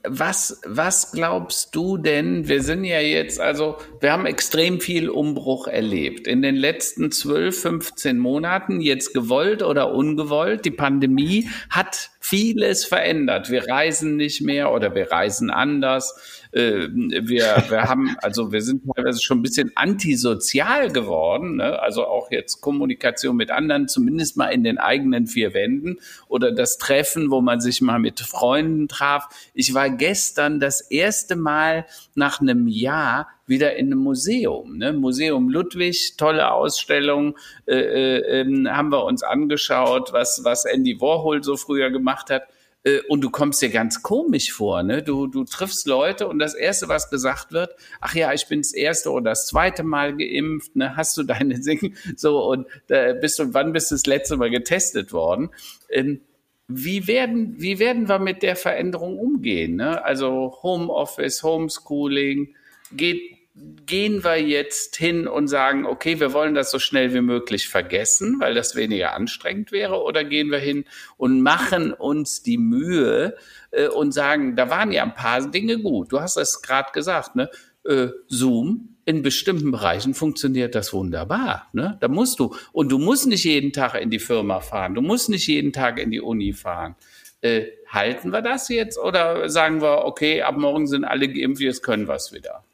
Was, 0.07 0.61
was 0.67 1.13
glaubst 1.13 1.75
du 1.75 1.97
denn? 1.97 2.47
Wir 2.47 2.63
sind 2.63 2.85
ja 2.85 3.01
jetzt, 3.01 3.41
also 3.41 3.79
wir 4.01 4.13
haben 4.13 4.27
extrem 4.27 4.79
viel 4.79 5.09
Umbruch 5.09 5.67
erlebt 5.67 6.27
in 6.27 6.43
den 6.43 6.55
letzten 6.55 7.11
12, 7.11 7.63
15 7.63 8.19
Monaten, 8.19 8.83
jetzt 8.83 9.15
gewollt 9.15 9.63
oder 9.63 9.95
ungewollt. 9.95 10.67
Die 10.67 10.71
Pandemie 10.71 11.49
hat 11.71 12.11
vieles 12.21 12.85
verändert. 12.85 13.49
Wir 13.49 13.71
reisen 13.71 14.17
nicht 14.17 14.43
mehr 14.43 14.71
oder 14.71 14.95
wir 14.95 15.11
reisen 15.11 15.49
anders 15.51 16.44
äh, 16.55 16.89
wir, 16.89 17.65
wir 17.69 17.83
haben, 17.83 18.17
also 18.23 18.53
wir 18.53 18.63
sind 18.63 18.83
teilweise 18.95 19.21
schon 19.21 19.39
ein 19.39 19.43
bisschen 19.43 19.73
antisozial 19.75 20.91
geworden, 20.91 21.57
ne? 21.57 21.81
also 21.81 22.07
auch 22.07 22.31
jetzt 22.31 22.61
Kommunikation 22.61 23.37
mit 23.37 23.51
anderen, 23.51 23.89
zumindest 23.89 24.37
mal 24.37 24.49
in 24.49 24.63
den 24.63 24.79
eigenen 24.79 25.27
vier 25.27 25.53
Wänden 25.53 25.99
oder 26.29 26.53
das 26.53 26.79
Treffen, 26.79 27.31
wo 27.31 27.41
man 27.41 27.61
sich 27.61 27.81
mal 27.81 27.99
mit 27.99 28.21
Freunden 28.21 28.87
traf. 28.87 29.29
Ich 29.53 29.75
war 29.75 29.91
gestern 29.91 30.61
das 30.61 30.81
erste 30.81 31.35
Mal 31.35 31.87
nach 32.15 32.41
einem 32.41 32.69
Jahr 32.69 33.29
wieder 33.47 33.77
in 33.77 33.87
einem 33.87 33.99
Museum. 33.99 34.79
Ne? 34.79 34.93
Museum 34.93 35.49
Ludwig, 35.49 36.17
tolle 36.17 36.53
Ausstellung, 36.53 37.37
äh, 37.67 37.75
äh, 37.75 38.41
äh, 38.41 38.69
haben 38.69 38.91
wir 38.91 39.05
uns 39.05 39.23
angeschaut, 39.23 40.13
was, 40.13 40.43
was 40.45 40.65
Andy 40.65 41.01
Warhol 41.01 41.43
so 41.43 41.57
früher 41.57 41.91
gemacht 41.91 42.31
hat. 42.31 42.45
Äh, 42.85 43.01
und 43.09 43.23
du 43.23 43.31
kommst 43.31 43.61
dir 43.63 43.71
ganz 43.71 44.03
komisch 44.03 44.53
vor, 44.53 44.83
ne? 44.83 45.03
Du, 45.03 45.27
du 45.27 45.45
triffst 45.45 45.87
Leute 45.87 46.29
und 46.29 46.39
das 46.39 46.55
Erste, 46.55 46.89
was 46.89 47.11
gesagt 47.11 47.53
wird, 47.53 47.75
ach 48.01 48.15
ja, 48.15 48.33
ich 48.33 48.47
bin 48.47 48.61
das 48.61 48.73
erste 48.73 49.11
oder 49.11 49.31
das 49.31 49.47
zweite 49.47 49.83
Mal 49.83 50.17
geimpft, 50.17 50.77
ne? 50.77 50.97
Hast 50.97 51.17
du 51.17 51.23
deine 51.23 51.59
Dinge 51.61 51.93
so 52.17 52.45
und 52.51 52.67
äh, 52.89 53.15
bist 53.15 53.39
du, 53.39 53.55
wann 53.55 53.73
bist 53.73 53.91
du 53.91 53.95
das 53.95 54.07
letzte 54.07 54.37
Mal 54.37 54.51
getestet 54.51 55.13
worden? 55.13 55.51
Ähm, 55.89 56.21
wie 56.69 57.07
werden, 57.07 57.57
wie 57.59 57.79
werden 57.79 58.09
wir 58.09 58.19
mit 58.19 58.43
der 58.43 58.57
Veränderung 58.57 59.19
umgehen? 59.19 59.77
Ne? 59.77 60.03
Also 60.03 60.59
Homeoffice, 60.63 61.43
Homeschooling, 61.43 62.55
geht, 62.93 63.34
gehen 63.55 64.25
wir 64.25 64.41
jetzt 64.41 64.97
hin 64.97 65.29
und 65.29 65.47
sagen, 65.47 65.87
okay, 65.87 66.19
wir 66.19 66.33
wollen 66.33 66.55
das 66.55 66.71
so 66.71 66.79
schnell 66.81 67.15
wie 67.15 67.21
möglich 67.21 67.69
vergessen, 67.69 68.37
weil 68.41 68.55
das 68.55 68.75
weniger 68.75 69.15
anstrengend 69.15 69.71
wäre, 69.71 70.03
oder 70.03 70.25
gehen 70.25 70.51
wir 70.51 70.59
hin 70.59 70.85
und 71.17 71.41
machen 71.41 71.93
uns 71.93 72.43
die 72.43 72.59
Mühe 72.59 73.37
äh, 73.71 73.87
und 73.89 74.13
sagen, 74.13 74.57
da 74.57 74.71
waren 74.71 74.91
ja 74.91 75.05
ein 75.05 75.15
paar 75.15 75.49
Dinge 75.51 75.79
gut. 75.79 76.13
Du 76.13 76.21
hast 76.21 76.37
es 76.37 76.63
gerade 76.63 76.91
gesagt, 76.93 77.37
ne? 77.37 77.49
Äh, 77.87 78.09
Zoom, 78.29 78.97
in 79.05 79.23
bestimmten 79.23 79.71
Bereichen 79.71 80.15
funktioniert 80.15 80.75
das 80.75 80.93
wunderbar. 80.93 81.69
Ne? 81.75 81.99
Da 82.01 82.09
musst 82.09 82.41
du. 82.41 82.57
Und 82.73 82.91
du 82.91 82.99
musst 82.99 83.27
nicht 83.27 83.45
jeden 83.45 83.73
Tag 83.73 83.95
in 84.01 84.09
die 84.09 84.19
Firma 84.19 84.61
fahren. 84.61 84.95
Du 84.95 85.03
musst 85.03 85.29
nicht 85.29 85.47
jeden 85.47 85.75
Tag 85.75 85.99
in 85.99 86.11
die 86.11 86.23
Uni 86.23 86.55
fahren. 86.55 86.97
Äh, 87.43 87.67
halten 87.87 88.33
wir 88.33 88.41
das 88.41 88.71
jetzt 88.71 88.99
oder 88.99 89.51
sagen 89.51 89.83
wir, 89.83 90.07
okay, 90.07 90.41
ab 90.41 90.57
morgen 90.57 90.87
sind 90.87 91.05
alle 91.05 91.29
geimpft, 91.29 91.61
jetzt 91.61 91.83
können 91.83 92.09
wir 92.09 92.15
es 92.15 92.33
wieder? 92.33 92.65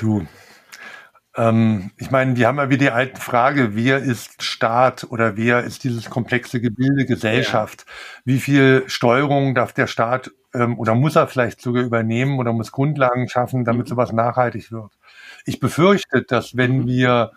Du, 0.00 0.26
ähm, 1.36 1.90
ich 1.98 2.10
meine, 2.10 2.34
wir 2.36 2.48
haben 2.48 2.56
ja 2.56 2.70
wieder 2.70 2.86
die 2.86 2.90
alte 2.90 3.20
Frage, 3.20 3.74
wer 3.76 3.98
ist 3.98 4.42
Staat 4.42 5.06
oder 5.10 5.36
wer 5.36 5.62
ist 5.62 5.84
dieses 5.84 6.08
komplexe 6.08 6.58
Gebilde 6.58 7.04
Gesellschaft? 7.04 7.84
Ja. 7.86 7.92
Wie 8.24 8.40
viel 8.40 8.84
Steuerung 8.86 9.54
darf 9.54 9.74
der 9.74 9.86
Staat 9.86 10.30
ähm, 10.54 10.78
oder 10.78 10.94
muss 10.94 11.16
er 11.16 11.28
vielleicht 11.28 11.60
sogar 11.60 11.82
übernehmen 11.82 12.38
oder 12.38 12.54
muss 12.54 12.72
Grundlagen 12.72 13.28
schaffen, 13.28 13.66
damit 13.66 13.86
mhm. 13.86 13.90
sowas 13.90 14.12
nachhaltig 14.12 14.72
wird? 14.72 14.92
Ich 15.44 15.60
befürchte, 15.60 16.22
dass 16.22 16.56
wenn 16.56 16.78
mhm. 16.78 16.86
wir, 16.86 17.32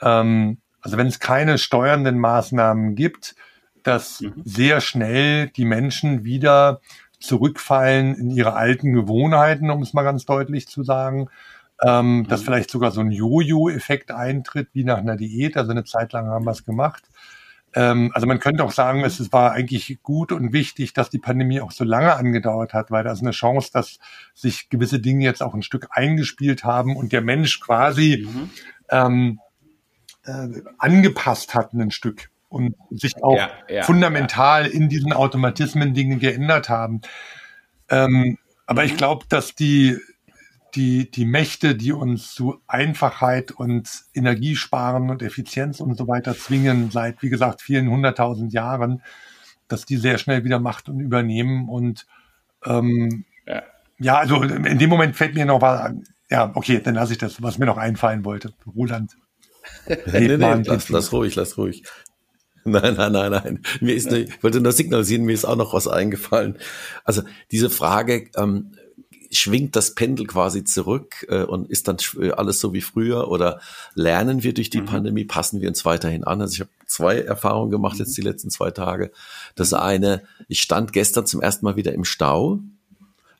ähm, 0.00 0.58
also 0.80 0.96
wenn 0.96 1.06
es 1.06 1.20
keine 1.20 1.58
steuernden 1.58 2.18
Maßnahmen 2.18 2.96
gibt, 2.96 3.36
dass 3.84 4.22
mhm. 4.22 4.42
sehr 4.44 4.80
schnell 4.80 5.50
die 5.50 5.66
Menschen 5.66 6.24
wieder 6.24 6.80
zurückfallen 7.20 8.16
in 8.16 8.30
ihre 8.32 8.54
alten 8.54 8.92
Gewohnheiten, 8.92 9.70
um 9.70 9.82
es 9.82 9.94
mal 9.94 10.02
ganz 10.02 10.24
deutlich 10.24 10.66
zu 10.66 10.82
sagen 10.82 11.28
ähm, 11.84 12.18
mhm. 12.18 12.28
dass 12.28 12.42
vielleicht 12.42 12.70
sogar 12.70 12.90
so 12.90 13.00
ein 13.00 13.10
Jojo-Effekt 13.10 14.10
eintritt, 14.10 14.68
wie 14.72 14.84
nach 14.84 14.98
einer 14.98 15.16
Diät. 15.16 15.56
Also 15.56 15.70
eine 15.70 15.84
Zeit 15.84 16.12
lang 16.12 16.26
haben 16.26 16.44
wir 16.44 16.52
es 16.52 16.64
gemacht. 16.64 17.04
Ähm, 17.74 18.10
also 18.14 18.26
man 18.26 18.38
könnte 18.38 18.64
auch 18.64 18.72
sagen, 18.72 19.02
es 19.04 19.32
war 19.32 19.52
eigentlich 19.52 19.98
gut 20.02 20.32
und 20.32 20.52
wichtig, 20.52 20.92
dass 20.92 21.10
die 21.10 21.18
Pandemie 21.18 21.60
auch 21.60 21.72
so 21.72 21.84
lange 21.84 22.14
angedauert 22.14 22.74
hat, 22.74 22.90
weil 22.90 23.04
da 23.04 23.12
ist 23.12 23.22
eine 23.22 23.30
Chance, 23.30 23.70
dass 23.72 23.98
sich 24.34 24.68
gewisse 24.68 25.00
Dinge 25.00 25.24
jetzt 25.24 25.42
auch 25.42 25.54
ein 25.54 25.62
Stück 25.62 25.88
eingespielt 25.90 26.64
haben 26.64 26.96
und 26.96 27.12
der 27.12 27.22
Mensch 27.22 27.60
quasi 27.60 28.26
mhm. 28.28 28.50
ähm, 28.90 29.40
äh, 30.24 30.62
angepasst 30.78 31.54
hat 31.54 31.72
ein 31.72 31.90
Stück 31.90 32.30
und 32.48 32.76
sich 32.90 33.22
auch 33.22 33.36
ja, 33.36 33.50
ja, 33.68 33.82
fundamental 33.82 34.66
ja. 34.66 34.72
in 34.72 34.88
diesen 34.90 35.12
Automatismen 35.12 35.94
Dinge 35.94 36.18
geändert 36.18 36.68
haben. 36.68 37.00
Ähm, 37.88 38.38
aber 38.66 38.84
ich 38.84 38.92
mhm. 38.92 38.96
glaube, 38.98 39.24
dass 39.28 39.54
die 39.54 39.96
die, 40.74 41.10
die 41.10 41.26
Mächte, 41.26 41.74
die 41.74 41.92
uns 41.92 42.34
zu 42.34 42.60
Einfachheit 42.66 43.50
und 43.50 43.88
Energiesparen 44.14 45.10
und 45.10 45.22
Effizienz 45.22 45.80
und 45.80 45.96
so 45.96 46.08
weiter 46.08 46.36
zwingen, 46.36 46.90
seit, 46.90 47.22
wie 47.22 47.28
gesagt, 47.28 47.60
vielen 47.60 47.90
hunderttausend 47.90 48.52
Jahren, 48.52 49.02
dass 49.68 49.84
die 49.84 49.96
sehr 49.96 50.18
schnell 50.18 50.44
wieder 50.44 50.60
Macht 50.60 50.88
und 50.88 51.00
übernehmen. 51.00 51.68
Und 51.68 52.06
ähm, 52.64 53.24
ja. 53.46 53.62
ja, 53.98 54.18
also 54.18 54.42
in 54.42 54.78
dem 54.78 54.90
Moment 54.90 55.16
fällt 55.16 55.34
mir 55.34 55.44
noch 55.44 55.60
was 55.60 55.80
an. 55.80 56.04
Ja, 56.30 56.50
okay, 56.54 56.80
dann 56.82 56.94
lasse 56.94 57.12
ich 57.12 57.18
das, 57.18 57.42
was 57.42 57.58
mir 57.58 57.66
noch 57.66 57.76
einfallen 57.76 58.24
wollte. 58.24 58.54
Roland. 58.74 59.16
nee, 59.86 60.28
nee, 60.28 60.36
lass, 60.36 60.88
lass 60.88 61.12
ruhig, 61.12 61.34
lass 61.36 61.58
ruhig. 61.58 61.84
Nein, 62.64 62.94
nein, 62.94 63.12
nein, 63.12 63.30
nein. 63.30 63.62
Mir 63.80 63.94
ist, 63.94 64.08
eine, 64.08 64.20
ich 64.20 64.42
wollte 64.42 64.60
nur 64.60 64.72
signalisieren, 64.72 65.24
mir 65.24 65.32
ist 65.32 65.44
auch 65.44 65.56
noch 65.56 65.74
was 65.74 65.88
eingefallen. 65.88 66.56
Also 67.04 67.22
diese 67.50 67.70
Frage, 67.70 68.30
ähm, 68.36 68.72
schwingt 69.32 69.76
das 69.76 69.94
Pendel 69.94 70.26
quasi 70.26 70.64
zurück 70.64 71.26
äh, 71.28 71.42
und 71.42 71.70
ist 71.70 71.88
dann 71.88 71.96
äh, 72.20 72.30
alles 72.30 72.60
so 72.60 72.72
wie 72.72 72.80
früher 72.80 73.28
oder 73.30 73.60
lernen 73.94 74.42
wir 74.42 74.54
durch 74.54 74.70
die 74.70 74.82
mhm. 74.82 74.86
Pandemie, 74.86 75.24
passen 75.24 75.60
wir 75.60 75.68
uns 75.68 75.84
weiterhin 75.84 76.24
an? 76.24 76.40
Also 76.40 76.54
ich 76.54 76.60
habe 76.60 76.70
zwei 76.86 77.18
Erfahrungen 77.18 77.70
gemacht 77.70 77.98
jetzt 77.98 78.16
die 78.16 78.22
letzten 78.22 78.50
zwei 78.50 78.70
Tage. 78.70 79.10
Das 79.54 79.72
eine, 79.72 80.22
ich 80.48 80.60
stand 80.60 80.92
gestern 80.92 81.26
zum 81.26 81.40
ersten 81.40 81.64
Mal 81.64 81.76
wieder 81.76 81.92
im 81.92 82.04
Stau. 82.04 82.60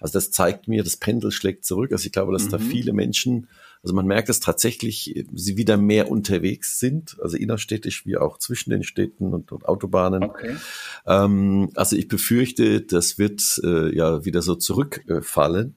Also 0.00 0.14
das 0.14 0.30
zeigt 0.30 0.66
mir, 0.66 0.82
das 0.82 0.96
Pendel 0.96 1.30
schlägt 1.30 1.64
zurück. 1.64 1.92
Also 1.92 2.06
ich 2.06 2.12
glaube, 2.12 2.32
dass 2.32 2.44
mhm. 2.44 2.50
da 2.50 2.58
viele 2.58 2.92
Menschen 2.92 3.48
Also 3.82 3.94
man 3.94 4.06
merkt 4.06 4.28
es 4.28 4.38
tatsächlich, 4.38 5.24
sie 5.34 5.56
wieder 5.56 5.76
mehr 5.76 6.08
unterwegs 6.10 6.78
sind, 6.78 7.16
also 7.20 7.36
innerstädtisch 7.36 8.06
wie 8.06 8.16
auch 8.16 8.38
zwischen 8.38 8.70
den 8.70 8.84
Städten 8.84 9.34
und, 9.34 9.50
und 9.50 9.64
Autobahnen. 9.66 10.22
Okay. 10.22 10.56
Ähm, 11.04 11.70
also 11.74 11.96
ich 11.96 12.06
befürchte, 12.06 12.82
das 12.82 13.18
wird 13.18 13.60
äh, 13.64 13.94
ja 13.94 14.24
wieder 14.24 14.40
so 14.40 14.54
zurückfallen. 14.54 15.74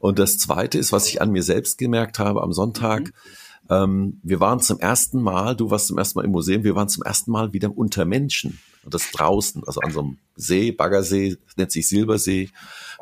Und 0.00 0.18
das 0.18 0.38
Zweite 0.38 0.78
ist, 0.78 0.92
was 0.92 1.06
ich 1.08 1.22
an 1.22 1.30
mir 1.30 1.44
selbst 1.44 1.78
gemerkt 1.78 2.18
habe 2.18 2.42
am 2.42 2.52
Sonntag. 2.52 3.04
Mhm. 3.04 3.12
Ähm, 3.70 4.20
wir 4.22 4.40
waren 4.40 4.60
zum 4.60 4.80
ersten 4.80 5.22
Mal, 5.22 5.56
du 5.56 5.70
warst 5.70 5.86
zum 5.86 5.98
ersten 5.98 6.18
Mal 6.18 6.24
im 6.24 6.32
Museum, 6.32 6.64
wir 6.64 6.74
waren 6.74 6.88
zum 6.88 7.02
ersten 7.02 7.30
Mal 7.30 7.52
wieder 7.52 7.76
unter 7.76 8.04
Menschen. 8.04 8.58
Und 8.84 8.92
das 8.92 9.10
draußen, 9.12 9.62
also 9.64 9.80
an 9.80 9.92
so 9.92 10.00
einem 10.00 10.18
See, 10.36 10.72
Baggersee, 10.72 11.36
nennt 11.56 11.72
sich 11.72 11.88
Silbersee, 11.88 12.50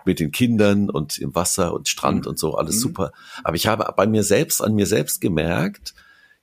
mit 0.05 0.21
den 0.21 0.31
Kindern 0.31 0.91
und 0.91 1.19
im 1.19 1.35
Wasser 1.35 1.75
und 1.75 1.89
Strand 1.89 2.25
mhm. 2.25 2.31
und 2.31 2.39
so, 2.39 2.55
alles 2.55 2.77
mhm. 2.77 2.81
super. 2.81 3.13
Aber 3.45 3.57
ich 3.57 3.67
habe 3.67 3.93
bei 3.97 4.07
mir 4.07 4.23
selbst, 4.23 4.63
an 4.63 4.75
mir 4.75 4.87
selbst 4.87 5.21
gemerkt, 5.21 5.95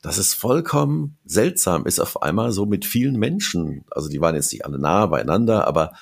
dass 0.01 0.17
es 0.17 0.33
vollkommen 0.33 1.17
seltsam 1.25 1.85
ist, 1.85 1.99
auf 1.99 2.21
einmal 2.21 2.51
so 2.51 2.65
mit 2.65 2.85
vielen 2.85 3.17
Menschen, 3.17 3.85
also 3.91 4.07
die 4.07 4.21
waren 4.21 4.35
jetzt 4.35 4.51
nicht 4.51 4.65
alle 4.65 4.79
nah 4.79 5.05
beieinander, 5.07 5.67
aber 5.67 5.93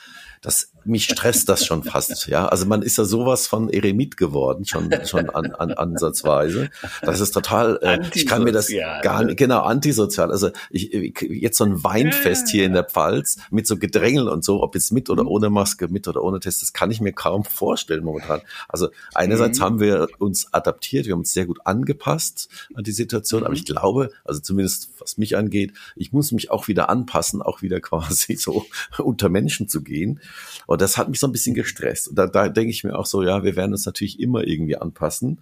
das 0.41 0.71
mich 0.87 1.05
stresst 1.05 1.49
das 1.49 1.65
schon 1.65 1.83
fast, 1.83 2.27
ja. 2.27 2.47
Also 2.47 2.65
man 2.65 2.81
ist 2.81 2.97
ja 2.97 3.05
sowas 3.05 3.47
von 3.47 3.69
Eremit 3.69 4.17
geworden, 4.17 4.65
schon, 4.65 4.91
schon 5.05 5.29
an, 5.29 5.51
an 5.53 5.71
ansatzweise. 5.71 6.69
Das 7.01 7.19
ist 7.19 7.31
total, 7.31 7.79
äh, 7.81 7.99
ich 8.13 8.25
kann 8.25 8.43
mir 8.43 8.51
das 8.51 8.71
gar 9.01 9.23
nicht, 9.23 9.37
genau, 9.37 9.61
antisozial. 9.61 10.31
Also 10.31 10.49
ich, 10.69 10.91
jetzt 11.29 11.57
so 11.57 11.65
ein 11.65 11.83
Weinfest 11.83 12.49
hier 12.49 12.65
in 12.65 12.73
der 12.73 12.83
Pfalz 12.83 13.37
mit 13.51 13.67
so 13.67 13.77
Gedrängel 13.77 14.27
und 14.27 14.43
so, 14.43 14.63
ob 14.63 14.75
jetzt 14.75 14.91
mit 14.91 15.09
oder 15.09 15.23
mhm. 15.23 15.29
ohne 15.29 15.49
Maske, 15.49 15.87
mit 15.87 16.07
oder 16.07 16.23
ohne 16.23 16.39
Test, 16.39 16.61
das 16.61 16.73
kann 16.73 16.91
ich 16.91 17.01
mir 17.01 17.13
kaum 17.13 17.43
vorstellen 17.43 18.03
momentan. 18.03 18.41
Also 18.67 18.89
einerseits 19.13 19.59
mhm. 19.59 19.63
haben 19.63 19.79
wir 19.79 20.07
uns 20.19 20.53
adaptiert, 20.53 21.05
wir 21.05 21.13
haben 21.13 21.19
uns 21.19 21.33
sehr 21.33 21.45
gut 21.45 21.59
angepasst 21.65 22.49
an 22.73 22.83
die 22.83 22.91
Situation, 22.91 23.41
mhm. 23.41 23.45
aber 23.47 23.55
ich 23.55 23.65
glaube, 23.65 24.11
also 24.23 24.39
zumindest 24.39 24.89
was 24.99 25.17
mich 25.17 25.37
angeht, 25.37 25.73
ich 25.95 26.11
muss 26.11 26.31
mich 26.31 26.51
auch 26.51 26.67
wieder 26.67 26.89
anpassen, 26.89 27.41
auch 27.41 27.61
wieder 27.61 27.79
quasi 27.81 28.35
so 28.35 28.65
unter 28.97 29.29
Menschen 29.29 29.67
zu 29.67 29.81
gehen. 29.81 30.19
Und 30.65 30.76
und 30.77 30.81
das 30.83 30.95
hat 30.95 31.09
mich 31.09 31.19
so 31.19 31.25
ein 31.25 31.31
bisschen 31.31 31.55
gestresst. 31.55 32.07
Und 32.07 32.19
da, 32.19 32.27
da 32.27 32.49
denke 32.49 32.69
ich 32.69 32.83
mir 32.83 32.95
auch 32.95 33.07
so, 33.07 33.23
ja, 33.23 33.43
wir 33.43 33.55
werden 33.55 33.71
uns 33.71 33.87
natürlich 33.87 34.19
immer 34.19 34.45
irgendwie 34.45 34.77
anpassen. 34.77 35.39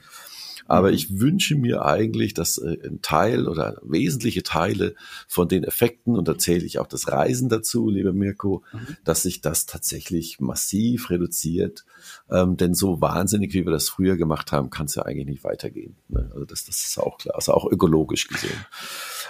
Aber 0.65 0.87
mhm. 0.87 0.93
ich 0.93 1.19
wünsche 1.19 1.55
mir 1.55 1.83
eigentlich, 1.83 2.33
dass 2.33 2.57
äh, 2.57 2.77
ein 2.85 3.01
Teil 3.01 3.49
oder 3.49 3.77
wesentliche 3.83 4.43
Teile 4.43 4.95
von 5.27 5.49
den 5.49 5.65
Effekten, 5.65 6.15
und 6.15 6.29
da 6.29 6.37
zähle 6.37 6.63
ich 6.63 6.79
auch 6.79 6.87
das 6.87 7.09
Reisen 7.09 7.49
dazu, 7.49 7.89
lieber 7.89 8.13
Mirko, 8.13 8.63
mhm. 8.71 8.95
dass 9.03 9.23
sich 9.23 9.41
das 9.41 9.65
tatsächlich 9.65 10.39
massiv 10.39 11.09
reduziert. 11.09 11.83
Ähm, 12.31 12.55
denn 12.55 12.73
so 12.73 13.01
wahnsinnig, 13.01 13.53
wie 13.53 13.65
wir 13.65 13.73
das 13.73 13.89
früher 13.89 14.15
gemacht 14.15 14.53
haben, 14.53 14.69
kann 14.69 14.85
es 14.85 14.95
ja 14.95 15.03
eigentlich 15.03 15.27
nicht 15.27 15.43
weitergehen. 15.43 15.97
Ne? 16.07 16.31
Also 16.33 16.45
das, 16.45 16.63
das 16.63 16.79
ist 16.85 16.97
auch 16.97 17.17
klar, 17.17 17.35
also 17.35 17.53
auch 17.53 17.69
ökologisch 17.69 18.29
gesehen. 18.29 18.65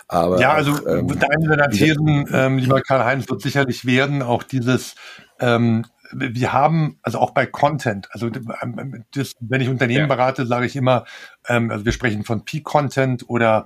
Aber 0.08 0.40
ja, 0.40 0.54
also 0.54 0.88
ähm, 0.88 1.08
deine 1.08 1.48
deiner 1.48 1.70
Thesen, 1.72 2.30
ähm, 2.32 2.60
lieber 2.60 2.80
Karl-Heinz, 2.82 3.28
wird 3.28 3.42
sicherlich 3.42 3.86
werden, 3.86 4.22
auch 4.22 4.44
dieses 4.44 4.94
ähm, 5.40 5.86
wir 6.18 6.54
haben, 6.54 6.98
also 7.02 7.20
auch 7.20 7.32
bei 7.32 7.46
Content, 7.46 8.08
also 8.12 8.30
das, 8.30 9.34
wenn 9.40 9.62
ich 9.62 9.70
Unternehmen 9.70 10.08
ja. 10.10 10.16
berate, 10.16 10.46
sage 10.46 10.66
ich 10.66 10.76
immer, 10.76 11.06
ähm, 11.48 11.72
also 11.72 11.86
wir 11.86 11.92
sprechen 11.92 12.24
von 12.24 12.46
Peak-Content 12.46 13.30
oder 13.30 13.66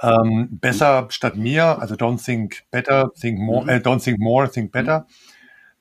ähm, 0.00 0.48
besser 0.50 1.08
statt 1.10 1.36
mehr, 1.36 1.80
also 1.80 1.94
don't 1.94 2.24
think 2.24 2.64
better, 2.70 3.10
think 3.20 3.38
more, 3.38 3.64
mhm. 3.64 3.68
äh, 3.68 3.76
don't 3.76 4.02
think 4.02 4.20
more, 4.20 4.50
think 4.50 4.72
better. 4.72 5.06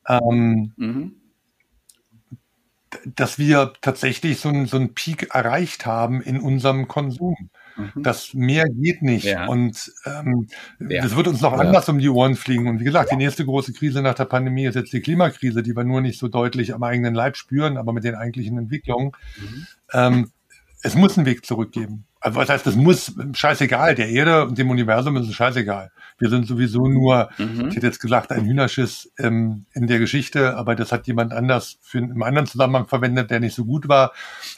Ähm, 0.07 0.73
mhm. 0.75 1.15
Dass 3.05 3.37
wir 3.37 3.73
tatsächlich 3.81 4.39
so, 4.39 4.49
ein, 4.49 4.65
so 4.65 4.77
einen 4.77 4.93
Peak 4.93 5.35
erreicht 5.35 5.85
haben 5.85 6.21
in 6.21 6.39
unserem 6.39 6.87
Konsum. 6.87 7.49
Mhm. 7.77 8.03
Das 8.03 8.33
mehr 8.33 8.65
geht 8.67 9.01
nicht. 9.01 9.25
Ja. 9.25 9.47
Und 9.47 9.91
ähm, 10.05 10.47
ja. 10.79 11.01
das 11.01 11.15
wird 11.15 11.27
uns 11.27 11.41
noch 11.41 11.53
ja. 11.53 11.59
anders 11.59 11.87
um 11.89 11.99
die 11.99 12.09
Ohren 12.09 12.35
fliegen. 12.35 12.67
Und 12.67 12.79
wie 12.79 12.85
gesagt, 12.85 13.11
die 13.11 13.15
nächste 13.15 13.45
große 13.45 13.73
Krise 13.73 14.01
nach 14.01 14.15
der 14.15 14.25
Pandemie 14.25 14.65
ist 14.65 14.75
jetzt 14.75 14.93
die 14.93 15.01
Klimakrise, 15.01 15.61
die 15.61 15.75
wir 15.75 15.83
nur 15.83 16.01
nicht 16.01 16.19
so 16.19 16.27
deutlich 16.27 16.73
am 16.73 16.83
eigenen 16.83 17.13
Leib 17.13 17.37
spüren, 17.37 17.77
aber 17.77 17.93
mit 17.93 18.03
den 18.03 18.15
eigentlichen 18.15 18.57
Entwicklungen. 18.57 19.11
Mhm. 19.39 19.67
Ähm, 19.93 20.31
es 20.81 20.95
muss 20.95 21.17
einen 21.17 21.25
Weg 21.25 21.45
zurückgeben. 21.45 22.06
Also 22.27 22.39
was 22.41 22.49
heißt, 22.49 22.67
das 22.67 22.75
muss 22.75 23.15
scheißegal, 23.33 23.95
der 23.95 24.09
Erde 24.09 24.45
und 24.45 24.57
dem 24.57 24.69
Universum 24.69 25.15
ist 25.15 25.29
es 25.29 25.33
scheißegal. 25.33 25.91
Wir 26.17 26.29
sind 26.29 26.45
sowieso 26.45 26.85
nur, 26.85 27.29
mhm. 27.37 27.69
ich 27.69 27.77
hätte 27.77 27.87
jetzt 27.87 28.01
gesagt, 28.01 28.33
ein 28.33 28.43
Hühnerschiss 28.43 29.13
ähm, 29.17 29.65
in 29.71 29.87
der 29.87 29.99
Geschichte, 29.99 30.57
aber 30.57 30.75
das 30.75 30.91
hat 30.91 31.07
jemand 31.07 31.31
anders 31.31 31.77
für 31.81 31.99
einen 31.99 32.21
anderen 32.21 32.45
Zusammenhang 32.45 32.85
verwendet, 32.85 33.31
der 33.31 33.39
nicht 33.39 33.55
so 33.55 33.63
gut 33.63 33.87
war. 33.87 34.11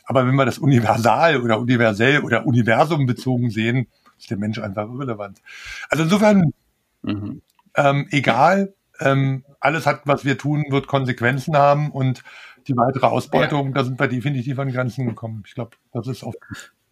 Aber 0.05 0.25
wenn 0.25 0.33
wir 0.33 0.45
das 0.45 0.57
universal 0.57 1.41
oder 1.43 1.59
universell 1.59 2.21
oder 2.21 2.47
universum 2.47 3.05
bezogen 3.05 3.51
sehen, 3.51 3.85
ist 4.17 4.31
der 4.31 4.37
Mensch 4.37 4.57
einfach 4.57 4.89
irrelevant. 4.89 5.39
Also 5.91 6.05
insofern, 6.05 6.51
mhm. 7.03 7.43
ähm, 7.75 8.07
egal, 8.09 8.73
ähm, 8.99 9.45
alles 9.59 9.85
hat, 9.85 10.01
was 10.05 10.25
wir 10.25 10.39
tun, 10.39 10.65
wird 10.69 10.87
Konsequenzen 10.87 11.55
haben 11.55 11.91
und 11.91 12.23
die 12.67 12.75
weitere 12.75 13.05
Ausbeutung, 13.05 13.67
ja. 13.67 13.73
da 13.73 13.83
sind 13.83 13.99
wir 13.99 14.07
definitiv 14.07 14.57
an 14.57 14.71
Grenzen 14.71 15.05
gekommen. 15.05 15.43
Ich 15.45 15.53
glaube, 15.53 15.77
das 15.93 16.07
ist 16.07 16.23
oft. 16.23 16.37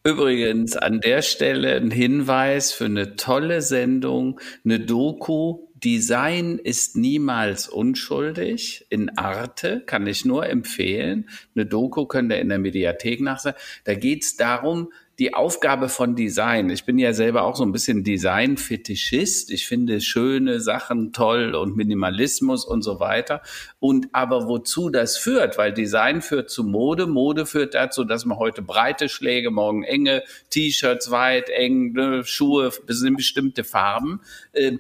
Übrigens 0.08 0.78
an 0.78 1.02
der 1.02 1.22
Stelle 1.22 1.76
ein 1.76 1.92
Hinweis 1.92 2.72
für 2.72 2.86
eine 2.86 3.18
tolle 3.18 3.62
Sendung, 3.62 4.40
eine 4.64 4.80
Doku. 4.80 5.68
Design 5.84 6.60
ist 6.60 6.96
niemals 6.96 7.68
unschuldig. 7.68 8.86
In 8.90 9.18
Arte 9.18 9.84
kann 9.86 10.08
ich 10.08 10.24
nur 10.24 10.48
empfehlen. 10.48 11.30
Eine 11.56 11.66
Doku 11.66 12.06
könnt 12.06 12.32
ihr 12.32 12.40
in 12.40 12.48
der 12.48 12.58
Mediathek 12.58 13.20
nachsehen. 13.20 13.56
Da 13.84 13.96
geht 13.96 14.24
es 14.24 14.38
darum, 14.38 14.94
die 15.20 15.34
Aufgabe 15.34 15.90
von 15.90 16.16
Design. 16.16 16.70
Ich 16.70 16.86
bin 16.86 17.00
ja 17.00 17.12
selber 17.12 17.44
auch 17.44 17.56
so 17.56 17.64
ein 17.64 17.72
bisschen 17.72 18.04
Design-Fetischist. 18.04 19.52
Ich 19.52 19.66
finde 19.66 20.00
schöne 20.00 20.60
Sachen 20.60 21.12
toll 21.12 21.56
und 21.56 21.76
Minimalismus 21.76 22.66
und 22.66 22.84
so 22.84 23.00
weiter. 23.00 23.42
Und 23.80 24.10
aber 24.12 24.48
wozu 24.48 24.90
das 24.90 25.18
führt? 25.18 25.58
Weil 25.58 25.74
Design 25.74 26.22
führt 26.22 26.52
zu 26.52 26.64
Mode. 26.64 27.08
Mode 27.08 27.48
führt 27.48 27.74
dazu, 27.74 28.04
dass 28.04 28.26
man 28.26 28.38
heute 28.38 28.62
breite 28.62 29.10
Schläge, 29.10 29.50
morgen 29.50 29.84
enge 29.84 30.24
T-Shirts, 30.52 31.10
weit, 31.10 31.50
eng, 31.50 31.94
ne, 31.94 32.24
Schuhe, 32.24 32.72
bestimmte 32.86 33.64
Farben. 33.64 34.22
Äh, 34.52 34.78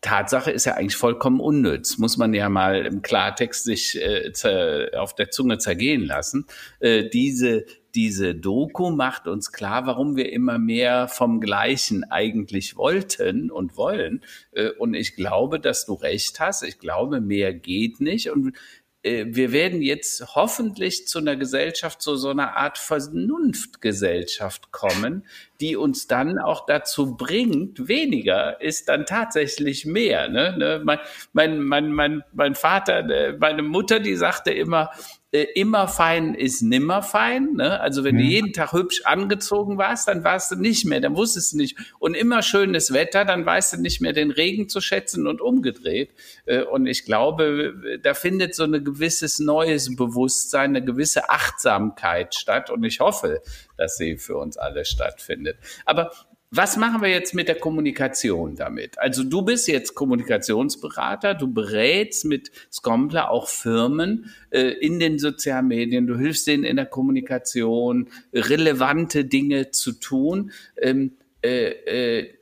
Tatsache 0.00 0.52
ist 0.52 0.64
ja 0.64 0.74
eigentlich 0.74 0.96
vollkommen 0.96 1.40
unnütz, 1.40 1.98
muss 1.98 2.18
man 2.18 2.32
ja 2.32 2.48
mal 2.48 2.86
im 2.86 3.02
Klartext 3.02 3.64
sich 3.64 4.00
äh, 4.00 4.90
auf 4.96 5.14
der 5.14 5.30
Zunge 5.30 5.58
zergehen 5.58 6.04
lassen. 6.04 6.46
Äh, 6.78 7.08
diese 7.08 7.64
diese 7.98 8.32
Doku 8.32 8.90
macht 8.90 9.26
uns 9.26 9.50
klar, 9.50 9.84
warum 9.84 10.14
wir 10.14 10.32
immer 10.32 10.56
mehr 10.60 11.08
vom 11.08 11.40
Gleichen 11.40 12.04
eigentlich 12.04 12.76
wollten 12.76 13.50
und 13.50 13.76
wollen. 13.76 14.22
Äh, 14.52 14.70
und 14.70 14.94
ich 14.94 15.16
glaube, 15.16 15.58
dass 15.58 15.84
du 15.84 15.94
recht 15.94 16.38
hast. 16.38 16.62
Ich 16.62 16.78
glaube, 16.78 17.20
mehr 17.20 17.52
geht 17.52 18.00
nicht. 18.00 18.30
Und 18.30 18.56
äh, 19.02 19.26
wir 19.30 19.50
werden 19.50 19.82
jetzt 19.82 20.36
hoffentlich 20.36 21.08
zu 21.08 21.18
einer 21.18 21.34
Gesellschaft, 21.34 22.00
zu 22.00 22.14
so 22.14 22.28
einer 22.30 22.56
Art 22.56 22.78
Vernunftgesellschaft 22.78 24.70
kommen, 24.70 25.26
die 25.60 25.74
uns 25.74 26.06
dann 26.06 26.38
auch 26.38 26.66
dazu 26.66 27.16
bringt, 27.16 27.88
weniger 27.88 28.60
ist 28.60 28.88
dann 28.88 29.06
tatsächlich 29.06 29.86
mehr. 29.86 30.28
Ne? 30.28 30.54
ne 30.56 30.82
mein, 30.84 31.00
mein, 31.32 31.60
mein, 31.62 31.90
mein, 31.90 32.22
mein 32.32 32.54
Vater, 32.54 33.10
äh, 33.10 33.36
meine 33.40 33.62
Mutter, 33.62 33.98
die 33.98 34.14
sagte 34.14 34.52
immer, 34.52 34.90
äh, 35.30 35.42
immer 35.54 35.88
fein 35.88 36.34
ist 36.34 36.62
nimmer 36.62 37.02
fein. 37.02 37.54
Ne? 37.56 37.80
Also 37.80 38.02
wenn 38.02 38.14
mhm. 38.14 38.20
du 38.20 38.24
jeden 38.24 38.52
Tag 38.54 38.72
hübsch 38.72 39.02
angezogen 39.04 39.76
warst, 39.76 40.08
dann 40.08 40.24
warst 40.24 40.50
du 40.50 40.56
nicht 40.56 40.86
mehr, 40.86 41.00
dann 41.00 41.16
wusstest 41.16 41.52
du 41.52 41.58
nicht. 41.58 41.76
Und 41.98 42.14
immer 42.14 42.42
schönes 42.42 42.94
Wetter, 42.94 43.26
dann 43.26 43.44
weißt 43.44 43.74
du 43.74 43.80
nicht 43.80 44.00
mehr 44.00 44.14
den 44.14 44.30
Regen 44.30 44.70
zu 44.70 44.80
schätzen 44.80 45.26
und 45.26 45.42
umgedreht. 45.42 46.14
Äh, 46.46 46.62
und 46.62 46.86
ich 46.86 47.04
glaube, 47.04 47.74
da 48.02 48.14
findet 48.14 48.54
so 48.54 48.64
ein 48.64 48.84
gewisses 48.84 49.38
neues 49.38 49.94
Bewusstsein, 49.94 50.70
eine 50.70 50.84
gewisse 50.84 51.28
Achtsamkeit 51.28 52.34
statt. 52.34 52.70
Und 52.70 52.84
ich 52.84 53.00
hoffe, 53.00 53.42
dass 53.76 53.98
sie 53.98 54.16
für 54.16 54.38
uns 54.38 54.56
alle 54.56 54.86
stattfindet. 54.86 55.58
Aber 55.84 56.10
was 56.50 56.76
machen 56.78 57.02
wir 57.02 57.10
jetzt 57.10 57.34
mit 57.34 57.48
der 57.48 57.56
Kommunikation 57.56 58.56
damit? 58.56 58.98
Also 58.98 59.22
du 59.22 59.42
bist 59.42 59.68
jetzt 59.68 59.94
Kommunikationsberater, 59.94 61.34
du 61.34 61.52
berätst 61.52 62.24
mit 62.24 62.50
Scompler 62.72 63.30
auch 63.30 63.48
Firmen 63.48 64.32
äh, 64.50 64.70
in 64.70 64.98
den 64.98 65.18
sozialen 65.18 65.68
Medien, 65.68 66.06
du 66.06 66.16
hilfst 66.16 66.46
denen 66.46 66.64
in 66.64 66.76
der 66.76 66.86
Kommunikation, 66.86 68.08
relevante 68.32 69.26
Dinge 69.26 69.72
zu 69.72 69.92
tun. 69.92 70.52
Ähm, 70.80 71.18
äh, 71.42 72.20
äh, 72.20 72.34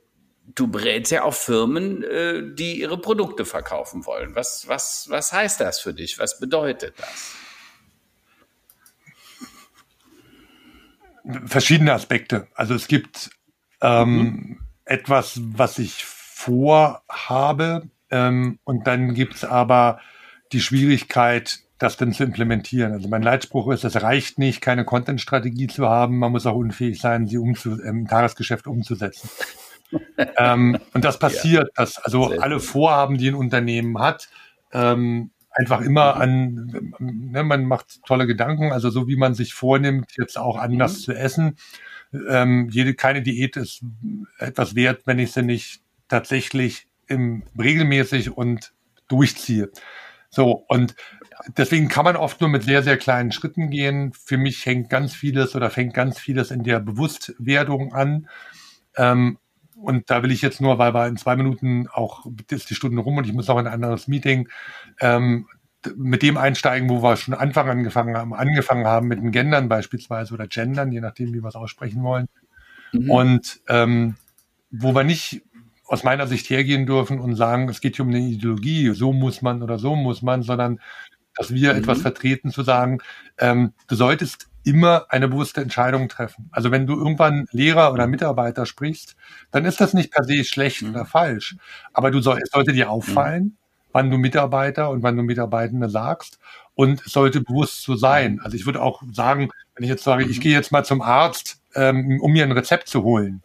du 0.55 0.67
berätst 0.67 1.11
ja 1.11 1.23
auch 1.23 1.33
Firmen, 1.33 2.03
äh, 2.03 2.43
die 2.53 2.79
ihre 2.79 2.97
Produkte 2.97 3.43
verkaufen 3.43 4.05
wollen. 4.05 4.35
Was, 4.35 4.69
was, 4.69 5.07
was 5.09 5.33
heißt 5.33 5.59
das 5.59 5.81
für 5.81 5.93
dich? 5.93 6.17
Was 6.17 6.39
bedeutet 6.39 6.93
das? 6.97 7.33
Verschiedene 11.45 11.91
Aspekte. 11.91 12.47
Also 12.55 12.73
es 12.73 12.87
gibt 12.87 13.31
ähm, 13.81 14.17
mhm. 14.17 14.59
etwas, 14.85 15.41
was 15.43 15.79
ich 15.79 16.03
vorhabe. 16.05 17.89
Ähm, 18.09 18.59
und 18.63 18.87
dann 18.87 19.13
gibt's 19.13 19.43
aber 19.43 19.99
die 20.51 20.61
Schwierigkeit, 20.61 21.59
das 21.77 21.97
denn 21.97 22.13
zu 22.13 22.23
implementieren. 22.23 22.93
Also 22.93 23.07
mein 23.07 23.21
Leitspruch 23.21 23.69
ist, 23.71 23.83
es 23.83 24.01
reicht 24.01 24.39
nicht, 24.39 24.61
keine 24.61 24.85
Content-Strategie 24.85 25.67
zu 25.67 25.87
haben, 25.87 26.17
man 26.17 26.31
muss 26.31 26.45
auch 26.45 26.55
unfähig 26.55 26.99
sein, 26.99 27.27
sie 27.27 27.37
umzu 27.37 27.79
im 27.79 28.07
Tagesgeschäft 28.07 28.67
umzusetzen. 28.67 29.29
ähm, 30.37 30.79
und 30.93 31.05
das 31.05 31.19
passiert, 31.19 31.67
ja. 31.67 31.71
dass 31.75 31.97
also 31.97 32.29
Sehr 32.29 32.41
alle 32.41 32.59
Vorhaben, 32.59 33.17
die 33.17 33.29
ein 33.29 33.35
Unternehmen 33.35 33.99
hat, 33.99 34.29
ähm, 34.73 35.31
einfach 35.51 35.81
immer 35.81 36.15
mhm. 36.15 36.21
an, 36.21 36.93
ne, 36.99 37.43
man 37.43 37.65
macht 37.65 38.03
tolle 38.05 38.27
Gedanken, 38.27 38.71
also 38.71 38.89
so 38.89 39.07
wie 39.07 39.15
man 39.15 39.33
sich 39.33 39.53
vornimmt, 39.53 40.13
jetzt 40.17 40.37
auch 40.37 40.57
anders 40.57 40.99
mhm. 40.99 41.01
zu 41.01 41.13
essen. 41.13 41.57
Ähm, 42.29 42.69
jede, 42.71 42.93
keine 42.93 43.21
Diät 43.21 43.57
ist 43.57 43.81
etwas 44.37 44.75
wert, 44.75 45.01
wenn 45.05 45.19
ich 45.19 45.31
sie 45.31 45.43
nicht 45.43 45.81
tatsächlich 46.07 46.87
im, 47.07 47.43
regelmäßig 47.57 48.35
und 48.35 48.73
durchziehe. 49.07 49.71
So, 50.29 50.65
und 50.67 50.95
deswegen 51.57 51.87
kann 51.87 52.05
man 52.05 52.15
oft 52.15 52.41
nur 52.41 52.49
mit 52.49 52.63
sehr, 52.63 52.83
sehr 52.83 52.97
kleinen 52.97 53.31
Schritten 53.31 53.69
gehen. 53.69 54.13
Für 54.13 54.37
mich 54.37 54.65
hängt 54.65 54.89
ganz 54.89 55.13
vieles 55.13 55.55
oder 55.55 55.69
fängt 55.69 55.93
ganz 55.93 56.19
vieles 56.19 56.51
in 56.51 56.63
der 56.63 56.79
Bewusstwerdung 56.79 57.93
an. 57.93 58.27
Ähm, 58.95 59.37
und 59.75 60.09
da 60.09 60.23
will 60.23 60.31
ich 60.31 60.41
jetzt 60.41 60.59
nur, 60.59 60.79
weil 60.79 60.93
wir 60.93 61.07
in 61.07 61.17
zwei 61.17 61.35
Minuten 61.35 61.87
auch, 61.87 62.25
ist 62.49 62.69
die 62.69 62.75
Stunde 62.75 63.01
rum 63.01 63.17
und 63.17 63.27
ich 63.27 63.33
muss 63.33 63.47
noch 63.47 63.59
in 63.59 63.67
ein 63.67 63.73
anderes 63.73 64.07
Meeting, 64.07 64.49
ähm, 64.99 65.47
mit 65.95 66.21
dem 66.21 66.37
einsteigen, 66.37 66.89
wo 66.89 67.01
wir 67.01 67.17
schon 67.17 67.33
Anfang 67.33 67.69
angefangen 67.69 68.17
haben, 68.17 68.33
angefangen 68.33 68.85
haben 68.85 69.07
mit 69.07 69.19
den 69.19 69.31
Gendern 69.31 69.69
beispielsweise 69.69 70.33
oder 70.33 70.47
Gendern, 70.47 70.91
je 70.91 71.01
nachdem, 71.01 71.33
wie 71.33 71.41
wir 71.41 71.47
es 71.47 71.55
aussprechen 71.55 72.03
wollen. 72.03 72.27
Mhm. 72.91 73.11
Und 73.11 73.61
ähm, 73.67 74.15
wo 74.71 74.93
wir 74.93 75.03
nicht 75.03 75.43
aus 75.85 76.03
meiner 76.03 76.27
Sicht 76.27 76.49
hergehen 76.49 76.85
dürfen 76.85 77.19
und 77.19 77.35
sagen, 77.35 77.69
es 77.69 77.81
geht 77.81 77.95
hier 77.95 78.05
um 78.05 78.11
eine 78.11 78.19
Ideologie, 78.19 78.91
so 78.93 79.13
muss 79.13 79.41
man 79.41 79.63
oder 79.63 79.79
so 79.79 79.95
muss 79.95 80.21
man, 80.21 80.43
sondern 80.43 80.79
dass 81.35 81.53
wir 81.53 81.73
mhm. 81.73 81.79
etwas 81.79 82.01
vertreten, 82.01 82.51
zu 82.51 82.63
sagen, 82.63 82.99
ähm, 83.37 83.73
du 83.87 83.95
solltest 83.95 84.49
immer 84.63 85.05
eine 85.09 85.29
bewusste 85.29 85.61
Entscheidung 85.61 86.09
treffen. 86.09 86.49
Also 86.51 86.71
wenn 86.71 86.87
du 86.87 86.97
irgendwann 86.97 87.45
Lehrer 87.51 87.93
oder 87.93 88.05
Mitarbeiter 88.07 88.65
sprichst, 88.65 89.15
dann 89.51 89.63
ist 89.63 89.79
das 89.79 89.93
nicht 89.93 90.11
per 90.11 90.25
se 90.25 90.43
schlecht 90.43 90.81
mhm. 90.81 90.89
oder 90.89 91.05
falsch. 91.05 91.55
Aber 91.93 92.11
du 92.11 92.19
soll, 92.19 92.39
es 92.43 92.49
sollte 92.49 92.73
dir 92.73 92.89
auffallen, 92.89 93.43
mhm. 93.43 93.57
Wann 93.97 94.11
du 94.11 94.19
Mitarbeiter 94.19 94.91
und 94.91 95.01
wann 95.01 95.17
du 95.17 95.23
Mitarbeitende 95.23 95.89
sagst. 95.89 96.37
Und 96.75 97.03
es 97.03 97.13
sollte 97.13 97.41
bewusst 97.41 97.81
so 97.81 97.95
sein. 97.95 98.39
Also 98.43 98.55
ich 98.55 98.67
würde 98.67 98.79
auch 98.79 99.01
sagen, 99.11 99.49
wenn 99.73 99.83
ich 99.83 99.89
jetzt 99.89 100.03
sage, 100.03 100.23
ich 100.25 100.37
mhm. 100.37 100.41
gehe 100.41 100.51
jetzt 100.53 100.71
mal 100.71 100.85
zum 100.85 101.01
Arzt, 101.01 101.59
ähm, 101.73 102.19
um 102.21 102.31
mir 102.31 102.43
ein 102.43 102.51
Rezept 102.51 102.89
zu 102.89 103.01
holen, 103.01 103.41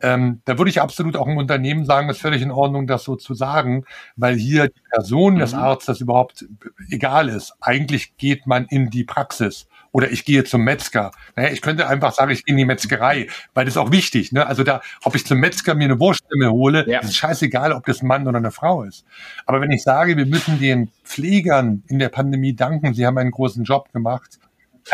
ähm, 0.00 0.42
da 0.44 0.58
würde 0.58 0.70
ich 0.70 0.80
absolut 0.80 1.16
auch 1.16 1.26
im 1.26 1.36
Unternehmen 1.36 1.84
sagen, 1.84 2.08
es 2.08 2.16
ist 2.16 2.22
völlig 2.22 2.40
in 2.40 2.52
Ordnung, 2.52 2.86
das 2.86 3.02
so 3.02 3.16
zu 3.16 3.34
sagen, 3.34 3.84
weil 4.14 4.36
hier 4.36 4.68
die 4.68 4.80
Person 4.92 5.36
des 5.36 5.54
mhm. 5.54 5.58
Arztes 5.58 6.00
überhaupt 6.00 6.46
egal 6.88 7.28
ist. 7.28 7.54
Eigentlich 7.60 8.16
geht 8.16 8.46
man 8.46 8.66
in 8.66 8.90
die 8.90 9.04
Praxis 9.04 9.66
oder 9.92 10.10
ich 10.10 10.24
gehe 10.24 10.44
zum 10.44 10.62
Metzger. 10.62 11.10
Naja, 11.36 11.50
ich 11.50 11.62
könnte 11.62 11.88
einfach 11.88 12.12
sagen, 12.12 12.30
ich 12.30 12.44
gehe 12.44 12.52
in 12.52 12.58
die 12.58 12.64
Metzgerei, 12.64 13.28
weil 13.54 13.64
das 13.64 13.74
ist 13.74 13.78
auch 13.78 13.90
wichtig. 13.90 14.32
Ne? 14.32 14.46
Also 14.46 14.62
da, 14.62 14.80
ob 15.04 15.14
ich 15.14 15.26
zum 15.26 15.38
Metzger 15.38 15.74
mir 15.74 15.84
eine 15.84 15.98
Wurststimme 15.98 16.50
hole, 16.50 16.88
ja. 16.88 17.00
ist 17.00 17.16
scheißegal, 17.16 17.72
ob 17.72 17.86
das 17.86 18.02
ein 18.02 18.06
Mann 18.06 18.26
oder 18.26 18.38
eine 18.38 18.50
Frau 18.50 18.84
ist. 18.84 19.04
Aber 19.46 19.60
wenn 19.60 19.70
ich 19.70 19.82
sage, 19.82 20.16
wir 20.16 20.26
müssen 20.26 20.58
den 20.58 20.90
Pflegern 21.04 21.82
in 21.88 21.98
der 21.98 22.08
Pandemie 22.08 22.54
danken, 22.54 22.94
sie 22.94 23.06
haben 23.06 23.18
einen 23.18 23.32
großen 23.32 23.64
Job 23.64 23.92
gemacht, 23.92 24.38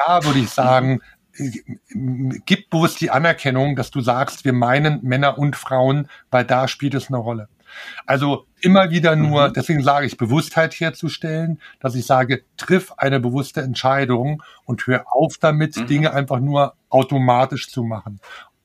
da 0.06 0.24
würde 0.24 0.40
ich 0.40 0.50
sagen, 0.50 1.00
gib 1.38 2.70
bewusst 2.70 3.00
die 3.00 3.10
Anerkennung, 3.10 3.76
dass 3.76 3.90
du 3.90 4.00
sagst, 4.00 4.44
wir 4.44 4.52
meinen 4.52 5.00
Männer 5.02 5.38
und 5.38 5.56
Frauen, 5.56 6.08
weil 6.30 6.44
da 6.44 6.68
spielt 6.68 6.94
es 6.94 7.08
eine 7.08 7.18
Rolle. 7.18 7.48
Also 8.06 8.46
immer 8.60 8.90
wieder 8.90 9.16
nur, 9.16 9.48
mhm. 9.48 9.52
deswegen 9.52 9.82
sage 9.82 10.06
ich, 10.06 10.16
Bewusstheit 10.16 10.74
herzustellen, 10.74 11.60
dass 11.80 11.94
ich 11.94 12.06
sage, 12.06 12.42
triff 12.56 12.92
eine 12.96 13.20
bewusste 13.20 13.60
Entscheidung 13.62 14.42
und 14.64 14.86
hör 14.86 15.04
auf 15.10 15.38
damit, 15.38 15.76
mhm. 15.76 15.86
Dinge 15.86 16.12
einfach 16.12 16.40
nur 16.40 16.74
automatisch 16.88 17.68
zu 17.68 17.82
machen. 17.82 18.20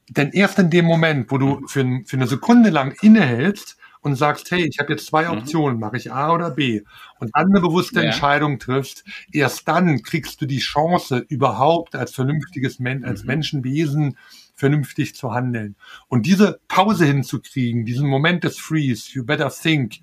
Denn 0.09 0.31
erst 0.31 0.59
in 0.59 0.69
dem 0.69 0.85
Moment, 0.85 1.31
wo 1.31 1.37
du 1.37 1.61
für, 1.67 1.85
für 2.05 2.17
eine 2.17 2.27
Sekunde 2.27 2.69
lang 2.69 2.95
innehältst, 3.01 3.77
und 4.01 4.15
sagst, 4.15 4.49
hey, 4.51 4.67
ich 4.67 4.79
habe 4.79 4.93
jetzt 4.93 5.07
zwei 5.07 5.25
mhm. 5.25 5.37
Optionen, 5.37 5.79
mache 5.79 5.97
ich 5.97 6.11
A 6.11 6.33
oder 6.33 6.51
B 6.51 6.81
und 7.19 7.31
dann 7.33 7.49
eine 7.49 7.61
bewusste 7.61 8.01
ja. 8.01 8.07
Entscheidung 8.07 8.59
triffst, 8.59 9.03
erst 9.31 9.67
dann 9.67 10.01
kriegst 10.01 10.41
du 10.41 10.45
die 10.45 10.59
Chance, 10.59 11.23
überhaupt 11.29 11.95
als 11.95 12.13
vernünftiges 12.13 12.79
Men 12.79 13.05
als 13.05 13.21
mhm. 13.21 13.27
Menschenwesen 13.27 14.17
vernünftig 14.61 15.15
zu 15.15 15.33
handeln. 15.33 15.75
Und 16.07 16.25
diese 16.25 16.59
Pause 16.67 17.05
hinzukriegen, 17.05 17.83
diesen 17.83 18.07
Moment 18.07 18.43
des 18.43 18.57
Freeze, 18.57 19.11
you 19.11 19.25
better 19.25 19.49
think, 19.49 19.99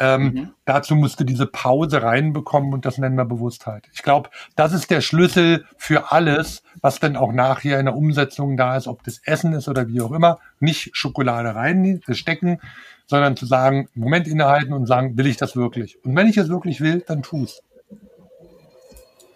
ähm, 0.00 0.22
mhm. 0.22 0.50
Dazu 0.64 0.94
musst 0.94 1.18
du 1.18 1.24
diese 1.24 1.46
Pause 1.46 2.02
reinbekommen 2.02 2.72
und 2.72 2.86
das 2.86 2.98
nennen 2.98 3.16
wir 3.16 3.24
Bewusstheit. 3.24 3.88
Ich 3.92 4.04
glaube, 4.04 4.30
das 4.54 4.72
ist 4.72 4.90
der 4.90 5.00
Schlüssel 5.00 5.64
für 5.76 6.12
alles, 6.12 6.62
was 6.80 7.00
dann 7.00 7.16
auch 7.16 7.32
nachher 7.32 7.80
in 7.80 7.86
der 7.86 7.96
Umsetzung 7.96 8.56
da 8.56 8.76
ist, 8.76 8.86
ob 8.86 9.02
das 9.02 9.20
Essen 9.24 9.52
ist 9.54 9.68
oder 9.68 9.88
wie 9.88 10.00
auch 10.00 10.12
immer. 10.12 10.38
Nicht 10.60 10.90
Schokolade 10.92 11.52
reinstecken, 11.52 12.60
sondern 13.06 13.36
zu 13.36 13.44
sagen, 13.44 13.88
Moment 13.94 14.28
innehalten 14.28 14.72
und 14.72 14.86
sagen, 14.86 15.18
will 15.18 15.26
ich 15.26 15.36
das 15.36 15.56
wirklich? 15.56 15.98
Und 16.04 16.14
wenn 16.14 16.28
ich 16.28 16.36
es 16.36 16.48
wirklich 16.48 16.80
will, 16.80 17.02
dann 17.04 17.22
tu's. 17.22 17.60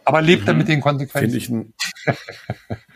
Aber 0.04 0.22
lebt 0.22 0.42
mhm. 0.42 0.46
dann 0.46 0.58
mit 0.58 0.68
den 0.68 0.80
Konsequenzen. 0.80 1.30
Finde 1.30 1.36
ich 1.36 1.48
ein, 1.48 1.74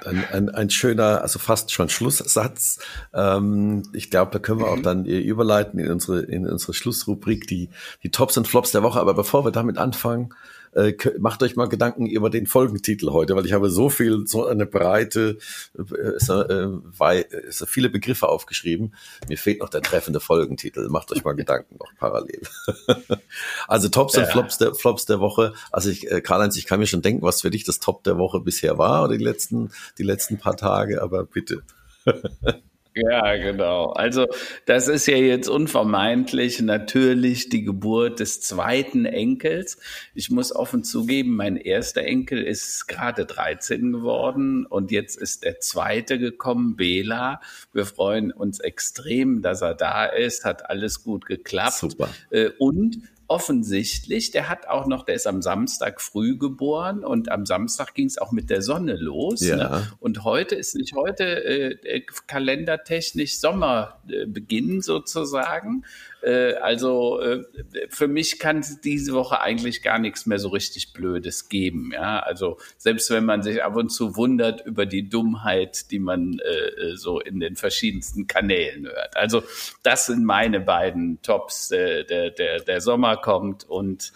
ein, 0.04 0.24
ein, 0.32 0.48
ein, 0.50 0.70
schöner, 0.70 1.22
also 1.22 1.38
fast 1.38 1.72
schon 1.72 1.88
Schlusssatz. 1.88 2.78
Ähm, 3.14 3.82
ich 3.92 4.11
glaube, 4.11 4.32
da 4.32 4.38
können 4.38 4.61
wir 4.61 4.68
auch 4.68 4.76
mhm. 4.76 4.82
dann 4.82 5.04
überleiten 5.04 5.78
in 5.78 5.90
unsere, 5.90 6.20
in 6.20 6.48
unsere 6.48 6.74
Schlussrubrik, 6.74 7.46
die, 7.46 7.70
die 8.02 8.11
Tops 8.11 8.36
und 8.36 8.48
Flops 8.48 8.72
der 8.72 8.82
Woche. 8.82 9.00
Aber 9.00 9.14
bevor 9.14 9.44
wir 9.44 9.52
damit 9.52 9.78
anfangen, 9.78 10.34
äh, 10.77 10.95
macht 11.18 11.43
euch 11.43 11.57
mal 11.57 11.68
Gedanken 11.68 12.07
über 12.07 12.29
den 12.29 12.47
Folgentitel 12.47 13.11
heute, 13.11 13.35
weil 13.35 13.47
ich 13.47 13.55
habe 13.55 13.70
so 13.70 13.89
viel, 13.89 14.27
so 14.27 14.47
eine 14.47 14.66
breite, 14.66 15.39
äh, 15.79 16.18
so, 16.18 16.43
äh, 16.43 17.24
viele 17.66 17.89
Begriffe 17.89 18.29
aufgeschrieben. 18.29 18.95
Mir 19.29 19.39
fehlt 19.39 19.61
noch 19.61 19.70
der 19.70 19.83
treffende 19.83 20.20
Folgentitel. 20.20 20.89
Macht 20.89 21.12
euch 21.12 21.24
mal 21.24 21.33
Gedanken 21.37 21.77
noch 21.79 21.91
parallel. 21.99 22.43
also 23.68 23.89
Tops 23.89 24.14
ja. 24.14 24.22
und 24.22 24.31
Flops 24.31 24.59
der, 24.59 24.74
Flops 24.74 25.07
der 25.07 25.20
Woche. 25.20 25.55
Also 25.72 25.91
ich, 25.91 26.11
äh, 26.11 26.20
Karl-Heinz, 26.20 26.57
ich 26.57 26.66
kann 26.66 26.79
mir 26.79 26.87
schon 26.87 27.03
denken, 27.03 27.22
was 27.22 27.41
für 27.41 27.51
dich 27.51 27.64
das 27.64 27.81
Top 27.81 28.05
der 28.05 28.18
Woche 28.18 28.41
bisher 28.41 28.77
war 28.77 29.05
oder 29.05 29.16
die 29.16 29.24
letzten, 29.24 29.70
die 29.99 30.03
letzten 30.03 30.39
paar 30.39 30.57
Tage, 30.57 31.03
aber 31.03 31.24
bitte. 31.24 31.62
Ja, 32.99 33.36
genau. 33.36 33.90
Also 33.90 34.26
das 34.64 34.88
ist 34.88 35.07
ja 35.07 35.18
jetzt 35.18 35.49
unvermeidlich 35.49 36.62
natürlich 36.62 37.51
die 37.51 37.62
Geburt 37.62 38.20
des 38.20 38.40
zweiten 38.40 39.05
Enkels. 39.05 39.76
Ich 40.14 40.30
muss 40.30 40.57
offen 40.57 40.82
zugeben, 40.82 41.36
mein 41.36 41.59
erster 41.59 42.05
Enkel 42.05 42.42
ist 42.42 42.86
gerade 42.88 43.26
13 43.26 43.92
geworden 43.92 44.64
und 44.64 44.90
jetzt 44.92 45.16
ist 45.18 45.44
der 45.44 45.61
zweite 45.61 46.18
gekommen, 46.18 46.76
Bela. 46.76 47.42
Wir 47.74 47.84
freuen 47.84 48.32
uns 48.32 48.61
extrem, 48.61 49.42
dass 49.42 49.61
er 49.61 49.74
da 49.74 50.07
ist. 50.07 50.47
Hat 50.47 50.70
alles 50.70 51.05
gut 51.05 51.26
geklappt. 51.26 51.74
Super. 51.74 52.09
Äh, 52.30 52.49
und 52.59 53.01
offensichtlich, 53.29 54.31
der 54.31 54.49
hat 54.49 54.68
auch 54.68 54.87
noch, 54.87 55.05
der 55.05 55.16
ist 55.16 55.27
am 55.27 55.43
Samstag 55.43 56.01
früh 56.01 56.37
geboren 56.37 57.05
und 57.05 57.31
am 57.31 57.47
Samstag 57.47 57.95
ging 57.95 58.07
es 58.07 58.18
auch 58.18 58.33
mit 58.33 58.51
der 58.51 58.62
Sonne 58.62 58.97
los. 58.97 59.41
Ja. 59.41 59.57
Ne? 59.57 59.93
Und 60.01 60.24
heute 60.24 60.55
ist 60.55 60.77
nicht 60.77 60.95
heute 60.95 61.24
äh, 61.24 61.72
äh 61.83 62.03
kalendertechnisch 62.27 63.39
Sommerbeginn 63.39 64.79
äh, 64.79 64.83
sozusagen. 64.83 65.85
Äh, 66.22 66.54
also 66.54 67.20
äh, 67.20 67.44
für 67.88 68.08
mich 68.08 68.38
kann 68.38 68.58
es 68.58 68.80
diese 68.80 69.12
Woche 69.12 69.40
eigentlich 69.40 69.82
gar 69.82 69.98
nichts 69.98 70.26
mehr 70.26 70.38
so 70.38 70.48
richtig 70.48 70.92
Blödes 70.92 71.48
geben. 71.48 71.90
Ja, 71.92 72.20
also 72.20 72.58
selbst 72.78 73.10
wenn 73.10 73.24
man 73.24 73.42
sich 73.42 73.62
ab 73.62 73.76
und 73.76 73.90
zu 73.90 74.16
wundert 74.16 74.64
über 74.66 74.86
die 74.86 75.08
Dummheit, 75.08 75.90
die 75.90 75.98
man 75.98 76.38
äh, 76.40 76.96
so 76.96 77.20
in 77.20 77.40
den 77.40 77.56
verschiedensten 77.56 78.26
Kanälen 78.26 78.86
hört. 78.86 79.16
Also 79.16 79.42
das 79.82 80.06
sind 80.06 80.24
meine 80.24 80.60
beiden 80.60 81.20
Tops. 81.22 81.68
der, 81.68 82.04
der, 82.04 82.60
der 82.60 82.80
Sommer 82.80 83.16
kommt 83.16 83.64
und, 83.64 84.12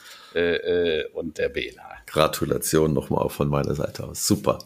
und 1.13 1.39
der 1.39 1.49
Bela. 1.49 1.83
Gratulation 2.07 2.93
nochmal 2.93 3.29
von 3.29 3.49
meiner 3.49 3.75
Seite 3.75 4.05
aus. 4.05 4.27
Super. 4.27 4.59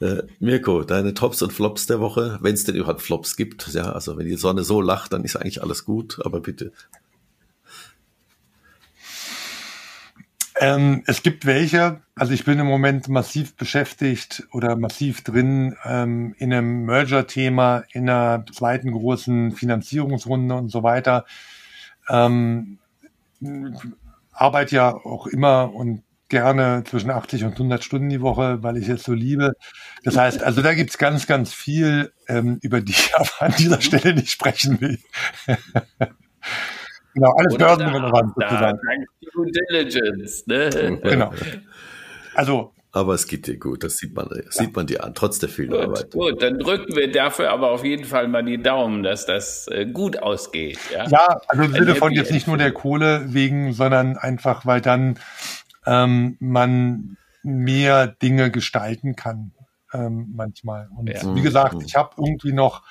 Äh, 0.00 0.22
Mirko, 0.40 0.84
deine 0.84 1.14
Tops 1.14 1.40
und 1.42 1.52
Flops 1.52 1.86
der 1.86 2.00
Woche, 2.00 2.38
wenn 2.42 2.54
es 2.54 2.64
denn 2.64 2.74
überhaupt 2.74 3.00
Flops 3.00 3.36
gibt. 3.36 3.68
Ja, 3.72 3.92
also 3.92 4.18
wenn 4.18 4.26
die 4.26 4.36
Sonne 4.36 4.62
so 4.62 4.80
lacht, 4.80 5.12
dann 5.12 5.24
ist 5.24 5.36
eigentlich 5.36 5.62
alles 5.62 5.84
gut, 5.84 6.18
aber 6.24 6.40
bitte. 6.40 6.72
Ähm, 10.58 11.02
es 11.06 11.22
gibt 11.22 11.44
welche, 11.44 12.00
also 12.14 12.32
ich 12.32 12.44
bin 12.44 12.58
im 12.58 12.66
Moment 12.66 13.08
massiv 13.08 13.56
beschäftigt 13.56 14.46
oder 14.52 14.74
massiv 14.76 15.22
drin 15.22 15.76
ähm, 15.84 16.34
in 16.38 16.52
einem 16.52 16.84
Merger-Thema, 16.86 17.84
in 17.92 18.08
einer 18.08 18.44
zweiten 18.52 18.92
großen 18.92 19.52
Finanzierungsrunde 19.52 20.54
und 20.54 20.70
so 20.70 20.82
weiter. 20.82 21.26
Ähm, 22.08 22.78
arbeite 24.32 24.76
ja 24.76 24.94
auch 24.94 25.26
immer 25.26 25.74
und 25.74 26.02
gerne 26.28 26.82
zwischen 26.84 27.10
80 27.10 27.44
und 27.44 27.52
100 27.52 27.84
Stunden 27.84 28.08
die 28.08 28.20
Woche, 28.20 28.62
weil 28.62 28.76
ich 28.76 28.88
es 28.88 29.04
so 29.04 29.12
liebe. 29.12 29.52
Das 30.04 30.16
heißt, 30.16 30.42
also 30.42 30.62
da 30.62 30.74
gibt's 30.74 30.98
ganz, 30.98 31.26
ganz 31.26 31.52
viel, 31.52 32.12
ähm, 32.28 32.58
über 32.62 32.80
die 32.80 32.92
ich 32.92 33.14
aber 33.14 33.30
an 33.40 33.54
dieser 33.58 33.80
Stelle 33.80 34.14
nicht 34.14 34.30
sprechen 34.30 34.80
will. 34.80 34.98
Genau, 37.14 37.32
alles 37.32 37.56
börsenrelevant 37.56 38.34
sozusagen. 38.34 38.78
Due 39.32 39.50
Diligence. 39.50 40.46
Ne? 40.46 41.00
Genau. 41.02 41.32
Also 42.34 42.74
aber 42.96 43.12
es 43.12 43.26
geht 43.26 43.46
dir 43.46 43.58
gut, 43.58 43.84
das 43.84 43.98
sieht 43.98 44.14
man, 44.14 44.26
sieht 44.48 44.74
man 44.74 44.86
dir 44.86 45.04
an, 45.04 45.12
trotz 45.14 45.38
der 45.38 45.50
vielen 45.50 45.68
Gut, 45.68 45.80
Arbeit. 45.80 46.10
gut, 46.12 46.42
dann 46.42 46.58
drücken 46.58 46.96
wir 46.96 47.12
dafür 47.12 47.50
aber 47.50 47.70
auf 47.70 47.84
jeden 47.84 48.04
Fall 48.04 48.26
mal 48.26 48.42
die 48.42 48.56
Daumen, 48.56 49.02
dass 49.02 49.26
das 49.26 49.68
äh, 49.68 49.84
gut 49.84 50.18
ausgeht. 50.22 50.78
Ja, 50.90 51.06
Ja, 51.06 51.40
also 51.46 51.64
im 51.64 51.72
Sinne 51.72 51.94
von 51.94 52.12
jetzt 52.12 52.32
nicht 52.32 52.46
nur 52.46 52.56
der 52.56 52.72
Kohle 52.72 53.26
wegen, 53.28 53.74
sondern 53.74 54.16
einfach, 54.16 54.64
weil 54.64 54.80
dann 54.80 55.18
ähm, 55.86 56.36
man 56.40 57.16
mehr 57.42 58.08
Dinge 58.08 58.50
gestalten 58.50 59.16
kann 59.16 59.52
ähm, 59.92 60.32
manchmal. 60.34 60.88
Und 60.96 61.08
Ja. 61.08 61.34
wie 61.34 61.42
gesagt, 61.42 61.82
ich 61.84 61.94
habe 61.96 62.10
irgendwie 62.18 62.52
noch 62.52 62.82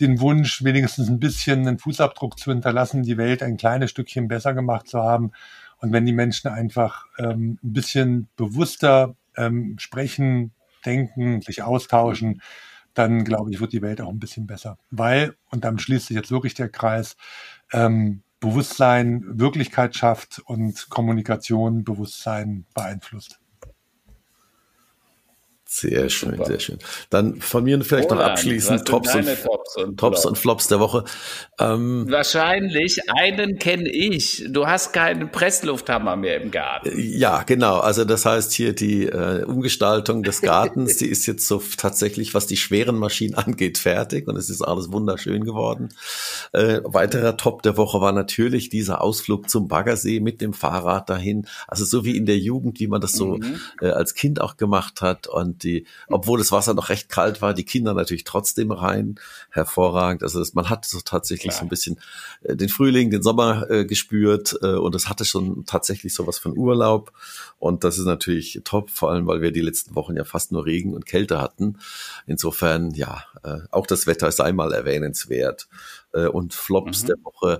den 0.00 0.20
Wunsch, 0.20 0.64
wenigstens 0.64 1.08
ein 1.08 1.20
bisschen 1.20 1.66
einen 1.66 1.78
Fußabdruck 1.78 2.38
zu 2.38 2.50
hinterlassen, 2.50 3.02
die 3.02 3.16
Welt 3.16 3.42
ein 3.42 3.56
kleines 3.56 3.90
Stückchen 3.90 4.28
besser 4.28 4.54
gemacht 4.54 4.88
zu 4.88 5.00
haben. 5.00 5.32
Und 5.78 5.92
wenn 5.92 6.06
die 6.06 6.12
Menschen 6.12 6.50
einfach 6.50 7.06
ähm, 7.18 7.58
ein 7.62 7.72
bisschen 7.72 8.28
bewusster 8.36 9.14
ähm, 9.36 9.76
sprechen, 9.78 10.52
denken, 10.84 11.42
sich 11.42 11.62
austauschen, 11.62 12.42
dann 12.94 13.24
glaube 13.24 13.50
ich, 13.50 13.60
wird 13.60 13.72
die 13.72 13.82
Welt 13.82 14.00
auch 14.00 14.10
ein 14.10 14.18
bisschen 14.18 14.46
besser. 14.46 14.78
Weil, 14.90 15.36
und 15.50 15.64
dann 15.64 15.78
schließt 15.78 16.08
sich 16.08 16.16
jetzt 16.16 16.30
wirklich 16.30 16.54
der 16.54 16.68
Kreis, 16.68 17.16
ähm, 17.72 18.22
Bewusstsein 18.42 19.22
Wirklichkeit 19.38 19.94
schafft 19.94 20.40
und 20.44 20.90
Kommunikation 20.90 21.84
Bewusstsein 21.84 22.66
beeinflusst. 22.74 23.38
Sehr 25.74 26.10
schön, 26.10 26.32
Super. 26.32 26.44
sehr 26.44 26.60
schön. 26.60 26.78
Dann 27.08 27.40
von 27.40 27.64
mir 27.64 27.82
vielleicht 27.82 28.10
noch 28.10 28.18
Roland, 28.18 28.32
abschließend 28.32 28.92
was 28.92 29.12
sind 29.12 29.14
Tops 29.14 29.14
und, 29.14 29.24
Tops 29.24 29.76
und 29.76 29.96
Tops 29.96 30.20
Flops? 30.20 30.26
und 30.26 30.38
Flops 30.38 30.68
der 30.68 30.80
Woche. 30.80 31.04
Ähm, 31.58 32.04
Wahrscheinlich, 32.10 33.00
einen 33.08 33.58
kenne 33.58 33.88
ich. 33.88 34.44
Du 34.50 34.66
hast 34.66 34.92
keinen 34.92 35.32
Presslufthammer 35.32 36.16
mehr 36.16 36.42
im 36.42 36.50
Garten. 36.50 36.92
Ja, 36.94 37.42
genau. 37.44 37.78
Also 37.78 38.04
das 38.04 38.26
heißt 38.26 38.52
hier 38.52 38.74
die 38.74 39.06
äh, 39.06 39.44
Umgestaltung 39.44 40.22
des 40.22 40.42
Gartens, 40.42 40.98
die 40.98 41.06
ist 41.06 41.24
jetzt 41.24 41.48
so 41.48 41.62
tatsächlich, 41.78 42.34
was 42.34 42.46
die 42.46 42.58
schweren 42.58 42.98
Maschinen 42.98 43.34
angeht, 43.36 43.78
fertig 43.78 44.28
und 44.28 44.36
es 44.36 44.50
ist 44.50 44.60
alles 44.60 44.92
wunderschön 44.92 45.42
geworden. 45.42 45.88
Äh, 46.52 46.80
weiterer 46.84 47.38
Top 47.38 47.62
der 47.62 47.78
Woche 47.78 47.98
war 48.02 48.12
natürlich 48.12 48.68
dieser 48.68 49.00
Ausflug 49.00 49.48
zum 49.48 49.68
Baggersee 49.68 50.20
mit 50.20 50.42
dem 50.42 50.52
Fahrrad 50.52 51.08
dahin. 51.08 51.46
Also 51.66 51.86
so 51.86 52.04
wie 52.04 52.18
in 52.18 52.26
der 52.26 52.36
Jugend, 52.36 52.78
wie 52.78 52.88
man 52.88 53.00
das 53.00 53.12
so 53.12 53.38
äh, 53.80 53.86
als 53.86 54.12
Kind 54.12 54.38
auch 54.38 54.58
gemacht 54.58 55.00
hat 55.00 55.28
und 55.28 55.61
die, 55.62 55.86
obwohl 56.08 56.38
das 56.38 56.52
Wasser 56.52 56.74
noch 56.74 56.88
recht 56.88 57.08
kalt 57.08 57.42
war, 57.42 57.54
die 57.54 57.64
Kinder 57.64 57.94
natürlich 57.94 58.24
trotzdem 58.24 58.72
rein. 58.72 59.16
Hervorragend. 59.50 60.22
Also 60.22 60.38
das, 60.38 60.54
man 60.54 60.68
hat 60.70 60.84
so 60.84 61.00
tatsächlich 61.00 61.50
Klar. 61.50 61.60
so 61.60 61.66
ein 61.66 61.68
bisschen 61.68 61.98
äh, 62.42 62.56
den 62.56 62.68
Frühling, 62.68 63.10
den 63.10 63.22
Sommer 63.22 63.70
äh, 63.70 63.84
gespürt 63.84 64.56
äh, 64.62 64.74
und 64.74 64.94
es 64.94 65.08
hatte 65.08 65.24
schon 65.24 65.64
tatsächlich 65.66 66.14
sowas 66.14 66.38
von 66.38 66.56
Urlaub 66.56 67.12
und 67.58 67.84
das 67.84 67.98
ist 67.98 68.06
natürlich 68.06 68.60
top, 68.64 68.90
vor 68.90 69.10
allem 69.10 69.26
weil 69.26 69.40
wir 69.40 69.52
die 69.52 69.60
letzten 69.60 69.94
Wochen 69.94 70.16
ja 70.16 70.24
fast 70.24 70.52
nur 70.52 70.66
Regen 70.66 70.94
und 70.94 71.06
Kälte 71.06 71.40
hatten. 71.40 71.78
Insofern 72.26 72.92
ja, 72.94 73.24
äh, 73.42 73.58
auch 73.70 73.86
das 73.86 74.06
Wetter 74.06 74.30
sei 74.32 74.52
mal 74.52 74.72
erwähnenswert 74.72 75.68
äh, 76.12 76.26
und 76.26 76.54
Flops 76.54 77.02
Mhm. 77.02 77.06
der 77.06 77.16
Woche. 77.24 77.58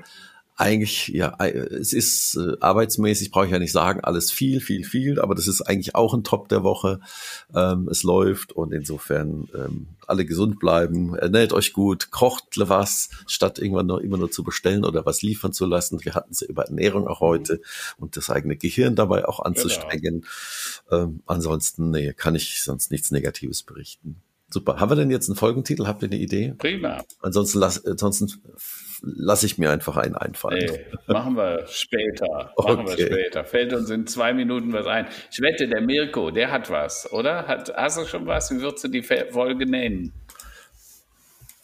Eigentlich, 0.55 1.09
ja, 1.09 1.35
es 1.39 1.95
ist 1.95 2.37
äh, 2.37 2.57
arbeitsmäßig, 2.61 3.31
brauche 3.31 3.47
ich 3.47 3.53
ja 3.53 3.59
nicht 3.59 3.73
sagen, 3.73 4.01
alles 4.01 4.31
viel, 4.31 4.61
viel, 4.61 4.85
viel, 4.85 5.19
aber 5.19 5.35
das 5.35 5.49
ist 5.49 5.63
eigentlich 5.63 5.95
auch 5.95 6.13
ein 6.13 6.25
Top 6.25 6.49
der 6.51 6.63
Woche. 6.63 7.01
Ähm, 7.55 7.89
es 7.91 8.03
läuft 8.03 8.53
und 8.53 8.73
insofern 8.73 9.49
ähm, 9.55 9.87
alle 10.07 10.27
gesund 10.27 10.59
bleiben, 10.59 11.15
ernährt 11.15 11.55
euch 11.55 11.73
gut, 11.73 12.11
kocht 12.11 12.45
was, 12.57 13.09
statt 13.27 13.59
irgendwann 13.59 13.87
nur 13.87 14.03
immer 14.05 14.19
nur 14.19 14.31
zu 14.31 14.45
bestellen 14.45 14.85
oder 14.85 15.07
was 15.07 15.23
liefern 15.23 15.55
zu 15.55 15.65
lassen. 15.65 16.05
Wir 16.05 16.15
hatten 16.15 16.33
es 16.33 16.41
ja 16.41 16.49
über 16.49 16.65
Ernährung 16.65 17.09
auch 17.09 17.21
heute 17.21 17.63
und 17.97 18.17
das 18.19 18.29
eigene 18.29 18.57
Gehirn 18.57 18.95
dabei 18.95 19.27
auch 19.27 19.41
anzustrengen. 19.41 20.27
Ähm, 20.91 21.23
ansonsten 21.27 21.91
nee, 21.91 22.13
kann 22.13 22.35
ich 22.35 22.63
sonst 22.63 22.91
nichts 22.91 23.11
Negatives 23.11 23.63
berichten. 23.63 24.23
Super. 24.53 24.79
Haben 24.79 24.91
wir 24.91 24.97
denn 24.97 25.11
jetzt 25.11 25.29
einen 25.29 25.37
Folgentitel? 25.37 25.87
Habt 25.87 26.03
ihr 26.03 26.09
eine 26.11 26.19
Idee? 26.19 26.55
Prima. 26.59 27.03
Ansonsten 27.23 27.59
lass, 27.59 27.85
ansonsten 27.87 28.31
lasse 29.03 29.47
ich 29.47 29.57
mir 29.59 29.71
einfach 29.71 29.97
einen 29.97 30.15
einfallen. 30.15 30.71
Nee, 30.71 31.13
machen 31.13 31.37
wir 31.37 31.65
später. 31.69 32.53
Machen 32.59 32.87
wir 32.87 32.93
Okay. 32.93 33.07
später. 33.07 33.45
Fällt 33.45 33.73
uns 33.73 33.89
in 33.91 34.07
zwei 34.07 34.33
Minuten 34.35 34.73
was 34.73 34.87
ein. 34.87 35.07
Ich 35.31 35.41
wette, 35.41 35.67
der 35.69 35.81
Mirko, 35.81 36.31
der 36.31 36.53
hat 36.53 36.71
was, 36.71 37.11
oder? 37.13 37.47
Hat, 37.49 37.73
hast 37.75 37.99
du 37.99 38.05
schon 38.07 38.27
was? 38.27 38.51
Wie 38.51 38.61
würdest 38.61 38.85
du 38.85 38.89
die 38.89 39.03
Folge 39.03 39.67
nennen? 39.67 40.13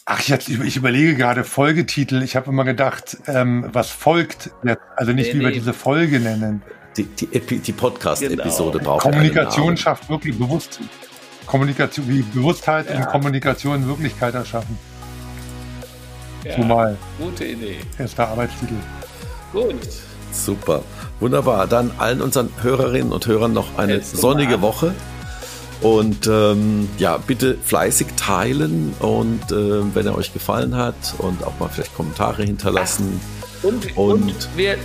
Ach, 0.06 0.22
jetzt, 0.22 0.48
ich 0.48 0.76
überlege 0.76 1.14
gerade 1.14 1.44
Folgetitel. 1.44 2.22
Ich 2.22 2.34
habe 2.34 2.48
immer 2.50 2.64
gedacht, 2.64 3.18
ähm, 3.26 3.68
was 3.72 3.90
folgt 3.90 4.50
jetzt, 4.64 4.80
also 4.96 5.12
nicht 5.12 5.34
Nee, 5.34 5.34
wie 5.34 5.40
wir 5.42 5.48
nee. 5.48 5.54
diese 5.54 5.74
Folge 5.74 6.18
nennen. 6.20 6.62
Die, 6.96 7.04
die, 7.04 7.58
die 7.58 7.72
Podcast-Episode 7.72 8.78
Genau. 8.78 8.90
braucht 8.92 9.02
Kommunikation 9.02 9.76
schafft 9.76 10.08
wirklich 10.08 10.36
bewusst 10.38 10.80
Kommunikation, 11.48 12.08
wie 12.08 12.22
Bewusstheit 12.22 12.88
Ja. 12.90 12.98
und 12.98 13.06
Kommunikation 13.08 13.86
Wirklichkeit 13.88 14.34
erschaffen. 14.34 14.78
Ja, 16.44 16.56
So 16.56 16.62
mal 16.62 16.96
gute 17.18 17.44
Idee. 17.44 17.78
erster 17.98 18.28
Arbeitstitel. 18.28 18.74
Gut. 19.52 19.74
Super. 20.30 20.82
Wunderbar. 21.20 21.66
Dann 21.66 21.90
allen 21.98 22.20
unseren 22.20 22.50
Hörerinnen 22.62 23.12
und 23.12 23.26
Hörern 23.26 23.52
noch 23.52 23.76
eine 23.78 23.98
du 23.98 24.04
sonnige 24.16 24.58
mal? 24.58 24.62
Woche. 24.62 24.94
Und 25.80 26.26
ähm, 26.26 26.88
ja, 26.98 27.16
bitte 27.18 27.56
fleißig 27.64 28.08
teilen 28.16 28.94
und 28.98 29.40
ähm, 29.52 29.92
wenn 29.94 30.06
er 30.06 30.16
euch 30.16 30.32
gefallen 30.32 30.76
hat 30.76 31.14
und 31.18 31.44
auch 31.44 31.58
mal 31.60 31.68
vielleicht 31.68 31.94
Kommentare 31.94 32.42
hinterlassen. 32.42 33.20
Und, 33.62 33.96
Und- 33.96 34.22
und, 34.22 34.48
wir 34.56 34.76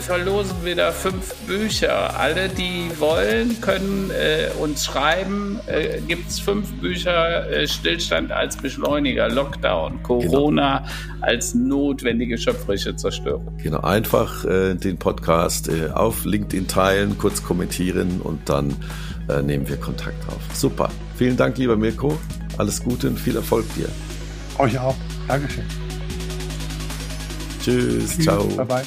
verlosen 0.00 0.64
wieder 0.64 0.92
fünf 0.92 1.32
Bücher. 1.46 2.18
Alle, 2.18 2.48
die 2.48 2.90
wollen, 2.98 3.60
können 3.60 4.10
äh, 4.10 4.48
uns 4.60 4.84
schreiben. 4.84 5.60
Äh, 5.66 6.00
Gibt 6.06 6.28
es 6.30 6.40
fünf 6.40 6.72
Bücher 6.80 7.48
äh, 7.50 7.68
Stillstand 7.68 8.32
als 8.32 8.56
Beschleuniger, 8.56 9.28
Lockdown, 9.28 10.02
Corona 10.02 10.84
als 11.20 11.54
notwendige 11.54 12.36
schöpferische 12.36 12.96
Zerstörung. 12.96 13.56
Genau, 13.62 13.80
einfach 13.80 14.44
äh, 14.44 14.74
den 14.74 14.96
Podcast 14.98 15.68
äh, 15.68 15.90
auf 15.90 16.24
LinkedIn 16.24 16.66
teilen, 16.66 17.16
kurz 17.18 17.42
kommentieren 17.42 18.20
und 18.20 18.48
dann 18.48 18.74
äh, 19.28 19.42
nehmen 19.42 19.68
wir 19.68 19.76
Kontakt 19.76 20.26
auf. 20.28 20.40
Super. 20.54 20.90
Vielen 21.16 21.36
Dank, 21.36 21.58
lieber 21.58 21.76
Mirko. 21.76 22.18
Alles 22.58 22.82
Gute 22.82 23.08
und 23.08 23.18
viel 23.18 23.36
Erfolg 23.36 23.64
dir. 23.74 23.88
Euch 24.58 24.78
auch. 24.78 24.96
Dankeschön. 25.28 25.85
Tschüss, 27.66 28.14
Tschüss 28.14 28.24
ciao. 28.24 28.44
Bye 28.44 28.64
bye. 28.64 28.86